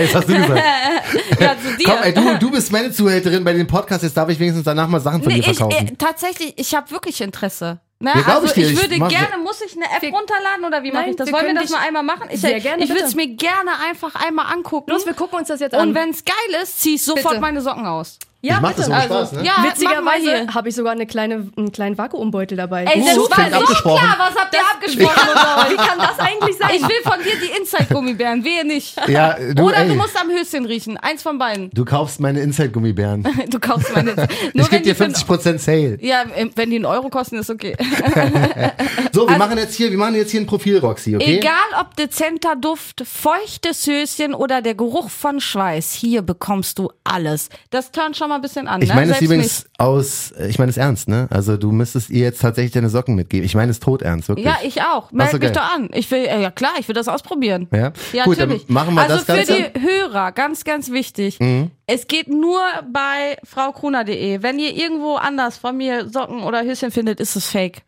das 0.05 0.15
hast 0.15 0.29
du 0.29 0.35
gesagt. 0.35 0.61
ja, 1.39 1.55
zu 1.61 1.77
dir. 1.77 1.85
Komm, 1.85 1.97
ey, 2.03 2.13
du, 2.13 2.37
du 2.39 2.51
bist 2.51 2.71
meine 2.71 2.91
Zuhälterin 2.91 3.43
bei 3.43 3.53
den 3.53 3.67
Podcasts, 3.67 4.03
jetzt 4.03 4.15
darf 4.17 4.29
ich 4.29 4.39
wenigstens 4.39 4.65
danach 4.65 4.87
mal 4.87 4.99
Sachen 4.99 5.23
von 5.23 5.31
Nee, 5.31 5.41
dir 5.41 5.51
ich, 5.51 5.57
verkaufen. 5.57 5.87
äh, 5.87 5.91
tatsächlich, 5.97 6.53
ich 6.57 6.75
habe 6.75 6.89
wirklich 6.91 7.21
Interesse. 7.21 7.79
Ne? 8.01 8.11
Ja, 8.15 8.35
also 8.35 8.47
ich 8.47 8.53
dir. 8.53 8.67
ich 8.67 8.73
Ich 8.73 8.81
würde 8.81 8.97
mach- 8.97 9.09
gerne, 9.09 9.37
muss 9.43 9.61
ich 9.65 9.68
eine 9.81 9.93
App 9.95 10.01
Wir- 10.01 10.11
runterladen 10.11 10.65
oder 10.65 10.83
wie 10.83 10.91
mache 10.91 11.09
ich 11.09 11.15
das? 11.15 11.27
wir 11.27 11.33
Wollen 11.33 11.47
wir 11.47 11.53
das 11.55 11.63
dich- 11.63 11.71
mal 11.71 11.79
einmal 11.85 12.03
machen? 12.03 12.27
Ich, 12.31 12.41
Sehr 12.41 12.59
gerne, 12.59 12.83
ich 12.83 12.89
würde 12.89 13.03
es 13.03 13.15
mir 13.15 13.27
gerne 13.27 13.71
einfach 13.87 14.15
einmal 14.15 14.51
angucken. 14.53 14.91
Los, 14.91 15.05
wir 15.05 15.13
gucken 15.13 15.39
uns 15.39 15.47
das 15.47 15.59
jetzt 15.59 15.73
und 15.73 15.79
an. 15.79 15.95
wenn 15.95 16.09
es 16.09 16.23
geil 16.25 16.35
ist, 16.61 16.79
zieh 16.81 16.95
ich 16.95 17.03
sofort 17.03 17.29
Bitte. 17.29 17.41
meine 17.41 17.61
Socken 17.61 17.85
aus. 17.85 18.19
Ja, 18.41 18.55
ich 18.55 18.61
mach 18.61 18.69
das 18.73 18.85
bitte. 18.85 18.89
ohne 18.91 18.97
Also, 19.01 19.13
Spaß, 19.15 19.31
ne? 19.33 19.45
ja, 19.45 19.63
Witzigerweise 19.63 20.47
habe 20.53 20.69
ich 20.69 20.75
sogar 20.75 20.93
eine 20.93 21.05
kleine, 21.05 21.47
einen 21.57 21.71
kleinen 21.71 21.97
Vakuumbeutel 21.97 22.57
dabei. 22.57 22.85
Ey, 22.85 23.03
das 23.05 23.17
Uh, 23.17 23.21
war 23.29 23.49
so 23.49 23.55
abgesprochen. 23.57 23.99
klar. 23.99 24.15
Was 24.17 24.35
habt 24.41 24.53
ihr 24.55 24.61
abgesprochen? 24.73 25.29
Wie 25.71 25.75
kann 25.75 25.97
das 25.99 26.19
eigentlich 26.19 26.57
sein? 26.57 26.69
Ich 26.75 26.81
will 26.81 27.01
von 27.03 27.19
dir 27.23 27.33
die 27.41 27.59
Inside-Gummibären, 27.59 28.43
wehe 28.45 28.65
nicht. 28.65 28.95
Ja, 29.07 29.35
du, 29.53 29.63
Oder 29.63 29.77
ey, 29.79 29.87
du 29.89 29.95
musst 29.95 30.15
am 30.19 30.29
Höschen 30.29 30.65
riechen. 30.65 30.97
Eins 30.97 31.21
von 31.21 31.37
beiden. 31.37 31.69
du 31.73 31.83
kaufst 31.85 32.19
meine 32.19 32.39
Inside-Gummibären. 32.41 33.27
Du 33.49 33.59
kaufst 33.59 33.93
meine. 33.95 34.15
Nur 34.15 34.27
Ich 34.65 34.69
gebe 34.69 34.83
dir 34.83 34.93
die 34.93 34.95
für- 34.95 35.05
50% 35.05 35.57
Sale. 35.57 35.97
Ja, 36.01 36.23
ähm, 36.35 36.51
wenn 36.55 36.69
die 36.69 36.75
einen 36.77 36.85
Euro 36.85 37.09
kosten, 37.09 37.37
ist 37.37 37.49
okay. 37.49 37.75
So, 39.11 39.27
wir 39.27 39.37
machen 39.37 39.57
jetzt 39.57 39.75
hier, 39.75 39.89
wir 39.91 39.97
machen 39.97 40.15
jetzt 40.15 40.31
hier 40.31 40.39
ein 40.41 40.45
Profil, 40.45 40.77
Roxy, 40.77 41.15
okay? 41.15 41.37
Egal 41.39 41.53
ob 41.81 41.95
dezenter 41.95 42.55
Duft, 42.55 43.01
feuchtes 43.05 43.85
Höschen 43.87 44.33
oder 44.33 44.61
der 44.61 44.75
Geruch 44.75 45.09
von 45.09 45.39
Schweiß, 45.41 45.93
hier 45.93 46.21
bekommst 46.21 46.77
du 46.79 46.91
alles. 47.03 47.49
Das 47.71 47.91
turnt 47.91 48.15
schon 48.17 48.28
mal 48.29 48.35
ein 48.35 48.41
bisschen 48.41 48.67
an. 48.67 48.81
Ich 48.81 48.89
ne? 48.89 48.95
meine 48.95 49.11
es 49.11 49.19
Selbst 49.19 49.25
übrigens 49.25 49.65
aus, 49.77 50.31
äh, 50.31 50.47
ich 50.47 50.57
meine 50.57 50.69
es 50.69 50.77
ernst, 50.77 51.09
ne? 51.09 51.27
Also 51.29 51.57
du 51.57 51.71
müsstest 51.71 52.09
ihr 52.09 52.21
jetzt 52.21 52.41
tatsächlich 52.41 52.71
deine 52.71 52.89
Socken 52.89 53.15
mitgeben. 53.15 53.45
Ich 53.45 53.55
meine 53.55 53.71
es 53.71 53.79
tot 53.79 54.01
ernst, 54.01 54.29
wirklich. 54.29 54.45
Ja, 54.45 54.57
ich 54.63 54.81
auch. 54.81 55.11
Meld 55.11 55.33
mich 55.33 55.41
geil. 55.41 55.51
doch 55.51 55.75
an. 55.75 55.89
Ich 55.93 56.09
will, 56.11 56.25
äh, 56.25 56.41
ja 56.41 56.51
klar, 56.51 56.71
ich 56.79 56.87
will 56.87 56.95
das 56.95 57.07
ausprobieren. 57.07 57.67
Ja? 57.73 57.91
Ja, 58.13 58.23
Gut, 58.23 58.39
dann 58.39 58.49
natürlich. 58.49 58.69
machen 58.69 58.93
wir 58.95 59.01
also 59.01 59.15
das 59.17 59.25
Ganze. 59.25 59.53
Mhm. 59.53 59.57
für 59.57 59.71
die 59.71 59.81
Hörer, 59.81 60.31
ganz, 60.31 60.63
ganz 60.63 60.91
wichtig. 60.91 61.39
Es 61.85 62.07
geht 62.07 62.27
nur 62.27 62.61
bei 62.93 63.37
fraukruner.de. 63.43 64.41
Wenn 64.41 64.59
ihr 64.59 64.75
irgendwo 64.75 65.15
anders 65.15 65.57
von 65.57 65.75
mir 65.75 66.07
Socken 66.07 66.43
oder 66.43 66.63
Höschen 66.63 66.91
findet, 66.91 67.19
ist 67.19 67.35
es 67.35 67.47
fake. 67.47 67.81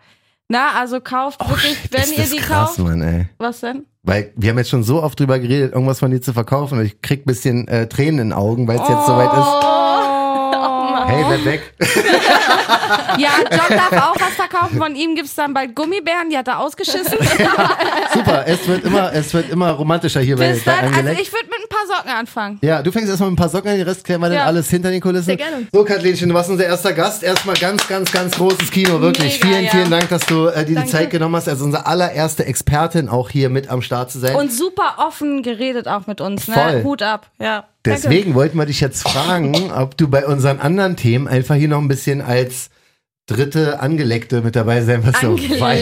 Na, 0.51 0.71
also 0.77 0.99
kauft 0.99 1.39
wirklich, 1.49 1.77
wenn 1.91 2.01
ist 2.01 2.17
ihr 2.17 2.25
die 2.25 2.43
krass, 2.43 2.75
kauft. 2.75 2.79
Mann, 2.79 3.01
ey. 3.01 3.29
Was 3.37 3.61
denn? 3.61 3.85
Weil 4.03 4.33
wir 4.35 4.49
haben 4.49 4.57
jetzt 4.57 4.69
schon 4.69 4.83
so 4.83 5.01
oft 5.01 5.17
drüber 5.17 5.39
geredet, 5.39 5.73
irgendwas 5.73 5.99
von 5.99 6.11
dir 6.11 6.21
zu 6.21 6.33
verkaufen 6.33 6.79
und 6.79 6.85
ich 6.85 7.01
krieg 7.01 7.23
bisschen 7.23 7.67
äh, 7.67 7.87
Tränen 7.87 8.19
in 8.19 8.29
den 8.29 8.33
Augen, 8.33 8.67
weil 8.67 8.75
es 8.75 8.89
jetzt 8.89 9.05
soweit 9.05 9.31
ist. 9.31 9.80
Oh. 11.05 11.09
Hey, 11.09 11.23
bleib 11.27 11.45
weg. 11.45 11.73
Ja, 13.17 13.29
John 13.49 13.77
darf 13.77 13.91
auch 14.09 14.15
was 14.19 14.33
verkaufen. 14.35 14.77
Von 14.77 14.95
ihm 14.95 15.15
gibt's 15.15 15.35
dann 15.35 15.53
bald 15.53 15.75
Gummibären, 15.75 16.29
die 16.29 16.37
hat 16.37 16.47
er 16.47 16.59
ausgeschissen. 16.59 17.17
Super, 18.13 18.43
es 18.47 18.67
wird 18.67 18.83
immer, 18.85 19.13
es 19.13 19.33
wird 19.33 19.49
immer 19.49 19.71
romantischer 19.71 20.21
hier 20.21 20.37
bei, 20.37 20.51
Bis 20.51 20.63
bei 20.63 20.71
dann, 20.81 20.93
also 20.93 21.09
ich 21.09 21.31
würde 21.31 21.45
mit 21.45 21.59
ein 21.63 21.69
paar 21.69 21.97
Socken 21.97 22.11
anfangen. 22.11 22.59
Ja, 22.61 22.81
du 22.81 22.91
fängst 22.91 23.09
erstmal 23.09 23.29
mit 23.29 23.37
ein 23.37 23.41
paar 23.41 23.49
Socken 23.49 23.69
an, 23.71 23.77
den 23.77 23.87
Rest 23.87 24.03
klären 24.03 24.21
wir 24.21 24.27
dann 24.29 24.37
Ja. 24.37 24.45
alles 24.45 24.69
hinter 24.69 24.89
den 24.91 25.01
Kulissen. 25.01 25.25
Sehr 25.25 25.37
gerne. 25.37 25.67
So, 25.71 25.83
Kathlenchen, 25.83 26.29
du 26.29 26.35
warst 26.35 26.49
unser 26.49 26.65
erster 26.65 26.93
Gast. 26.93 27.23
Erstmal 27.23 27.55
ganz, 27.55 27.87
ganz, 27.87 28.11
ganz 28.11 28.35
großes 28.37 28.71
Kino, 28.71 29.01
wirklich. 29.01 29.41
Mega, 29.43 29.47
vielen, 29.47 29.65
ja. 29.65 29.71
vielen 29.71 29.91
Dank, 29.91 30.09
dass 30.09 30.25
du 30.25 30.47
äh, 30.47 30.65
dir 30.65 30.79
die. 30.81 30.91
Zeit 30.91 31.09
genommen 31.09 31.35
hast, 31.35 31.47
als 31.47 31.61
unsere 31.61 31.85
allererste 31.85 32.45
Expertin 32.45 33.07
auch 33.07 33.29
hier 33.29 33.49
mit 33.49 33.69
am 33.69 33.81
Start 33.81 34.11
zu 34.11 34.19
sein. 34.19 34.35
Und 34.35 34.51
super 34.51 34.95
offen 34.97 35.41
geredet 35.43 35.87
auch 35.87 36.07
mit 36.07 36.19
uns. 36.21 36.47
Ne? 36.47 36.53
Voll. 36.53 36.83
Hut 36.83 37.01
ab. 37.01 37.27
Ja. 37.39 37.65
Deswegen 37.85 38.35
wollten 38.35 38.57
wir 38.57 38.65
dich 38.65 38.79
jetzt 38.79 39.01
fragen, 39.01 39.71
ob 39.71 39.97
du 39.97 40.07
bei 40.07 40.25
unseren 40.25 40.59
anderen 40.59 40.95
Themen 40.95 41.27
einfach 41.27 41.55
hier 41.55 41.67
noch 41.67 41.79
ein 41.79 41.87
bisschen 41.87 42.21
als 42.21 42.69
dritte 43.31 43.79
Angeleckte 43.79 44.41
mit 44.41 44.55
dabei 44.55 44.81
sein. 44.81 45.01
So, 45.21 45.35
Was 45.59 45.81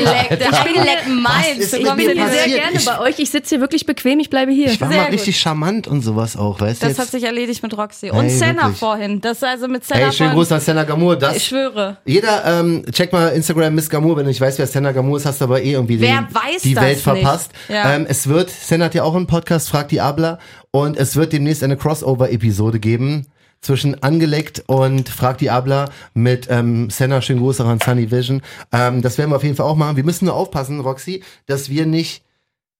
meins. 1.07 1.57
ist 1.59 1.73
Ich 1.73 1.79
mit 1.79 1.87
komm 1.87 1.97
mir 1.97 2.01
hier 2.03 2.15
bin 2.15 2.23
nicht- 2.23 2.33
sehr 2.33 2.47
gerne 2.47 2.75
Ich- 2.77 2.85
bei 2.85 2.99
euch. 2.99 3.19
Ich 3.19 3.29
sitze 3.29 3.55
hier 3.55 3.61
wirklich 3.61 3.85
bequem. 3.85 4.19
Ich 4.19 4.29
bleibe 4.29 4.51
hier. 4.51 4.67
Ich 4.71 4.79
war 4.81 4.87
Sehr 4.89 4.97
mal 4.97 5.03
gut. 5.05 5.13
richtig 5.13 5.39
charmant 5.39 5.87
und 5.87 6.01
sowas 6.01 6.35
auch, 6.37 6.59
weißt 6.59 6.81
du? 6.83 6.87
Das 6.87 6.97
hat 6.97 7.05
Jetzt, 7.05 7.11
sich 7.11 7.23
erledigt 7.23 7.63
mit 7.63 7.77
Roxy. 7.77 8.09
Und 8.11 8.25
Ey, 8.25 8.29
Senna 8.29 8.63
wirklich. 8.63 8.77
vorhin. 8.79 9.21
Das 9.21 9.37
ist 9.37 9.43
also 9.43 9.67
mit 9.67 9.85
Senna 9.85 10.07
Ey, 10.07 10.11
schönen. 10.13 10.33
Gruß 10.33 10.51
an 10.51 10.59
Senna 10.61 10.83
Gamur. 10.83 11.15
Das, 11.17 11.37
Ich 11.37 11.45
schwöre. 11.47 11.97
Jeder, 12.05 12.43
ähm, 12.45 12.83
check 12.91 13.11
mal 13.11 13.27
Instagram 13.29 13.75
Miss 13.75 13.89
Gamur, 13.89 14.15
wenn 14.17 14.23
du 14.23 14.29
nicht 14.29 14.41
weißt, 14.41 14.59
wer 14.59 14.67
Senna 14.67 14.91
Gamur 14.91 15.17
ist, 15.17 15.25
hast 15.25 15.41
du 15.41 15.45
aber 15.45 15.61
eh 15.61 15.71
irgendwie 15.73 15.99
Wer 15.99 16.21
den, 16.21 16.33
weiß 16.35 16.61
die 16.63 16.75
Welt 16.75 16.89
nicht? 16.95 17.01
verpasst. 17.01 17.51
Ja. 17.67 17.95
Ähm, 17.95 18.05
es 18.07 18.27
wird, 18.27 18.49
Senna 18.49 18.85
hat 18.85 18.95
ja 18.95 19.03
auch 19.03 19.15
einen 19.15 19.27
Podcast, 19.27 19.69
Frag 19.69 19.89
die 19.89 20.01
Abler, 20.01 20.39
und 20.71 20.97
es 20.97 21.15
wird 21.15 21.33
demnächst 21.33 21.63
eine 21.63 21.77
Crossover-Episode 21.77 22.79
geben 22.79 23.27
zwischen 23.61 24.01
Angeleckt 24.03 24.63
und 24.67 25.09
Frag 25.09 25.37
die 25.37 25.49
Abler 25.49 25.89
mit 26.13 26.47
ähm, 26.49 26.89
Senna, 26.89 27.21
schönen 27.21 27.39
Gruß 27.39 27.61
auch 27.61 27.67
an 27.67 27.79
Sunny 27.79 28.11
Vision. 28.11 28.41
Ähm, 28.71 29.01
das 29.01 29.17
werden 29.17 29.31
wir 29.31 29.35
auf 29.35 29.43
jeden 29.43 29.55
Fall 29.55 29.65
auch 29.65 29.75
machen. 29.75 29.97
Wir 29.97 30.03
müssen 30.03 30.25
nur 30.25 30.35
aufpassen, 30.35 30.79
Roxy, 30.79 31.23
dass 31.45 31.69
wir 31.69 31.85
nicht 31.85 32.23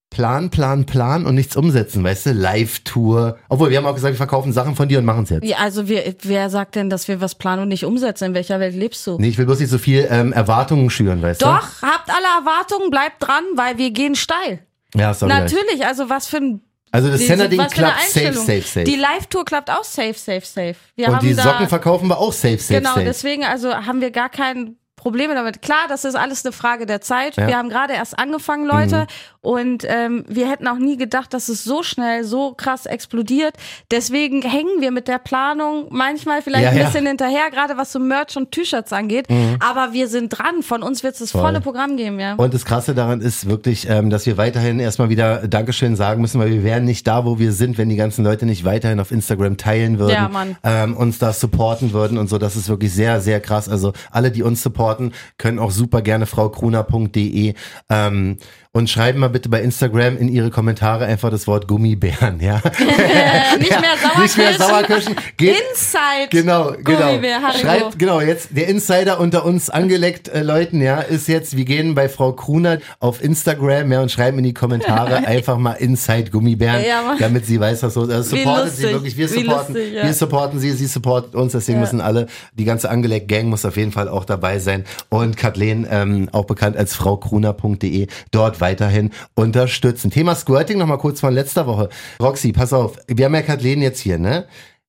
Plan, 0.10 0.50
Plan, 0.50 0.86
Plan 0.86 1.26
und 1.28 1.36
nichts 1.36 1.56
umsetzen, 1.56 2.04
weißt 2.04 2.28
du? 2.28 2.32
Live-Tour. 2.32 3.38
Obwohl, 3.48 3.70
wir 3.70 3.78
haben 3.78 3.86
auch 3.86 3.94
gesagt, 3.94 4.14
wir 4.14 4.18
verkaufen 4.18 4.52
Sachen 4.54 4.76
von 4.76 4.90
dir 4.90 4.98
und 4.98 5.06
machen 5.06 5.24
es 5.24 5.30
jetzt. 5.30 5.46
Ja, 5.46 5.58
also 5.58 5.88
wir, 5.88 6.16
wer 6.24 6.50
sagt 6.50 6.76
denn, 6.76 6.90
dass 6.90 7.08
wir 7.08 7.22
was 7.22 7.36
planen 7.36 7.64
und 7.64 7.68
nicht 7.68 7.86
umsetzen? 7.86 8.26
In 8.26 8.34
welcher 8.34 8.60
Welt 8.60 8.76
lebst 8.76 9.06
du? 9.06 9.18
Nee, 9.20 9.28
ich 9.28 9.38
will 9.38 9.46
bloß 9.46 9.60
nicht 9.60 9.70
so 9.70 9.78
viel 9.78 10.08
ähm, 10.10 10.34
Erwartungen 10.34 10.90
schüren, 10.90 11.22
weißt 11.22 11.44
Doch, 11.44 11.82
habt 11.84 12.10
alle 12.10 12.26
Erwartungen, 12.40 12.90
bleibt 12.90 13.22
dran, 13.22 13.44
weil 13.56 13.78
wir 13.78 13.92
gehen 13.92 14.16
steil. 14.16 14.60
du? 14.94 15.00
Ja, 15.00 15.14
sorry. 15.14 15.32
Natürlich, 15.32 15.86
also 15.86 16.10
was 16.10 16.26
für 16.26 16.38
ein 16.38 16.62
Also 16.92 17.10
das 17.10 17.30
eine 17.30 17.50
klappt 17.50 18.10
safe, 18.10 18.34
safe, 18.34 18.62
safe. 18.62 18.84
Die 18.84 18.96
Live-Tour 18.96 19.46
klappt 19.46 19.70
auch 19.70 19.84
safe, 19.84 20.14
safe, 20.14 20.46
safe. 20.46 20.76
Wir 20.96 21.08
und 21.08 21.16
haben 21.16 21.28
die 21.28 21.34
Socken 21.34 21.68
verkaufen 21.68 22.08
wir 22.08 22.18
auch 22.18 22.34
safe, 22.34 22.58
safe, 22.58 22.80
Genau, 22.80 22.94
safe. 22.94 23.06
deswegen 23.06 23.44
also 23.46 23.74
haben 23.74 24.02
wir 24.02 24.12
gar 24.12 24.30
kein 24.30 24.78
Probleme 25.00 25.34
damit. 25.34 25.62
Klar, 25.62 25.86
das 25.88 26.04
ist 26.06 26.16
alles 26.16 26.46
eine 26.46 26.52
Frage 26.52 26.86
der 26.86 27.02
Zeit. 27.02 27.38
Ja. 27.38 27.44
Mhm. 27.44 27.48
Wir 27.48 27.58
haben 27.58 27.70
gerade 27.70 27.94
erst 27.94 28.20
angefangen, 28.20 28.66
Leute, 28.66 29.08
und 29.42 29.86
ähm, 29.88 30.26
wir 30.28 30.50
hätten 30.50 30.68
auch 30.68 30.78
nie 30.78 30.98
gedacht, 30.98 31.34
dass 31.34 31.48
es 31.48 31.64
so 31.64 31.82
schnell, 31.82 32.26
so 32.26 32.54
krass 32.54 32.86
explodiert. 32.86 33.54
Deswegen 33.90 34.42
hängen 34.42 34.82
wir 34.82 34.92
mit 34.92 35.08
der 35.08 35.18
Planung 35.20 35.88
manchmal 35.92 36.42
vielleicht 36.42 36.64
Ja, 36.66 36.70
ein 36.72 36.78
ja. 36.78 36.86
bisschen 36.88 37.08
hinterher, 37.08 37.50
gerade 37.50 37.78
was 37.78 37.92
so 37.94 38.00
Merch 38.00 38.36
und 38.36 38.52
T-Shirts 38.52 38.92
angeht. 38.92 39.28
Aber 39.60 39.94
wir 39.94 40.08
sind 40.10 40.30
dran. 40.30 40.62
Von 40.62 40.84
uns 40.84 41.04
wird 41.04 41.14
es 41.14 41.20
das 41.20 41.30
Mhm. 41.34 41.40
Voll. 41.40 41.48
volle 41.48 41.62
Programm 41.62 41.96
geben, 41.96 42.20
ja. 42.20 42.34
Und 42.36 42.54
das 42.54 42.66
Krasse 42.66 42.94
daran 42.94 43.22
ist 43.22 43.48
wirklich, 43.48 43.88
ähm, 43.90 44.10
dass 44.10 44.26
wir 44.26 44.36
weiterhin 44.38 44.80
erstmal 44.80 45.08
wieder 45.10 45.48
Dankeschön 45.48 45.96
sagen 45.96 46.20
müssen, 46.22 46.40
weil 46.42 46.50
wir 46.52 46.64
wären 46.66 46.84
nicht 46.84 47.08
da, 47.08 47.24
wo 47.24 47.40
wir 47.40 47.54
sind, 47.54 47.78
wenn 47.78 47.88
die 47.88 47.96
ganzen 47.96 48.26
Leute 48.26 48.46
nicht 48.46 48.66
weiterhin 48.66 49.00
auf 49.00 49.12
Instagram 49.12 49.56
teilen 49.56 50.00
würden, 50.00 50.12
Ja. 50.14 50.30
Ähm, 50.64 50.98
uns 50.98 51.18
da 51.20 51.32
supporten 51.32 51.94
würden 51.94 52.18
und 52.18 52.28
so. 52.30 52.38
Das 52.38 52.56
ist 52.58 52.68
wirklich 52.68 52.94
sehr, 52.94 53.22
sehr 53.22 53.40
krass. 53.40 53.70
Also 53.70 53.94
alle, 54.12 54.32
die 54.32 54.44
uns 54.44 54.62
supporten, 54.62 54.89
können 55.38 55.60
auch 55.60 55.72
super 55.72 56.02
gerne 56.02 56.26
fraukruner.de 56.26 57.54
ähm, 57.90 58.38
und 58.80 58.90
schreiben 58.90 59.20
mal 59.20 59.28
bitte 59.28 59.50
bei 59.50 59.62
Instagram 59.62 60.18
in 60.18 60.30
ihre 60.30 60.52
Kommentare 60.52 61.06
einfach 61.06 61.30
das 61.30 61.48
Wort 61.48 61.68
Gummibären, 61.68 62.40
ja. 62.40 62.62
nicht 63.60 63.70
mehr 63.70 63.98
Sauerkirschen. 64.02 64.22
Nicht 64.22 64.38
mehr 64.38 64.54
Sauerkirschen. 64.54 65.16
Geht, 65.36 65.58
Inside. 65.70 66.30
Genau, 66.30 66.72
genau. 66.82 67.20
Schreibt, 67.60 68.00
genau, 68.00 68.22
jetzt 68.22 68.50
der 68.52 68.70
Insider 68.70 69.20
unter 69.20 69.44
uns 69.44 69.70
angeleckt 69.70 70.30
äh, 70.30 70.44
Leuten, 70.44 70.82
ja, 70.82 71.02
ist 71.02 71.28
jetzt, 71.28 71.58
wir 71.58 71.66
gehen 71.66 71.94
bei 71.94 72.08
Frau 72.08 72.32
Kruner 72.32 72.78
auf 73.02 73.22
Instagram, 73.22 73.92
ja, 73.92 74.02
und 74.02 74.14
schreiben 74.14 74.38
in 74.38 74.46
die 74.46 74.54
Kommentare 74.54 75.18
einfach 75.28 75.58
mal 75.58 75.74
Inside 75.74 76.32
Gummibären, 76.32 76.82
Ja, 76.88 77.18
damit 77.20 77.46
sie 77.46 77.60
weiß, 77.60 77.84
was 77.84 77.94
so 77.96 78.06
ist. 78.06 78.12
Also 78.12 78.38
supportet 78.38 78.78
sie 78.78 78.84
wirklich, 78.84 79.18
wir 79.18 79.28
supporten, 79.28 79.76
lustig, 79.76 79.94
ja. 79.94 80.04
wir 80.04 80.14
supporten 80.14 80.60
sie, 80.62 80.72
sie 80.72 80.88
supportet 80.88 81.36
uns, 81.36 81.52
deswegen 81.52 81.82
müssen 81.82 82.00
alle, 82.00 82.28
die 82.54 82.64
ganze 82.64 82.90
angeleckt 82.90 83.28
Gang 83.28 83.50
muss 83.50 83.66
auf 83.66 83.76
jeden 83.76 83.92
Fall 83.92 84.08
auch 84.08 84.24
dabei 84.24 84.60
sein 84.60 84.86
und 85.10 85.36
Kathleen, 85.36 85.86
ähm, 85.92 86.30
auch 86.32 86.46
bekannt 86.46 86.78
als 86.78 86.96
fraukruner.de, 86.96 88.08
dort 88.32 88.62
weiterhin 88.70 89.12
unterstützen. 89.36 90.12
Thema 90.12 90.36
Squirting 90.36 90.78
nochmal 90.78 90.98
kurz 90.98 91.20
von 91.20 91.34
letzter 91.34 91.66
Woche. 91.68 91.90
Roxy, 92.22 92.52
pass 92.54 92.74
auf, 92.74 92.98
wir 93.08 93.26
haben 93.26 93.36
ja 93.36 93.42
Kathleen 93.42 93.82
jetzt 93.82 94.00
hier, 94.00 94.18
ne? 94.18 94.46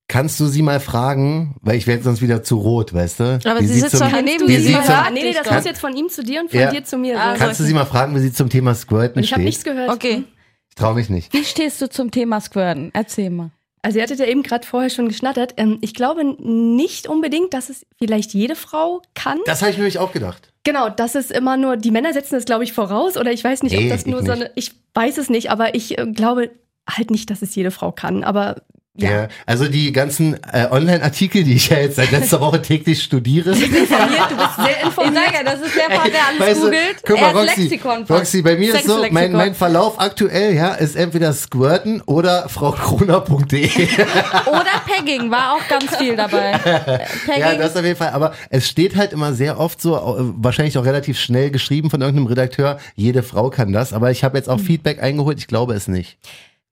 Kannst 0.09 0.41
du 0.41 0.47
sie 0.47 0.63
mal 0.63 0.81
fragen, 0.81 1.55
weil 1.63 1.77
ich 1.77 1.87
werde 1.87 2.03
sonst 2.03 2.21
wieder 2.21 2.43
zu 2.43 2.57
rot, 2.59 2.93
weißt 2.93 3.21
du? 3.21 3.39
Aber 3.45 3.61
Wie 3.61 3.67
sie 3.67 3.79
sitzt 3.79 4.01
doch 4.01 4.09
hier 4.11 4.23
neben 4.23 4.49
wie 4.49 4.53
mir. 4.55 4.61
sie 4.61 4.73
zum- 4.73 4.83
nee, 5.15 5.23
nee, 5.23 5.33
das 5.33 5.49
muss 5.53 5.65
jetzt 5.65 5.81
von 5.81 5.95
ihm 5.97 6.09
zu 6.09 6.25
dir 6.25 6.41
und 6.41 6.51
von 6.51 6.59
Ja. 6.59 6.71
dir 6.73 6.83
zu 6.83 6.99
mir 6.99 7.15
sein. 7.17 7.37
Kannst 7.39 7.61
du 7.61 7.65
sie 7.65 7.75
mal 7.75 7.85
fragen, 7.85 8.15
wie 8.17 8.19
sie 8.19 8.33
zum 8.33 8.49
Thema 8.49 8.75
Squirten 8.75 9.19
Und 9.19 9.25
ich 9.25 9.33
habe 9.33 9.43
steht? 9.43 9.47
nichts 9.47 9.63
gehört. 9.65 9.89
Okay. 9.91 10.25
Ich 10.69 10.75
trau 10.75 10.95
mich 10.95 11.11
nicht. 11.11 11.33
Wie 11.33 11.45
stehst 11.45 11.81
du 11.81 11.89
zum 11.89 12.11
Thema 12.11 12.41
Squirten? 12.41 12.91
Erzähl 12.93 13.31
mal. 13.31 13.51
Also 13.83 13.99
ihr 13.99 14.03
hattet 14.03 14.19
ja 14.19 14.27
eben 14.27 14.43
gerade 14.43 14.67
vorher 14.67 14.91
schon 14.91 15.09
geschnattert. 15.09 15.55
Ähm, 15.57 15.79
ich 15.81 15.95
glaube 15.95 16.25
nicht 16.25 17.09
unbedingt, 17.09 17.55
dass 17.55 17.71
es 17.71 17.87
vielleicht 17.99 18.35
jede 18.35 18.57
Frau 18.57 19.03
kann. 19.15 19.39
Das 19.47 19.63
habe 19.63 19.71
ich 19.71 19.79
mir 19.79 19.85
nämlich 19.85 19.99
auch 19.99 20.13
gedacht. 20.13 20.53
Genau, 20.65 20.91
das 20.91 21.15
ist 21.15 21.33
immer 21.33 21.57
nur, 21.57 21.77
die 21.79 21.91
Männer 21.91 22.13
setzen 22.13 22.35
das, 22.35 22.45
glaube 22.45 22.65
ich, 22.65 22.73
voraus. 22.75 23.17
Oder 23.17 23.33
ich 23.33 23.43
weiß 23.43 23.63
nicht, 23.63 23.75
Nee, 23.75 23.85
ob 23.85 23.91
das 23.91 24.05
nur 24.05 24.23
so 24.23 24.33
eine, 24.33 24.51
ich 24.55 24.73
weiß 24.95 25.17
es 25.17 25.31
nicht, 25.31 25.51
aber 25.51 25.75
ich 25.75 25.99
äh, 25.99 26.07
glaube 26.07 26.51
halt 26.89 27.11
nicht, 27.11 27.31
dass 27.31 27.41
es 27.41 27.55
jede 27.55 27.71
Frau 27.71 27.93
kann. 27.93 28.23
Aber 28.25 28.63
Ja. 28.97 29.11
ja, 29.11 29.29
also 29.47 29.69
die 29.69 29.93
ganzen 29.93 30.35
äh, 30.53 30.67
Online-Artikel, 30.69 31.45
die 31.45 31.55
ich 31.55 31.69
ja 31.69 31.79
jetzt 31.79 31.95
seit 31.97 32.11
letzter 32.11 32.41
Woche 32.41 32.61
täglich 32.61 33.01
studiere. 33.03 33.51
informiert, 33.53 34.31
du 34.31 34.37
bist 34.37 34.57
sehr 34.57 34.77
Ich 34.79 34.85
informiert. 34.85 35.15
sag 35.27 35.35
ja, 35.35 35.43
das 35.45 35.61
ist 35.61 35.77
der 35.77 35.95
Part, 35.95 36.09
der 36.13 36.27
alles 36.27 36.41
Weißt 36.41 36.61
du, 36.61 36.65
googelt. 36.65 36.97
guck 37.07 37.17
mal, 37.21 37.23
er 37.23 37.29
hat 37.29 37.37
Roxy, 37.37 37.61
Lexikon. 37.63 38.05
Roxy, 38.11 38.43
bei 38.43 38.57
mir 38.57 38.75
ist 38.75 38.87
so, 38.87 39.05
mein, 39.13 39.31
mein 39.33 39.55
Verlauf 39.55 40.01
aktuell, 40.01 40.55
ja, 40.55 40.75
ist 40.75 40.97
entweder 40.97 41.33
Squirten 41.33 42.01
oder 42.03 42.49
fraukroner.de. 42.49 43.71
Oder 44.47 44.83
Pegging 44.87 45.31
war 45.31 45.55
auch 45.55 45.69
ganz 45.69 45.97
viel 45.97 46.17
dabei. 46.17 46.59
Pegging. 46.59 47.41
Ja, 47.41 47.55
das 47.55 47.77
auf 47.77 47.85
jeden 47.85 47.97
Fall. 47.97 48.11
Aber 48.11 48.33
es 48.51 48.69
steht 48.69 48.97
halt 48.97 49.13
immer 49.13 49.33
sehr 49.33 49.59
oft 49.61 49.81
so, 49.81 49.93
wahrscheinlich 50.37 50.77
auch 50.79 50.85
relativ 50.85 51.19
schnell 51.19 51.51
geschrieben 51.53 51.91
von 51.91 52.01
irgendeinem 52.01 52.27
Redakteur, 52.27 52.79
jede 52.97 53.23
Frau 53.23 53.51
kann 53.51 53.73
das. 53.73 53.93
Aber 53.93 54.11
ich 54.11 54.25
habe 54.25 54.37
jetzt 54.37 54.49
auch 54.49 54.59
Hm. 54.59 54.65
Feedback 54.65 55.03
eingeholt, 55.03 55.39
ich 55.39 55.47
glaube 55.47 55.75
es 55.75 55.87
nicht. 55.89 56.19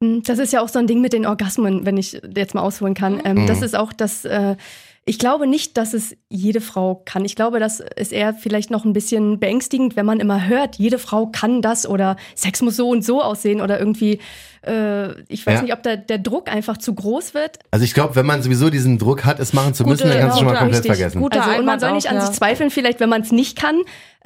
Hm, 0.02 0.22
Das 0.24 0.38
ist 0.38 0.52
ja 0.52 0.60
auch 0.60 0.68
so 0.68 0.78
ein 0.78 0.86
Ding 0.86 1.00
mit 1.00 1.12
den 1.12 1.26
Orgasmen, 1.26 1.84
wenn 1.86 1.96
ich 1.96 2.20
jetzt 2.36 2.54
mal 2.54 2.62
ausholen 2.62 2.94
kann. 2.94 3.20
Ähm, 3.24 3.42
Mhm. 3.42 3.46
Das 3.46 3.62
ist 3.62 3.76
auch 3.76 3.92
das, 3.92 4.24
äh, 4.24 4.56
ich 5.04 5.18
glaube 5.18 5.46
nicht, 5.46 5.76
dass 5.78 5.94
es 5.94 6.14
jede 6.28 6.60
Frau 6.60 7.02
kann. 7.06 7.24
Ich 7.24 7.34
glaube, 7.34 7.58
das 7.60 7.80
ist 7.80 8.12
eher 8.12 8.34
vielleicht 8.34 8.70
noch 8.70 8.84
ein 8.84 8.92
bisschen 8.92 9.40
beängstigend, 9.40 9.96
wenn 9.96 10.04
man 10.06 10.20
immer 10.20 10.46
hört, 10.46 10.76
jede 10.76 10.98
Frau 10.98 11.26
kann 11.26 11.62
das 11.62 11.88
oder 11.88 12.16
Sex 12.34 12.60
muss 12.62 12.76
so 12.76 12.90
und 12.90 13.02
so 13.02 13.22
aussehen 13.22 13.60
oder 13.62 13.78
irgendwie, 13.78 14.18
äh, 14.66 15.20
ich 15.28 15.46
weiß 15.46 15.54
Ja. 15.56 15.62
nicht, 15.62 15.72
ob 15.72 15.82
da 15.82 15.96
der 15.96 16.18
Druck 16.18 16.50
einfach 16.50 16.76
zu 16.78 16.94
groß 16.94 17.34
wird. 17.34 17.58
Also 17.70 17.84
ich 17.84 17.94
glaube, 17.94 18.16
wenn 18.16 18.26
man 18.26 18.42
sowieso 18.42 18.70
diesen 18.70 18.98
Druck 18.98 19.24
hat, 19.24 19.38
es 19.40 19.52
machen 19.52 19.74
zu 19.74 19.84
Gute- 19.84 20.04
müssen, 20.04 20.08
dann 20.10 20.20
kannst 20.20 20.36
du 20.36 20.38
schon 20.40 20.46
mal 20.46 20.58
komplett 20.58 20.84
richtig. 20.84 20.96
vergessen. 20.96 21.20
Guter 21.20 21.44
Also, 21.44 21.58
und 21.58 21.64
man 21.64 21.80
soll 21.80 21.92
nicht 21.92 22.06
auch, 22.08 22.12
an 22.12 22.16
ja. 22.18 22.26
sich 22.26 22.34
zweifeln, 22.36 22.70
vielleicht, 22.70 23.00
wenn 23.00 23.08
man 23.08 23.22
es 23.22 23.32
nicht 23.32 23.56
kann. 23.58 23.76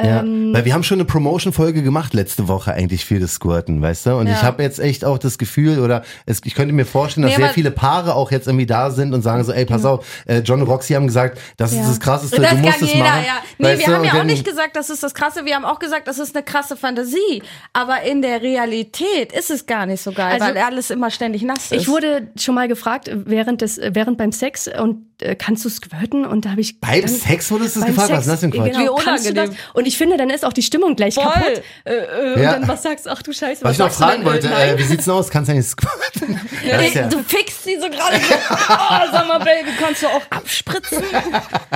Ja, 0.00 0.20
Ähm, 0.20 0.54
weil 0.54 0.64
wir 0.64 0.72
haben 0.72 0.82
schon 0.84 0.96
eine 0.96 1.04
Promotion-Folge 1.04 1.82
gemacht 1.82 2.14
letzte 2.14 2.48
Woche 2.48 2.72
eigentlich 2.72 3.04
für 3.04 3.20
das 3.20 3.34
Squirten, 3.34 3.82
weißt 3.82 4.06
du? 4.06 4.16
Und 4.16 4.26
Ja. 4.26 4.32
ich 4.32 4.42
habe 4.42 4.62
jetzt 4.62 4.80
echt 4.80 5.04
auch 5.04 5.18
das 5.18 5.36
Gefühl, 5.36 5.78
oder 5.80 6.02
es, 6.24 6.40
ich 6.44 6.54
könnte 6.54 6.74
mir 6.74 6.86
vorstellen, 6.86 7.24
dass 7.26 7.36
Nee, 7.36 7.44
sehr 7.44 7.52
viele 7.52 7.70
Paare 7.70 8.14
auch 8.14 8.30
jetzt 8.32 8.46
irgendwie 8.48 8.64
da 8.66 8.90
sind 8.90 9.12
und 9.12 9.20
sagen 9.20 9.44
so, 9.44 9.52
ey, 9.52 9.66
pass 9.66 9.84
auf, 9.84 10.04
äh, 10.26 10.38
John 10.38 10.62
und 10.62 10.66
Roxy 10.68 10.94
haben 10.94 11.06
gesagt, 11.06 11.38
das 11.58 11.72
ist 11.72 11.82
das 11.86 12.00
Krasseste, 12.00 12.40
Das 12.40 12.50
du 12.50 12.56
musst 12.56 12.78
kann 12.78 12.84
es 12.88 12.92
jeder, 12.94 13.04
machen. 13.04 13.24
ja. 13.26 13.32
Nee, 13.58 13.64
Weißt 13.66 13.78
wir 13.80 13.86
du? 13.86 13.92
haben 13.92 14.00
Und 14.00 14.06
ja 14.14 14.20
auch 14.20 14.24
nicht 14.24 14.44
gesagt, 14.46 14.76
das 14.76 14.88
ist 14.88 15.02
das 15.02 15.12
Krasse. 15.14 15.44
Wir 15.44 15.54
haben 15.56 15.66
auch 15.66 15.78
gesagt, 15.78 16.08
das 16.08 16.18
ist 16.18 16.34
eine 16.34 16.42
krasse 16.42 16.74
Fantasie. 16.74 17.42
Aber 17.74 18.02
in 18.02 18.22
der 18.22 18.40
Realität 18.40 19.32
ist 19.32 19.50
es 19.50 19.66
gar 19.66 19.84
nicht 19.86 20.02
so 20.02 20.12
geil, 20.12 20.21
Also- 20.26 20.46
weil 20.46 20.58
alles 20.58 20.90
immer 20.90 21.10
ständig 21.10 21.42
nass 21.42 21.70
ist. 21.70 21.72
ich 21.72 21.88
wurde 21.88 22.28
schon 22.36 22.54
mal 22.54 22.68
gefragt, 22.68 23.10
während, 23.12 23.60
des, 23.60 23.80
während 23.82 24.18
beim 24.18 24.32
Sex, 24.32 24.68
und 24.68 25.06
äh, 25.20 25.34
kannst 25.36 25.64
du 25.64 25.68
squirten? 25.68 26.24
Und 26.26 26.44
da 26.44 26.50
habe 26.50 26.60
ich. 26.60 26.80
Beim 26.80 27.00
dann- 27.02 27.08
Sex 27.08 27.50
wurdest 27.50 27.76
du 27.76 27.80
das 27.80 27.88
gefragt? 27.90 28.10
Was 28.10 28.18
ist 28.20 28.24
Sex, 28.26 28.26
das 28.26 28.40
denn 28.40 28.50
Quatsch? 28.50 28.72
Genau, 28.76 28.98
Wie 28.98 29.04
kannst 29.04 29.28
du 29.28 29.34
das? 29.34 29.44
unangenehm. 29.48 29.70
Und 29.74 29.86
ich 29.86 29.96
finde, 29.98 30.16
dann 30.16 30.30
ist 30.30 30.44
auch 30.44 30.52
die 30.52 30.62
Stimmung 30.62 30.96
gleich 30.96 31.14
Voll. 31.14 31.24
kaputt. 31.24 31.62
Äh, 31.84 31.92
äh, 31.94 32.42
Ja. 32.42 32.54
Und 32.54 32.62
dann 32.62 32.68
was 32.68 32.82
sagst 32.82 33.06
du? 33.06 33.10
Ach 33.10 33.22
du 33.22 33.32
Scheiße. 33.32 33.64
Was 33.64 33.72
ich 33.72 33.78
noch 33.78 33.90
fragen 33.90 34.22
denn? 34.22 34.32
wollte, 34.32 34.48
Äh, 34.48 34.78
wie 34.78 34.82
sieht's 34.82 35.04
denn 35.04 35.14
aus? 35.14 35.30
Kannst 35.30 35.48
du 35.48 35.52
eigentlich 35.52 35.66
squirten? 35.68 36.40
Ist 36.86 36.94
ja, 36.94 37.08
Du 37.08 37.18
fixst 37.22 37.64
sie 37.64 37.76
so 37.80 37.88
gerade 37.88 38.16
so. 38.16 38.34
Oh, 38.34 39.12
sag 39.12 39.28
mal, 39.28 39.38
Baby, 39.38 39.70
kannst 39.80 40.02
du 40.02 40.06
auch 40.06 40.22
abspritzen? 40.30 41.02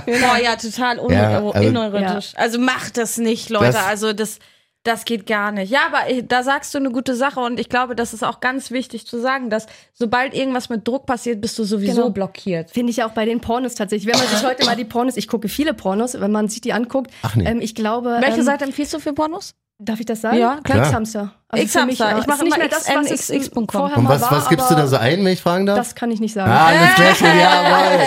Boah, 0.07 0.39
ja, 0.43 0.57
total 0.57 0.99
un 0.99 1.13
Ja, 1.13 1.37
also- 1.39 1.53
unerotisch. 1.55 2.33
Also 2.37 2.59
macht 2.59 2.97
das 2.97 3.17
nicht, 3.19 3.51
Leute. 3.51 3.67
Das- 3.73 3.77
also 3.87 4.13
das, 4.13 4.39
das 4.87 5.05
geht 5.05 5.27
gar 5.27 5.53
nicht. 5.53 5.71
Ja, 5.71 5.81
aber 5.87 6.09
äh, 6.11 6.23
da 6.23 6.43
sagst 6.43 6.75
du 6.75 6.79
eine 6.79 6.91
gute 6.91 7.15
Sache 7.15 7.41
und 7.41 7.59
ich 7.59 7.69
glaube, 7.69 7.97
das 7.97 8.15
ist 8.15 8.23
auch 8.23 8.41
ganz 8.41 8.71
wichtig 8.71 9.07
zu 9.07 9.21
sagen, 9.21 9.51
dass 9.51 9.67
sobald 9.93 10.35
irgendwas 10.35 10.69
mit 10.69 10.87
Druck 10.87 11.07
passiert, 11.07 11.41
bist 11.41 11.59
du 11.59 11.65
sowieso 11.65 12.03
Genau. 12.03 12.11
blockiert. 12.11 12.71
Finde 12.71 12.91
ich 12.91 13.03
auch 13.03 13.11
bei 13.13 13.25
den 13.25 13.41
Pornos 13.41 13.75
tatsächlich. 13.75 14.13
Wenn 14.13 14.19
man 14.21 14.29
sich 14.29 14.45
heute 14.47 14.65
mal 14.65 14.77
die 14.77 14.85
Pornos, 14.85 15.17
ich 15.17 15.29
gucke 15.29 15.49
viele 15.49 15.75
Pornos, 15.75 16.21
wenn 16.21 16.33
man 16.33 16.49
sich 16.49 16.61
die 16.61 16.73
anguckt, 16.73 17.11
Ach 17.23 17.35
nee. 17.37 17.45
ähm, 17.45 17.61
ich 17.61 17.75
glaube. 17.75 18.19
Welche 18.21 18.39
ähm, 18.39 18.45
Seite 18.45 18.65
empfiehlst 18.65 18.95
du 18.95 18.99
für 18.99 19.13
Pornos? 19.13 19.55
Darf 19.79 20.01
ich 20.01 20.07
das 20.07 20.23
sagen? 20.23 20.39
Ja, 20.39 20.61
klar. 20.65 20.87
X-Hamster. 20.87 21.35
Also 21.49 21.63
X-Hamster. 21.65 21.81
für 21.81 21.87
mich, 21.87 21.99
ja, 22.01 22.19
Ich 22.19 22.27
mache 22.27 22.43
nicht 22.45 22.59
mehr 22.59 22.69
das, 22.69 22.89
was 22.89 23.11
es 23.31 23.51
vorher 23.71 23.97
und 23.99 24.03
mal 24.05 24.11
was, 24.11 24.23
war, 24.23 24.33
was 24.33 24.49
gibst 24.49 24.69
du 24.69 24.75
da 24.75 24.89
so 24.89 24.97
ein, 24.97 25.25
wenn 25.25 25.33
ich 25.33 25.41
fragen 25.41 25.65
darf? 25.65 25.79
Das 25.79 25.95
kann 25.95 26.11
ich 26.11 26.19
nicht 26.19 26.35
sagen. 26.35 26.51
ah, 26.51 26.73
das 26.73 26.95
Klärchen, 26.97 27.27
jawohl. 27.39 28.01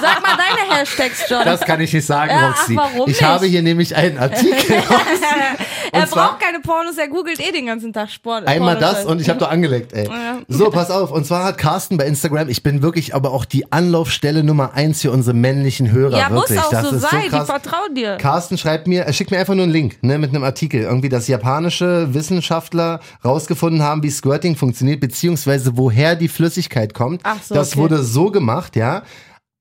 Sag 0.00 0.22
mal 0.22 0.36
deine 0.38 0.80
Hashtags, 0.80 1.24
John. 1.28 1.44
Das 1.44 1.60
kann 1.60 1.78
ich 1.82 1.92
nicht 1.92 2.06
sagen, 2.06 2.30
Ja, 2.30 2.54
ach, 2.54 2.58
Roxy. 2.60 2.76
warum 2.76 3.00
ich 3.02 3.06
nicht? 3.08 3.22
habe 3.22 3.44
hier 3.46 3.60
nämlich 3.60 3.94
einen 3.94 4.16
Artikel. 4.18 4.56
er 5.92 6.06
braucht 6.06 6.40
keine 6.40 6.60
Pornos, 6.60 6.96
er 6.96 7.08
googelt 7.08 7.38
eh 7.46 7.52
den 7.52 7.66
ganzen 7.66 7.92
Tag 7.92 8.08
Sport. 8.10 8.46
Einmal 8.48 8.76
Pornos. 8.76 8.96
das 8.96 9.04
und 9.04 9.20
ich 9.20 9.28
habe 9.28 9.38
doch 9.38 9.50
angelegt, 9.50 9.92
ey. 9.92 10.08
So, 10.48 10.70
pass 10.70 10.90
auf. 10.90 11.10
Und 11.10 11.26
zwar 11.26 11.44
hat 11.44 11.58
Carsten 11.58 11.98
bei 11.98 12.06
Instagram, 12.06 12.48
ich 12.48 12.62
bin 12.62 12.80
wirklich 12.80 13.14
aber 13.14 13.32
auch 13.32 13.44
die 13.44 13.70
Anlaufstelle 13.70 14.42
Nummer 14.44 14.72
eins 14.72 15.02
für 15.02 15.10
unsere 15.10 15.36
männlichen 15.36 15.90
Hörer. 15.92 16.16
Ja, 16.16 16.30
muss 16.30 16.48
wirklich. 16.48 16.60
auch 16.60 16.70
das 16.70 16.88
so 16.88 16.96
ist 16.96 17.02
sein, 17.02 17.10
so 17.10 17.18
die 17.24 17.28
krass. 17.28 17.46
vertrauen 17.46 17.94
dir. 17.94 18.16
Carsten 18.16 18.56
schreibt 18.56 18.86
mir, 18.86 19.02
er 19.04 19.12
schickt 19.12 19.30
mir 19.30 19.38
einfach 19.38 19.54
nur 19.54 19.64
einen 19.64 19.72
Link, 19.72 19.98
ne, 20.02 20.16
mit 20.16 20.30
einem 20.30 20.42
Artikel. 20.42 20.80
Irgendwie, 20.80 21.10
dass 21.10 21.28
japanische 21.28 21.65
Wissenschaftler 22.14 23.00
rausgefunden 23.24 23.82
haben, 23.82 24.02
wie 24.02 24.10
Squirting 24.10 24.56
funktioniert, 24.56 25.00
beziehungsweise 25.00 25.76
woher 25.76 26.16
die 26.16 26.28
Flüssigkeit 26.28 26.94
kommt. 26.94 27.20
Ach 27.24 27.42
so, 27.42 27.54
das 27.54 27.72
okay. 27.72 27.80
wurde 27.80 28.02
so 28.02 28.30
gemacht, 28.30 28.76
ja. 28.76 29.02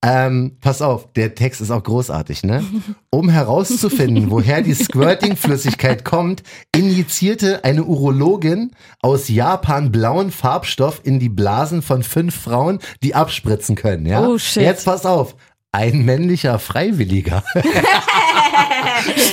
Ähm, 0.07 0.57
pass 0.61 0.83
auf, 0.83 1.11
der 1.13 1.33
Text 1.33 1.61
ist 1.61 1.71
auch 1.71 1.81
großartig, 1.81 2.43
ne? 2.43 2.63
Um 3.09 3.29
herauszufinden, 3.29 4.29
woher 4.29 4.61
die 4.61 4.75
Squirting-Flüssigkeit 4.75 6.05
kommt, 6.05 6.43
injizierte 6.75 7.63
eine 7.63 7.85
Urologin 7.85 8.71
aus 9.01 9.29
Japan 9.29 9.91
blauen 9.91 10.31
Farbstoff 10.31 11.01
in 11.03 11.19
die 11.19 11.29
Blasen 11.29 11.81
von 11.81 12.03
fünf 12.03 12.35
Frauen, 12.35 12.79
die 13.01 13.15
abspritzen 13.15 13.75
können, 13.75 14.05
ja? 14.05 14.27
Oh, 14.27 14.37
shit. 14.37 14.63
Jetzt 14.63 14.85
pass 14.85 15.05
auf. 15.07 15.35
Ein 15.71 16.05
männlicher 16.05 16.59
Freiwilliger 16.59 17.43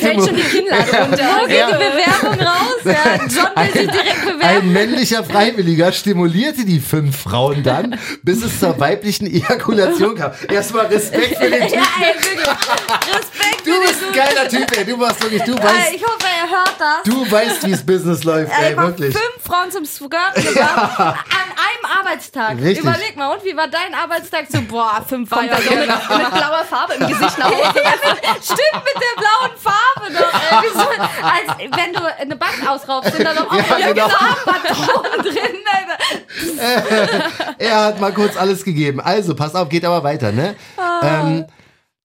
Fällt 0.00 0.24
schon 0.24 0.36
die 0.36 0.42
Kinnlade 0.42 0.98
runter. 1.02 1.28
Wo 1.40 1.46
geht 1.46 1.66
die 1.68 1.72
Bewerbung 1.72 2.46
raus? 2.46 2.80
Ja, 2.84 3.14
John 3.16 3.64
will 3.66 3.72
sich 3.72 3.90
direkt 3.90 4.22
bewerben. 4.22 4.40
Ein 4.42 4.72
männlicher 4.72 5.24
Freiwilliger 5.24 5.92
stimulierte 5.92 6.64
die 6.64 6.80
fünf 6.80 7.22
Frauen 7.22 7.62
dann, 7.62 7.98
bis 8.22 8.42
es 8.42 8.58
zur 8.58 8.78
weiblichen 8.80 9.26
Ejakulation 9.26 10.16
kam. 10.16 10.32
Erstmal 10.50 10.86
Respekt 10.86 11.36
für 11.38 11.50
den 11.50 11.68
Typ. 11.68 11.72
Ja, 11.82 12.06
ey, 12.06 12.14
wirklich. 12.14 12.46
Respekt 12.48 13.66
Du 13.66 13.80
bist 13.80 14.02
ein 14.02 14.12
geiler 14.14 14.48
Typ, 14.48 14.76
ey. 14.76 14.84
Du 14.84 14.98
warst 14.98 15.22
wirklich, 15.22 15.42
du 15.42 15.52
Ey, 15.54 15.62
weißt, 15.62 15.92
ich 15.94 16.02
hoffe, 16.02 16.26
er 16.42 16.50
hört 16.50 16.74
das. 16.78 17.02
du 17.04 17.30
weißt, 17.30 17.66
wie 17.66 17.72
es 17.72 17.84
Business 17.86 18.24
läuft, 18.24 18.50
ey, 18.58 18.66
Einfach 18.70 18.82
wirklich. 18.88 19.14
fünf 19.16 19.44
Frauen 19.44 19.70
zum 19.70 19.84
Skirten 19.84 20.42
gebracht 20.42 20.98
an 20.98 21.14
einem 21.14 21.98
Arbeitstag. 22.00 22.56
Richtig. 22.58 22.80
Überleg 22.80 23.16
mal, 23.16 23.34
und 23.34 23.44
wie 23.44 23.56
war 23.56 23.68
dein 23.68 23.94
Arbeitstag? 23.94 24.46
So, 24.50 24.60
boah, 24.62 25.04
fünf 25.08 25.30
da 25.30 25.36
Frauen. 25.36 25.48
so 25.62 25.70
mit, 25.70 25.86
mit 25.88 26.30
blauer 26.32 26.64
Farbe 26.68 26.94
im 26.94 27.06
Gesicht 27.06 27.38
nach 27.38 27.46
Hause. 27.50 27.80
Stimmt, 28.42 28.84
mit 28.84 28.96
der 28.96 29.11
blauen 29.16 29.56
Farbe. 29.56 30.14
Ey, 30.14 30.62
wie 30.62 30.72
so, 30.74 30.80
als 30.80 31.76
wenn 31.76 31.92
du 31.92 32.20
eine 32.20 32.36
Bank 32.36 32.54
ausraubst, 32.68 33.12
sind 33.12 33.24
da 33.26 33.34
noch 33.34 33.50
auch 33.50 33.78
Ja, 33.78 33.92
genau. 33.92 34.08
Patronen 34.44 35.22
drin. 35.22 35.62
Alter. 35.72 37.30
Er 37.58 37.84
hat 37.84 38.00
mal 38.00 38.12
kurz 38.12 38.36
alles 38.36 38.64
gegeben. 38.64 39.00
Also, 39.00 39.34
pass 39.34 39.54
auf, 39.54 39.68
geht 39.68 39.84
aber 39.84 40.02
weiter, 40.02 40.32
ne? 40.32 40.54
Ah. 40.76 41.00
Ähm, 41.02 41.46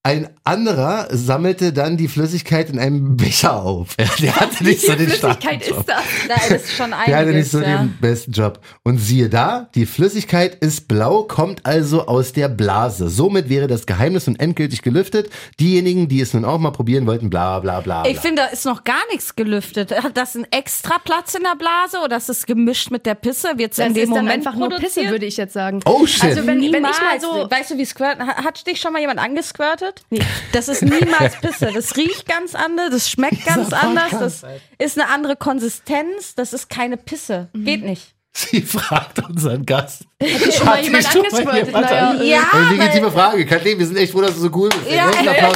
ein 0.08 0.30
anderer 0.46 1.10
sammelte 1.12 1.74
dann 1.74 1.98
die 1.98 2.08
Flüssigkeit 2.08 2.70
in 2.70 2.80
einem 2.80 3.18
Becher 3.18 3.62
auf. 3.62 3.98
Der 3.98 4.08
hatte 4.40 4.64
nicht 4.64 4.80
so 4.80 4.96
den 4.96 5.10
Flüssigkeit 5.10 5.68
ist 5.68 5.84
das? 5.86 6.04
Nein, 6.30 6.40
das 6.50 6.64
ist 6.64 6.78
schon 6.78 6.92
Der 6.92 6.98
hatte 6.98 7.10
nicht 7.12 7.28
einiges, 7.28 7.52
so 7.52 7.60
ja. 7.60 7.80
den 7.80 7.98
besten 8.00 8.32
Job. 8.32 8.62
Und 8.84 9.00
siehe 9.00 9.28
da, 9.28 9.68
die 9.76 9.86
Flüssigkeit 9.86 10.56
ist 10.56 10.88
blau, 10.88 11.24
kommt 11.24 11.66
also 11.66 12.08
aus 12.08 12.32
der 12.32 12.48
Blase. 12.48 13.10
Somit 13.10 13.50
wäre 13.50 13.68
das 13.68 13.86
Geheimnis 13.86 14.28
nun 14.28 14.38
endgültig 14.38 14.82
gelüftet. 14.82 15.30
Diejenigen, 15.60 16.08
die 16.08 16.22
es 16.22 16.34
nun 16.34 16.46
auch 16.46 16.58
mal 16.58 16.72
probieren 16.72 17.06
wollten, 17.06 17.30
bla 17.30 17.60
bla 17.60 17.82
bla. 17.82 18.04
bla. 18.04 18.10
Ich 18.10 18.20
finde, 18.20 18.44
da 18.44 18.48
ist 18.48 18.64
noch 18.64 18.86
gar 18.86 19.06
nichts 19.12 19.36
gelüftet. 19.36 19.92
Hat 19.92 20.16
das 20.16 20.38
einen 20.38 20.46
extra 20.52 21.00
Platz 21.00 21.36
in 21.36 21.44
der 21.44 21.58
Blase 21.58 21.98
oder 22.02 22.16
ist 22.16 22.30
es 22.30 22.46
gemischt 22.46 22.92
mit 22.92 23.06
der 23.06 23.16
Pisse? 23.16 23.58
Wird's 23.58 23.76
Das 23.76 23.88
in 23.88 23.94
dem 23.94 24.04
ist 24.04 24.10
dann 24.16 24.24
Moment 24.24 24.48
einfach 24.48 24.58
nur? 24.58 24.70
Pisse, 24.70 25.10
würde 25.10 25.26
ich 25.26 25.36
jetzt 25.36 25.52
sagen. 25.52 25.82
oh 25.84 26.06
shit. 26.06 26.24
Also 26.24 26.48
wenn, 26.48 26.62
wenn 26.62 26.86
ich 26.86 27.02
mal 27.02 27.20
so... 27.20 27.52
Weißt 27.52 27.72
du, 27.72 27.78
wie 27.78 27.86
squirten? 27.86 28.26
Hat, 28.26 28.38
hat 28.38 28.68
dich 28.68 28.80
schon 28.80 28.94
mal 28.94 29.00
jemand 29.02 29.20
angesquirtet? 29.20 29.97
Nee. 30.10 30.22
Das 30.52 30.68
ist 30.68 30.82
niemals 30.84 31.40
Pisse. 31.42 31.72
Das 31.74 31.98
riecht 31.98 32.28
ganz 32.28 32.56
anders, 32.56 32.90
das 32.92 33.10
schmeckt 33.10 33.46
ganz 33.46 33.74
anders, 33.74 34.12
das 34.12 34.46
ist 34.78 35.00
eine 35.00 35.10
andere 35.10 35.36
Konsistenz, 35.36 36.36
das 36.36 36.54
ist 36.54 36.70
keine 36.70 36.98
Pisse. 36.98 37.50
Geht 37.54 37.84
nicht. 37.84 38.16
Sie 38.34 38.62
fragt 38.62 39.20
unseren 39.28 39.66
Gast. 39.66 40.06
Schon 40.22 40.66
mal 40.66 40.82
jemand 40.84 41.16
angesquirtet? 41.16 41.72
Naja, 41.72 42.14
Ja, 42.22 42.42
Ey, 42.54 42.76
legitime 42.78 43.12
Frage. 43.12 43.46
Kathleen, 43.46 43.78
wir 43.78 43.86
sind 43.86 43.98
echt 43.98 44.12
froh, 44.12 44.22
dass 44.22 44.34
du 44.34 44.42
so 44.42 44.50
cool 44.54 44.70
bist. 44.70 44.88
Ey, 44.88 44.96
Ja. 44.96 45.08
großen 45.10 45.28
Applaus. 45.28 45.56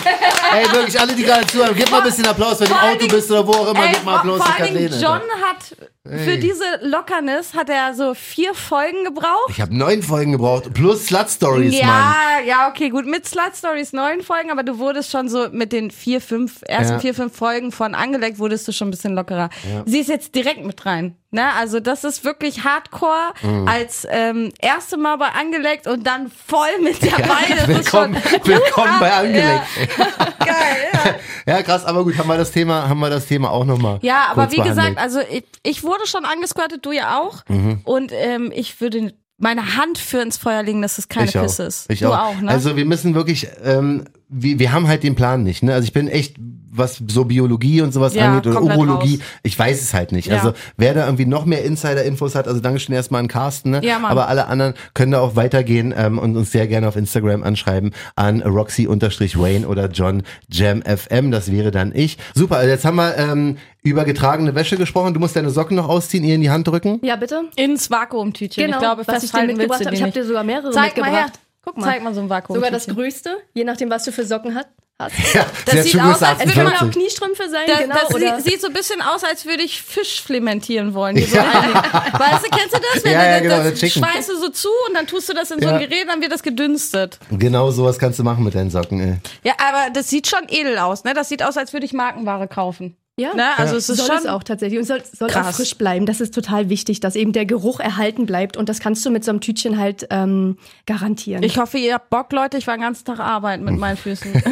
Ey, 0.53 0.72
wirklich, 0.74 0.99
alle, 0.99 1.14
die 1.16 1.24
gerade 1.24 1.47
zuhören, 1.47 1.74
gib 1.76 1.89
mal 1.89 1.97
ein 1.99 2.03
bisschen 2.03 2.26
Applaus, 2.28 2.59
wenn 2.59 2.68
du 2.68 2.74
im 2.74 2.80
Auto 2.80 2.97
Dingen- 2.99 3.12
bist 3.12 3.32
oder 3.32 3.47
wo 3.47 3.51
auch 3.53 3.72
immer, 3.72 3.86
Ey, 3.86 3.93
gib 3.93 4.03
mal 4.03 4.18
Applaus 4.18 4.38
vor 4.38 4.45
für 4.53 4.64
allen 4.64 4.74
Dingen, 4.76 4.89
Kathleen. 4.89 5.01
John 5.01 5.22
Alter. 5.22 5.47
hat 5.47 5.88
für 6.26 6.38
diese 6.38 6.64
Lockerness 6.82 7.53
hat 7.53 7.70
er 7.70 7.93
so 7.93 8.14
vier 8.16 8.53
Folgen 8.55 9.03
gebraucht. 9.05 9.49
Ich 9.49 9.62
habe 9.62 9.76
neun 9.76 10.01
Folgen 10.01 10.32
gebraucht, 10.32 10.74
plus 10.74 11.05
Slut 11.05 11.30
Stories, 11.30 11.72
Mann. 11.80 11.88
Ja, 11.89 12.16
ja, 12.45 12.70
okay, 12.70 12.89
gut. 12.89 13.05
Mit 13.05 13.28
Slut 13.28 13.55
Stories 13.55 13.93
neun 13.93 14.22
Folgen, 14.22 14.49
aber 14.51 14.64
du 14.64 14.80
wurdest 14.80 15.12
schon 15.12 15.30
so 15.30 15.47
mit 15.51 15.72
den 15.72 15.91
vier, 15.91 16.20
fünf, 16.20 16.62
ersten 16.68 16.93
Ja. 16.93 16.99
vier, 16.99 17.14
fünf 17.14 17.36
Folgen 17.38 17.72
von 17.72 17.93
angelegt, 17.95 18.39
wurdest 18.39 18.68
du 18.68 18.72
schon 18.74 18.88
ein 18.88 18.91
bisschen 18.91 19.14
lockerer. 19.14 19.49
Sie 19.86 19.99
ist 19.99 20.09
jetzt 20.09 20.34
direkt 20.36 20.66
mit 20.66 20.86
rein. 20.88 21.16
Ne? 21.30 21.45
Also 21.57 21.80
das 21.80 22.03
ist 22.03 22.26
wirklich 22.26 22.64
Hardcore 22.66 23.34
Mhm. 23.43 23.68
als 23.68 24.05
ähm, 24.09 24.51
erste 24.60 24.97
Mal 24.97 25.18
bei 25.18 25.28
angelegt 25.28 25.88
und 25.88 26.06
dann 26.06 26.30
voll 26.30 26.80
mit 26.82 27.02
dabei. 27.04 27.54
Ist 27.56 27.68
Willkommen, 27.68 28.16
willkommen 28.43 28.99
bei 28.99 29.12
Angelegt. 29.12 29.64
Ja, 29.97 30.06
geil, 30.45 30.78
ja. 30.93 31.54
Ja, 31.56 31.64
krass, 31.64 31.86
aber 31.86 32.04
gut, 32.04 32.18
haben 32.18 32.28
wir 32.28 32.38
das 32.38 32.52
Thema, 32.52 32.88
haben 32.88 32.99
wir 32.99 33.10
das 33.10 33.26
Thema 33.26 33.52
auch 33.52 33.66
nochmal. 33.66 33.99
Ja, 34.02 34.28
aber 34.30 34.52
wie 34.52 34.58
behandelt. 34.58 34.78
gesagt, 34.78 34.97
also 34.99 35.20
ich, 35.32 35.43
ich 35.64 35.84
wurde 35.84 36.08
schon 36.08 36.26
angesquirtet, 36.26 36.86
du 36.86 36.91
ja 36.91 37.20
auch. 37.20 37.43
Mhm. 37.47 37.82
Und 37.84 38.12
ähm, 38.14 38.52
ich 38.54 38.80
würde 38.82 39.14
meine 39.38 39.76
Hand 39.76 39.97
für 39.97 40.22
ins 40.22 40.38
Feuer 40.38 40.64
legen, 40.64 40.82
dass 40.82 40.97
es 40.97 41.08
keine 41.08 41.28
ich 41.28 41.38
auch. 41.38 41.43
Pisse 41.43 41.64
ist. 41.64 41.89
Ich 41.89 41.99
du 41.99 42.10
auch. 42.14 42.28
auch, 42.28 42.41
ne? 42.41 42.52
Also 42.52 42.76
wir 42.76 42.86
müssen 42.86 43.16
wirklich, 43.16 43.47
ähm, 43.64 44.06
wir, 44.32 44.59
wir 44.59 44.71
haben 44.71 44.88
halt 44.88 45.03
den 45.03 45.15
Plan 45.15 45.43
nicht. 45.43 45.61
Ne? 45.61 45.73
Also 45.73 45.84
ich 45.86 45.93
bin 45.93 46.07
echt, 46.07 46.38
was 46.73 47.01
so 47.05 47.25
Biologie 47.25 47.82
und 47.82 47.93
sowas 47.93 48.13
Ja, 48.15 48.29
angeht 48.32 48.47
oder 48.47 48.61
Urologie, 48.63 49.15
raus. 49.17 49.25
ich 49.43 49.59
weiß 49.59 49.82
es 49.82 49.93
halt 49.93 50.13
nicht. 50.13 50.27
Ja. 50.29 50.38
Also 50.38 50.53
wer 50.77 50.93
da 50.93 51.03
irgendwie 51.03 51.25
noch 51.25 51.43
mehr 51.43 51.65
Insider-Infos 51.65 52.34
hat, 52.34 52.47
also 52.47 52.61
Dankeschön 52.61 52.95
erstmal 52.95 53.19
an 53.19 53.27
Carsten, 53.27 53.71
ne? 53.71 53.82
Ja, 53.84 53.99
Mann. 53.99 54.09
aber 54.09 54.29
alle 54.29 54.47
anderen 54.47 54.73
können 54.93 55.11
da 55.11 55.19
auch 55.19 55.36
weitergehen 55.36 55.93
ähm, 55.97 56.17
und 56.17 56.38
uns 56.38 56.51
sehr 56.53 56.67
gerne 56.67 56.88
auf 56.88 56.95
Instagram 56.95 57.43
anschreiben 57.43 57.91
an 58.15 58.41
Roxy-Wayne 58.41 59.67
oder 59.67 59.89
John 59.89 60.23
Jam 60.49 60.82
FM, 60.84 61.32
das 61.32 61.51
wäre 61.51 61.71
dann 61.71 61.91
ich. 61.93 62.17
Super, 62.34 62.55
also 62.57 62.69
jetzt 62.69 62.86
haben 62.86 62.95
wir 62.95 63.17
ähm, 63.17 63.57
über 63.84 64.05
getragene 64.05 64.55
Wäsche 64.55 64.77
gesprochen. 64.77 65.13
Du 65.13 65.19
musst 65.19 65.36
deine 65.36 65.49
Socken 65.49 65.75
noch 65.75 65.89
ausziehen, 65.89 66.23
ihr 66.23 66.36
in 66.36 66.41
die 66.41 66.51
Hand 66.51 66.69
drücken. 66.69 66.99
Ja, 67.03 67.17
bitte? 67.17 67.41
Ins 67.57 67.91
Vakuumtütchen. 67.91 68.63
Genau, 68.65 68.77
ich 68.77 68.82
glaube, 68.82 69.03
was 69.07 69.23
ich 69.23 69.32
dir 69.32 69.43
mitgebracht 69.45 69.86
habe. 69.86 69.93
Ich 69.93 70.01
habe 70.01 70.13
dir 70.13 70.23
sogar 70.25 70.45
mehrere 70.45 70.71
Zeig 70.71 70.95
mal 70.97 71.03
mitgebracht. 71.03 71.13
her. 71.34 71.51
Guck 71.64 71.78
mal. 71.78 71.86
Zeig 71.86 72.03
mal 72.03 72.14
so 72.14 72.22
ein 72.22 72.30
Vakuum. 72.30 72.55
Sogar 72.55 72.72
das 72.72 72.88
größte, 72.88 73.38
je 73.53 73.64
nachdem, 73.64 73.89
was 73.89 74.03
du 74.03 74.12
für 74.12 74.26
Socken 74.26 74.55
hast. 74.55 74.68
hast. 74.99 75.14
Ja, 75.34 75.45
Das 75.66 75.84
sieht 75.84 75.99
aus, 75.99 76.22
als 76.22 76.43
Es 76.45 76.53
können 76.53 76.68
auch 76.68 76.74
48. 76.74 76.91
Kniestrümpfe 77.01 77.49
sein, 77.49 77.64
Das, 77.68 77.80
genau. 77.80 77.95
das 77.95 78.14
oder 78.16 78.36
sieht, 78.41 78.51
sieht 78.53 78.62
so 78.62 78.68
ein 78.68 78.74
bisschen 78.74 79.01
aus, 79.01 79.24
als 79.24 79.45
würde 79.45 79.64
ich 79.64 79.82
Fisch 79.82 80.22
flementieren 80.22 80.93
wollen. 80.93 81.18
So 81.18 81.39
einlegen. 81.39 81.74
weißt 81.74 82.45
du, 82.45 82.49
kennst 82.55 82.76
du 82.76 82.80
das? 82.93 83.03
Wenn 83.03 83.12
Ja, 83.14 83.20
du 83.20 83.26
ja, 83.26 83.32
das, 83.32 83.41
genau, 83.41 83.70
das 83.82 83.91
schweißt 83.93 84.30
du 84.30 84.38
so 84.38 84.49
zu 84.49 84.70
und 84.88 84.95
dann 84.95 85.07
tust 85.07 85.30
du 85.30 85.34
das 85.34 85.49
in 85.51 85.59
so 85.62 85.68
Ja. 85.68 85.76
ein 85.76 85.80
Gerät, 85.80 86.07
dann 86.07 86.22
wird 86.22 86.32
das 86.32 86.43
gedünstet. 86.43 87.20
Genau 87.32 87.72
sowas 87.72 87.97
kannst 87.99 88.20
du 88.20 88.24
machen 88.24 88.43
mit 88.43 88.53
deinen 88.55 88.70
Socken, 88.70 88.99
ey. 88.99 89.18
Ja, 89.43 89.53
aber 89.57 89.91
das 89.91 90.07
sieht 90.09 90.28
schon 90.28 90.47
edel 90.49 90.78
aus, 90.78 91.03
ne? 91.03 91.14
Das 91.14 91.30
sieht 91.30 91.41
aus, 91.43 91.57
als 91.57 91.74
würde 91.74 91.86
ich 91.86 91.93
Markenware 91.93 92.47
kaufen. 92.47 92.95
Ja. 93.22 93.34
Ne? 93.34 93.57
Also 93.57 93.76
es 93.76 93.89
ist 93.89 93.97
soll 93.97 94.07
schon. 94.07 94.17
es 94.17 94.26
auch 94.26 94.43
tatsächlich 94.43 94.80
und 94.80 94.86
soll, 94.86 95.01
soll 95.17 95.30
auch 95.30 95.51
frisch 95.51 95.76
bleiben. 95.76 96.05
Das 96.05 96.22
ist 96.22 96.34
total 96.34 96.69
wichtig, 96.69 96.99
dass 96.99 97.15
eben 97.15 97.32
der 97.32 97.45
Geruch 97.45 97.80
erhalten 97.80 98.26
bleibt 98.26 98.57
und 98.57 98.69
das 98.69 98.80
kannst 98.80 99.05
du 99.05 99.11
mit 99.11 99.24
so 99.24 99.32
einem 99.32 99.41
Tütchen 99.41 99.78
halt 99.78 100.07
ähm, 100.09 100.57
garantieren. 100.86 101.43
Ich 101.43 101.57
hoffe, 101.57 101.78
ihr 101.78 101.93
habt 101.93 102.09
Bock, 102.09 102.32
Leute. 102.34 102.57
Ich 102.57 102.67
war 102.67 102.76
den 102.76 102.82
ganzen 102.82 103.05
Tag 103.05 103.19
arbeiten 103.19 103.63
mit 103.63 103.78
meinen 103.78 103.97
Füßen. 103.97 104.32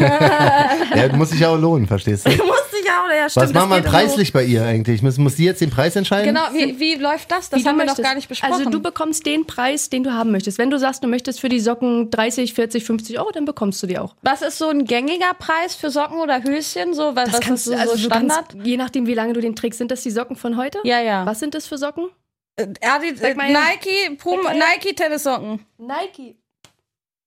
Ja, 0.95 1.15
muss 1.15 1.29
sich 1.29 1.39
ja 1.39 1.49
auch 1.49 1.57
lohnen, 1.57 1.87
verstehst 1.87 2.25
du? 2.25 2.29
Musste 2.29 2.78
ich 2.89 2.95
auch, 2.95 3.15
ja, 3.15 3.29
stimmt. 3.29 3.45
Was 3.45 3.53
machen 3.53 3.69
wir 3.69 3.81
das 3.81 3.91
preislich 3.91 4.33
bei 4.33 4.43
ihr 4.43 4.63
eigentlich? 4.63 5.01
Muss, 5.01 5.17
muss 5.17 5.35
die 5.35 5.45
jetzt 5.45 5.61
den 5.61 5.69
Preis 5.69 5.95
entscheiden? 5.95 6.33
Genau, 6.33 6.47
wie, 6.53 6.79
wie 6.79 6.95
läuft 6.95 7.31
das? 7.31 7.49
Das 7.49 7.59
Wie 7.59 7.67
haben 7.67 7.77
wir 7.77 7.85
noch 7.85 7.91
möchtest. 7.91 8.03
gar 8.03 8.15
nicht 8.15 8.27
besprochen. 8.27 8.53
Also 8.53 8.69
du 8.69 8.81
bekommst 8.81 9.25
den 9.25 9.45
Preis, 9.45 9.89
den 9.89 10.03
du 10.03 10.13
haben 10.13 10.31
möchtest. 10.31 10.57
Wenn 10.57 10.69
du 10.69 10.79
sagst, 10.79 11.03
du 11.03 11.07
möchtest 11.07 11.39
für 11.39 11.49
die 11.49 11.59
Socken 11.59 12.09
30, 12.09 12.53
40, 12.53 12.83
50 12.83 13.19
Euro, 13.19 13.31
dann 13.31 13.45
bekommst 13.45 13.81
du 13.83 13.87
die 13.87 13.97
auch. 13.97 14.15
was 14.21 14.41
ist 14.41 14.57
so 14.57 14.69
ein 14.69 14.85
gängiger 14.85 15.33
Preis 15.37 15.75
für 15.75 15.89
Socken 15.89 16.19
oder 16.19 16.43
Höschen? 16.43 16.93
So, 16.93 17.15
was, 17.15 17.33
was 17.33 17.47
ist 17.47 17.65
so, 17.65 17.73
also 17.73 17.95
so 17.95 17.97
Standard? 17.97 18.49
kannst, 18.49 18.67
je 18.67 18.77
nachdem, 18.77 19.07
wie 19.07 19.13
lange 19.13 19.33
du 19.33 19.41
den 19.41 19.55
trägst, 19.55 19.77
sind 19.77 19.91
das 19.91 20.01
die 20.01 20.11
Socken 20.11 20.35
von 20.35 20.57
heute? 20.57 20.79
ja, 20.83 20.99
ja. 20.99 21.25
Was 21.25 21.39
sind 21.39 21.53
das 21.55 21.67
für 21.67 21.77
Socken? 21.77 22.09
Äh, 22.55 22.67
Adi, 22.81 23.15
Sag 23.15 23.37
äh, 23.37 23.41
her. 23.41 23.59
Nike, 23.59 24.15
Puma. 24.17 24.53
Nike 24.53 24.93
Tennissocken. 24.95 25.65
Nike. 25.77 26.37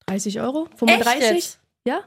30 0.06 0.40
Euro? 0.40 0.68
Echt 0.70 0.78
35? 0.78 1.30
jetzt? 1.30 1.60
Ja. 1.86 2.00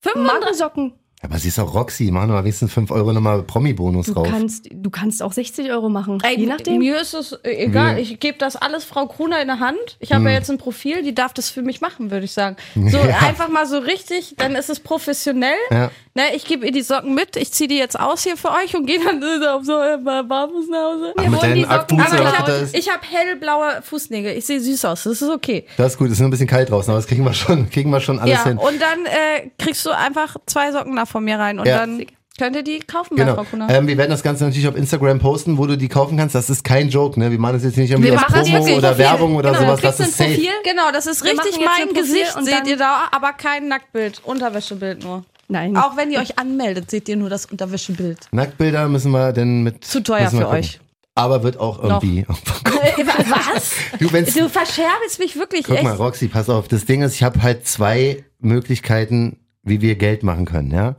35? 0.00 0.32
Mandelsocken. 0.32 0.92
Aber 1.24 1.38
sie 1.38 1.48
ist 1.48 1.58
auch 1.60 1.72
Roxy, 1.72 2.10
machen 2.10 2.28
wir 2.30 2.34
mal 2.34 2.42
wenigstens 2.44 2.72
5 2.72 2.90
Euro 2.90 3.12
nochmal 3.12 3.42
Promi-Bonus 3.44 4.06
Du 4.06 4.14
drauf. 4.14 4.26
kannst, 4.28 4.68
du 4.72 4.90
kannst 4.90 5.22
auch 5.22 5.32
60 5.32 5.70
Euro 5.70 5.88
machen. 5.88 6.18
Ey, 6.24 6.38
je 6.38 6.46
nachdem. 6.46 6.78
Mir 6.78 7.00
ist 7.00 7.14
es 7.14 7.32
äh, 7.44 7.64
egal. 7.64 7.98
Ich 7.98 8.18
gebe 8.18 8.38
das 8.38 8.56
alles 8.56 8.84
Frau 8.84 9.06
Gruner 9.06 9.40
in 9.40 9.46
der 9.46 9.60
Hand. 9.60 9.78
Ich 10.00 10.10
habe 10.12 10.22
Hm. 10.24 10.28
ja 10.28 10.34
jetzt 10.34 10.50
ein 10.50 10.58
Profil, 10.58 11.02
die 11.02 11.14
darf 11.14 11.32
das 11.32 11.48
für 11.48 11.62
mich 11.62 11.80
machen, 11.80 12.10
würde 12.10 12.24
ich 12.24 12.32
sagen. 12.32 12.56
So 12.92 12.98
einfach 13.00 13.48
mal 13.48 13.66
so 13.66 13.78
richtig, 13.78 14.34
dann 14.36 14.54
ist 14.56 14.68
es 14.68 14.80
professionell. 14.80 15.54
Ja. 15.70 15.90
Ne, 16.14 16.24
ich 16.36 16.44
gebe 16.44 16.66
ihr 16.66 16.72
die 16.72 16.82
Socken 16.82 17.14
mit, 17.14 17.36
ich 17.36 17.52
ziehe 17.52 17.68
die 17.68 17.78
jetzt 17.78 17.98
aus 17.98 18.22
hier 18.24 18.36
für 18.36 18.50
euch 18.50 18.76
und 18.76 18.84
gehe 18.84 18.98
dann 19.02 19.22
auf 19.48 19.64
so 19.64 19.80
äh, 19.80 19.96
barfuß 19.96 20.68
nach 20.68 20.78
Hause. 20.92 21.14
Ach, 21.16 21.26
mit 21.26 21.42
deinen 21.42 21.64
Socken, 21.64 22.00
Aber 22.00 22.68
ich 22.74 22.90
habe 22.90 23.00
hab 23.00 23.10
hellblaue 23.10 23.80
Fußnägel. 23.82 24.36
Ich 24.36 24.44
sehe 24.44 24.60
süß 24.60 24.84
aus. 24.84 25.04
Das 25.04 25.22
ist 25.22 25.30
okay. 25.30 25.64
Das 25.78 25.92
ist 25.92 25.98
gut, 25.98 26.10
ist 26.10 26.18
nur 26.18 26.28
ein 26.28 26.30
bisschen 26.30 26.48
kalt 26.48 26.68
draußen, 26.70 26.90
aber 26.90 26.98
das 26.98 27.06
kriegen 27.06 27.24
wir 27.24 27.32
schon, 27.32 27.70
kriegen 27.70 27.90
wir 27.90 28.00
schon 28.00 28.18
alles 28.18 28.34
ja, 28.34 28.44
hin. 28.44 28.58
und 28.58 28.80
dann 28.82 29.06
äh, 29.06 29.50
kriegst 29.58 29.86
du 29.86 29.90
einfach 29.90 30.36
zwei 30.46 30.70
Socken 30.72 30.96
da 30.96 31.06
von 31.12 31.24
mir 31.24 31.38
rein 31.38 31.58
und 31.60 31.66
Ja. 31.68 31.78
dann 31.78 32.04
könnt 32.38 32.56
ihr 32.56 32.62
die 32.64 32.80
kaufen 32.80 33.16
bei 33.16 33.22
Genau. 33.24 33.34
Frau 33.36 33.44
Gruner. 33.44 33.68
Ähm, 33.70 33.86
wir 33.86 33.96
werden 33.98 34.10
das 34.10 34.22
Ganze 34.22 34.44
natürlich 34.44 34.66
auf 34.66 34.74
Instagram 34.76 35.18
posten, 35.20 35.58
wo 35.58 35.66
du 35.66 35.76
die 35.76 35.88
kaufen 35.88 36.16
kannst. 36.16 36.34
Das 36.34 36.50
ist 36.50 36.64
kein 36.64 36.88
Joke, 36.88 37.20
ne? 37.20 37.30
Wir 37.30 37.38
machen 37.38 37.54
das 37.54 37.62
jetzt 37.64 37.76
nicht 37.76 37.90
irgendwie 37.90 38.10
Wir 38.10 38.18
das 38.18 38.26
Promo 38.26 38.58
oder 38.78 38.88
Profil. 38.88 38.98
Werbung 38.98 39.36
oder 39.36 39.52
Genau, 39.52 39.62
sowas. 39.76 39.80
Das 39.82 40.00
ist 40.00 40.06
ein 40.06 40.12
safe. 40.28 40.30
Profil. 40.34 40.50
Genau, 40.64 40.90
das 40.92 41.06
ist 41.06 41.22
Wir 41.22 41.32
richtig 41.32 41.60
mein 41.64 41.94
Gesicht, 41.94 42.34
und 42.36 42.46
seht 42.46 42.66
ihr 42.66 42.76
da, 42.78 43.08
aber 43.12 43.32
kein 43.34 43.68
Nacktbild, 43.68 44.22
Unterwäschebild 44.24 45.04
nur. 45.04 45.24
Nein. 45.48 45.76
Auch 45.76 45.96
wenn 45.98 46.10
ihr 46.10 46.18
euch 46.20 46.38
anmeldet, 46.38 46.90
seht 46.90 47.08
ihr 47.10 47.16
nur 47.16 47.28
das 47.28 47.44
Unterwäschebild. 47.46 48.18
Nacktbilder 48.32 48.88
müssen 48.88 49.12
wir 49.12 49.32
denn 49.34 49.62
mit. 49.62 49.84
Zu 49.84 50.02
teuer 50.02 50.30
für 50.30 50.38
gucken. 50.38 50.54
euch. 50.58 50.80
Aber 51.14 51.42
wird 51.42 51.60
auch 51.60 51.82
irgendwie. 51.82 52.24
Was? 52.28 53.72
du, 53.98 54.06
Du 54.08 54.48
verscherbelst 54.48 55.18
mich 55.18 55.36
wirklich 55.36 55.64
guck 55.64 55.74
echt. 55.76 55.84
mal, 55.84 55.94
Roxy, 55.96 56.28
pass 56.28 56.48
auf. 56.48 56.68
Das 56.68 56.86
Ding 56.86 57.02
ist, 57.02 57.14
ich 57.14 57.22
habe 57.22 57.42
halt 57.42 57.66
zwei 57.66 58.24
Möglichkeiten, 58.40 59.38
wie 59.62 59.80
wir 59.80 59.94
Geld 59.96 60.22
machen 60.22 60.44
können, 60.44 60.70
ja? 60.70 60.96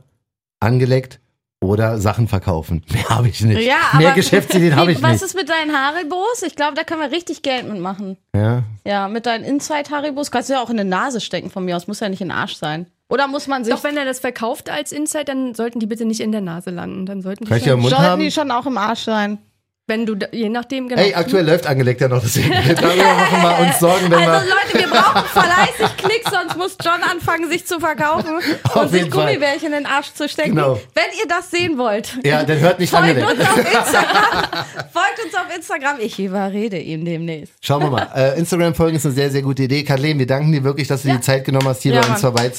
Angeleckt 0.60 1.20
oder 1.60 1.98
Sachen 1.98 2.28
verkaufen. 2.28 2.82
Mehr 2.92 3.08
habe 3.08 3.28
ich 3.28 3.40
nicht. 3.42 3.60
Ja, 3.66 3.96
Mehr 3.98 4.12
Geschäftsideen 4.12 4.76
habe 4.76 4.92
ich 4.92 5.02
Was 5.02 5.12
nicht. 5.12 5.22
ist 5.22 5.34
mit 5.34 5.48
deinen 5.48 5.72
Haribos? 5.72 6.42
Ich 6.46 6.56
glaube, 6.56 6.74
da 6.74 6.84
können 6.84 7.00
wir 7.00 7.10
richtig 7.10 7.42
Geld 7.42 7.68
mitmachen. 7.68 8.16
Ja. 8.34 8.62
Ja, 8.86 9.08
mit 9.08 9.26
deinen 9.26 9.44
Inside-Haribos 9.44 10.30
kannst 10.30 10.48
du 10.50 10.54
ja 10.54 10.62
auch 10.62 10.70
in 10.70 10.76
die 10.76 10.84
Nase 10.84 11.20
stecken 11.20 11.50
von 11.50 11.64
mir 11.64 11.76
aus. 11.76 11.86
Muss 11.86 12.00
ja 12.00 12.08
nicht 12.08 12.20
in 12.20 12.28
den 12.28 12.36
Arsch 12.36 12.54
sein. 12.56 12.86
Oder 13.08 13.28
muss 13.28 13.46
man 13.46 13.64
sich. 13.64 13.74
Doch 13.74 13.84
wenn 13.84 13.96
er 13.96 14.04
das 14.06 14.18
verkauft 14.20 14.70
als 14.70 14.90
Insight, 14.92 15.28
dann 15.28 15.54
sollten 15.54 15.78
die 15.78 15.86
bitte 15.86 16.04
nicht 16.06 16.20
in 16.20 16.32
der 16.32 16.40
Nase 16.40 16.70
landen. 16.70 17.04
Dann 17.06 17.20
sollten 17.22 17.44
die 17.44 17.48
Kann 17.48 17.58
ich 17.58 17.64
ja 17.66 17.72
schon, 17.72 17.78
im 17.78 17.82
Mund 17.82 17.90
sollten 17.94 18.06
haben? 18.10 18.22
die 18.22 18.30
schon 18.30 18.50
auch 18.50 18.66
im 18.66 18.78
Arsch 18.78 19.00
sein? 19.04 19.38
Wenn 19.86 20.06
du, 20.06 20.16
je 20.32 20.48
nachdem, 20.48 20.88
genau. 20.88 21.02
Ey, 21.02 21.14
aktuell 21.14 21.44
läuft 21.46 21.66
angelegt 21.66 22.00
ja 22.00 22.08
noch, 22.08 22.22
deswegen 22.22 22.50
darüber 22.74 23.04
machen 23.04 23.42
wir 23.42 23.66
uns 23.66 23.78
Sorgen, 23.78 24.10
wenn 24.10 24.18
Also 24.18 24.46
wir... 24.46 24.54
Leute, 24.54 24.78
wir 24.78 24.86
brauchen 24.98 25.22
fleißig 25.28 25.96
Klicks, 25.98 26.30
sonst 26.30 26.56
muss 26.56 26.76
John 26.82 27.02
anfolgen, 27.02 27.50
sich 27.50 27.66
zu 27.66 27.78
verkaufen 27.80 28.36
Auf 28.64 28.76
und 28.76 28.88
sich 28.90 29.00
jeden 29.02 29.12
Fall. 29.12 29.26
Gummibärchen 29.26 29.66
in 29.68 29.84
den 29.84 29.86
Arsch 29.86 30.12
zu 30.14 30.26
stecken. 30.28 30.54
Genau. 30.54 30.80
Wenn 30.94 31.04
ihr 31.20 31.28
das 31.28 31.50
sehen 31.50 31.76
wollt, 31.76 32.18
Ja, 32.24 32.44
dann 32.44 32.58
hört 32.60 32.78
nicht 32.80 32.90
folgt 32.90 33.08
angelegt. 33.08 33.30
uns 33.32 33.40
auf 33.48 33.56
Instagram. 33.58 34.64
folgt 34.92 35.24
uns 35.24 35.34
auf 35.34 35.54
Instagram. 35.56 35.96
Ich 36.00 36.18
überrede 36.18 36.78
ihn 36.78 37.04
demnächst. 37.04 37.52
Schauen 37.60 37.82
wir 37.82 37.90
mal. 37.90 38.08
Äh, 38.14 38.38
Instagram-Folgen 38.38 38.96
ist 38.96 39.04
eine 39.04 39.14
sehr, 39.14 39.30
sehr 39.30 39.42
gute 39.42 39.64
Idee. 39.64 39.84
Kathleen, 39.84 40.18
wir 40.18 40.26
danken 40.26 40.50
dir 40.52 40.64
wirklich, 40.64 40.88
dass 40.88 41.02
du 41.02 41.08
Ja. 41.08 41.16
die 41.16 41.20
Zeit 41.20 41.44
genommen 41.44 41.68
hast, 41.68 41.82
hier 41.82 41.92
Ja, 41.92 42.00
bei 42.00 42.08
uns 42.08 42.22
Mann. 42.22 42.34
Danke. 42.34 42.50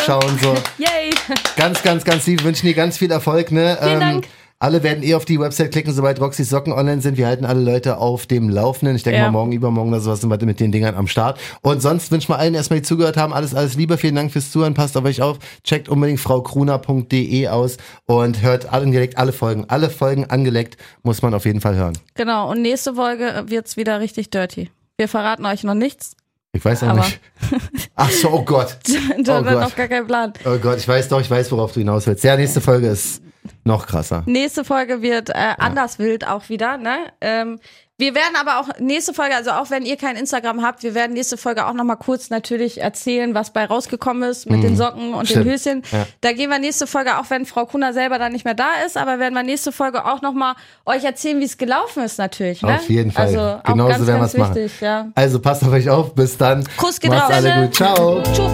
vorbeizuschauen. 0.00 0.38
So. 0.42 0.54
Yay! 0.78 1.10
Ganz, 1.56 1.82
ganz, 1.84 2.04
ganz 2.04 2.26
lieb. 2.26 2.42
Wünschen 2.42 2.66
dir 2.66 2.74
ganz 2.74 2.98
viel 2.98 3.10
Erfolg. 3.12 3.52
Ne? 3.52 3.78
Vielen 3.80 4.00
Dank. 4.00 4.24
Alle 4.60 4.82
werden 4.82 5.02
eh 5.02 5.14
auf 5.14 5.24
die 5.24 5.38
Website 5.38 5.72
klicken, 5.72 5.92
sobald 5.92 6.20
Roxys 6.20 6.48
Socken 6.48 6.72
online 6.72 7.00
sind. 7.02 7.18
Wir 7.18 7.26
halten 7.26 7.44
alle 7.44 7.60
Leute 7.60 7.98
auf 7.98 8.26
dem 8.26 8.48
Laufenden. 8.48 8.96
Ich 8.96 9.02
denke 9.02 9.18
Ja. 9.18 9.24
mal, 9.26 9.32
morgen, 9.32 9.52
übermorgen 9.52 9.90
oder 9.90 10.00
sowas 10.00 10.20
sind 10.22 10.30
wir 10.30 10.42
mit 10.46 10.58
den 10.60 10.72
Dingern 10.72 10.94
am 10.94 11.06
Start. 11.06 11.38
Und 11.60 11.82
sonst 11.82 12.10
wünschen 12.10 12.30
wir 12.30 12.38
allen 12.38 12.54
erstmal, 12.54 12.78
die 12.80 12.84
zugehört 12.86 13.16
haben, 13.16 13.32
alles, 13.34 13.54
alles 13.54 13.74
Liebe. 13.74 13.98
Vielen 13.98 14.14
Dank 14.14 14.32
fürs 14.32 14.50
Zuhören. 14.50 14.72
Passt 14.74 14.96
auf 14.96 15.04
euch 15.04 15.20
auf. 15.20 15.38
Checkt 15.64 15.88
unbedingt 15.88 16.20
fraukruna.de 16.20 17.48
aus 17.48 17.76
und 18.06 18.42
hört 18.42 18.72
angelegt 18.72 19.18
alle 19.18 19.32
Folgen. 19.32 19.64
Alle 19.68 19.90
Folgen 19.90 20.24
angelegt 20.30 20.76
muss 21.02 21.20
man 21.22 21.34
auf 21.34 21.44
jeden 21.44 21.60
Fall 21.60 21.74
hören. 21.76 21.98
Genau, 22.14 22.50
und 22.50 22.62
nächste 22.62 22.94
Folge 22.94 23.44
wird's 23.48 23.76
wieder 23.76 24.00
richtig 24.00 24.30
dirty. 24.30 24.70
Wir 24.96 25.08
verraten 25.08 25.44
euch 25.46 25.64
noch 25.64 25.74
nichts. 25.74 26.12
Ich 26.52 26.64
weiß 26.64 26.84
auch 26.84 26.88
Aber- 26.88 27.00
nicht. 27.00 27.20
Ach 27.96 28.10
so, 28.10 28.30
oh 28.30 28.42
Gott. 28.44 28.76
John 28.86 29.24
Oh 29.28 29.32
hat 29.32 29.44
Gott. 29.44 29.60
noch 29.62 29.76
gar 29.76 29.88
keinen 29.88 30.06
Plan. 30.06 30.32
Oh 30.46 30.56
Gott, 30.58 30.78
ich 30.78 30.86
weiß 30.88 31.08
doch, 31.08 31.20
ich 31.20 31.30
weiß, 31.30 31.50
worauf 31.52 31.72
du 31.72 31.80
hinaus 31.80 32.06
willst. 32.06 32.22
Ja, 32.24 32.36
nächste 32.36 32.60
Folge 32.60 32.86
ist 32.88 33.20
noch 33.64 33.86
krasser. 33.86 34.22
Nächste 34.26 34.64
Folge 34.64 35.02
wird 35.02 35.30
äh, 35.30 35.34
anders 35.58 35.98
wild 35.98 36.26
auch 36.26 36.48
wieder, 36.48 36.76
ne? 36.76 36.96
Ähm, 37.20 37.58
wir 37.96 38.12
werden 38.16 38.34
aber 38.40 38.58
auch 38.58 38.80
nächste 38.80 39.14
Folge, 39.14 39.36
also 39.36 39.52
auch 39.52 39.70
wenn 39.70 39.84
ihr 39.86 39.96
kein 39.96 40.16
Instagram 40.16 40.62
habt, 40.62 40.82
wir 40.82 40.96
werden 40.96 41.12
nächste 41.12 41.36
Folge 41.36 41.64
auch 41.64 41.74
nochmal 41.74 41.96
kurz 41.96 42.28
natürlich 42.28 42.80
erzählen, 42.80 43.34
was 43.34 43.52
bei 43.52 43.64
rausgekommen 43.66 44.28
ist 44.28 44.50
mit 44.50 44.64
den 44.64 44.76
Socken 44.76 45.14
und 45.14 45.20
Mhm. 45.20 45.26
Stimmt. 45.26 45.44
den 45.46 45.52
Höschen. 45.52 45.82
Ja. 45.92 46.04
Da 46.20 46.32
gehen 46.32 46.50
wir 46.50 46.58
nächste 46.58 46.88
Folge, 46.88 47.16
auch 47.20 47.30
wenn 47.30 47.46
Frau 47.46 47.66
Kuna 47.66 47.92
selber 47.92 48.18
dann 48.18 48.32
nicht 48.32 48.44
mehr 48.44 48.54
da 48.54 48.66
ist, 48.84 48.96
aber 48.96 49.20
werden 49.20 49.34
wir 49.34 49.44
nächste 49.44 49.70
Folge 49.70 50.04
auch 50.06 50.22
nochmal 50.22 50.56
euch 50.86 51.04
erzählen, 51.04 51.38
wie 51.38 51.44
es 51.44 51.56
gelaufen 51.56 52.02
ist 52.02 52.18
natürlich. 52.18 52.62
Ne? 52.62 52.74
Auf 52.74 52.88
jeden 52.88 53.12
Fall. 53.12 53.26
Also 53.26 53.40
auch 53.40 53.62
Genauso 53.62 53.88
ganz, 53.92 54.06
werden 54.08 54.20
ganz 54.22 54.32
wir's 54.34 54.40
machen. 54.40 54.54
wichtig, 54.56 54.80
ja. 54.80 55.06
Also 55.14 55.38
passt 55.38 55.62
auf 55.62 55.70
euch 55.72 55.88
auf. 55.88 56.14
Bis 56.16 56.36
dann. 56.36 56.64
Kuss 56.76 56.98
geht 56.98 57.10
Macht's 57.12 57.36
raus. 57.36 57.44
alle 57.44 57.62
gut. 57.66 57.74
Ciao. 57.76 58.22
Tschüss. 58.24 58.52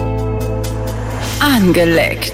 Angeleckt. 1.39 2.33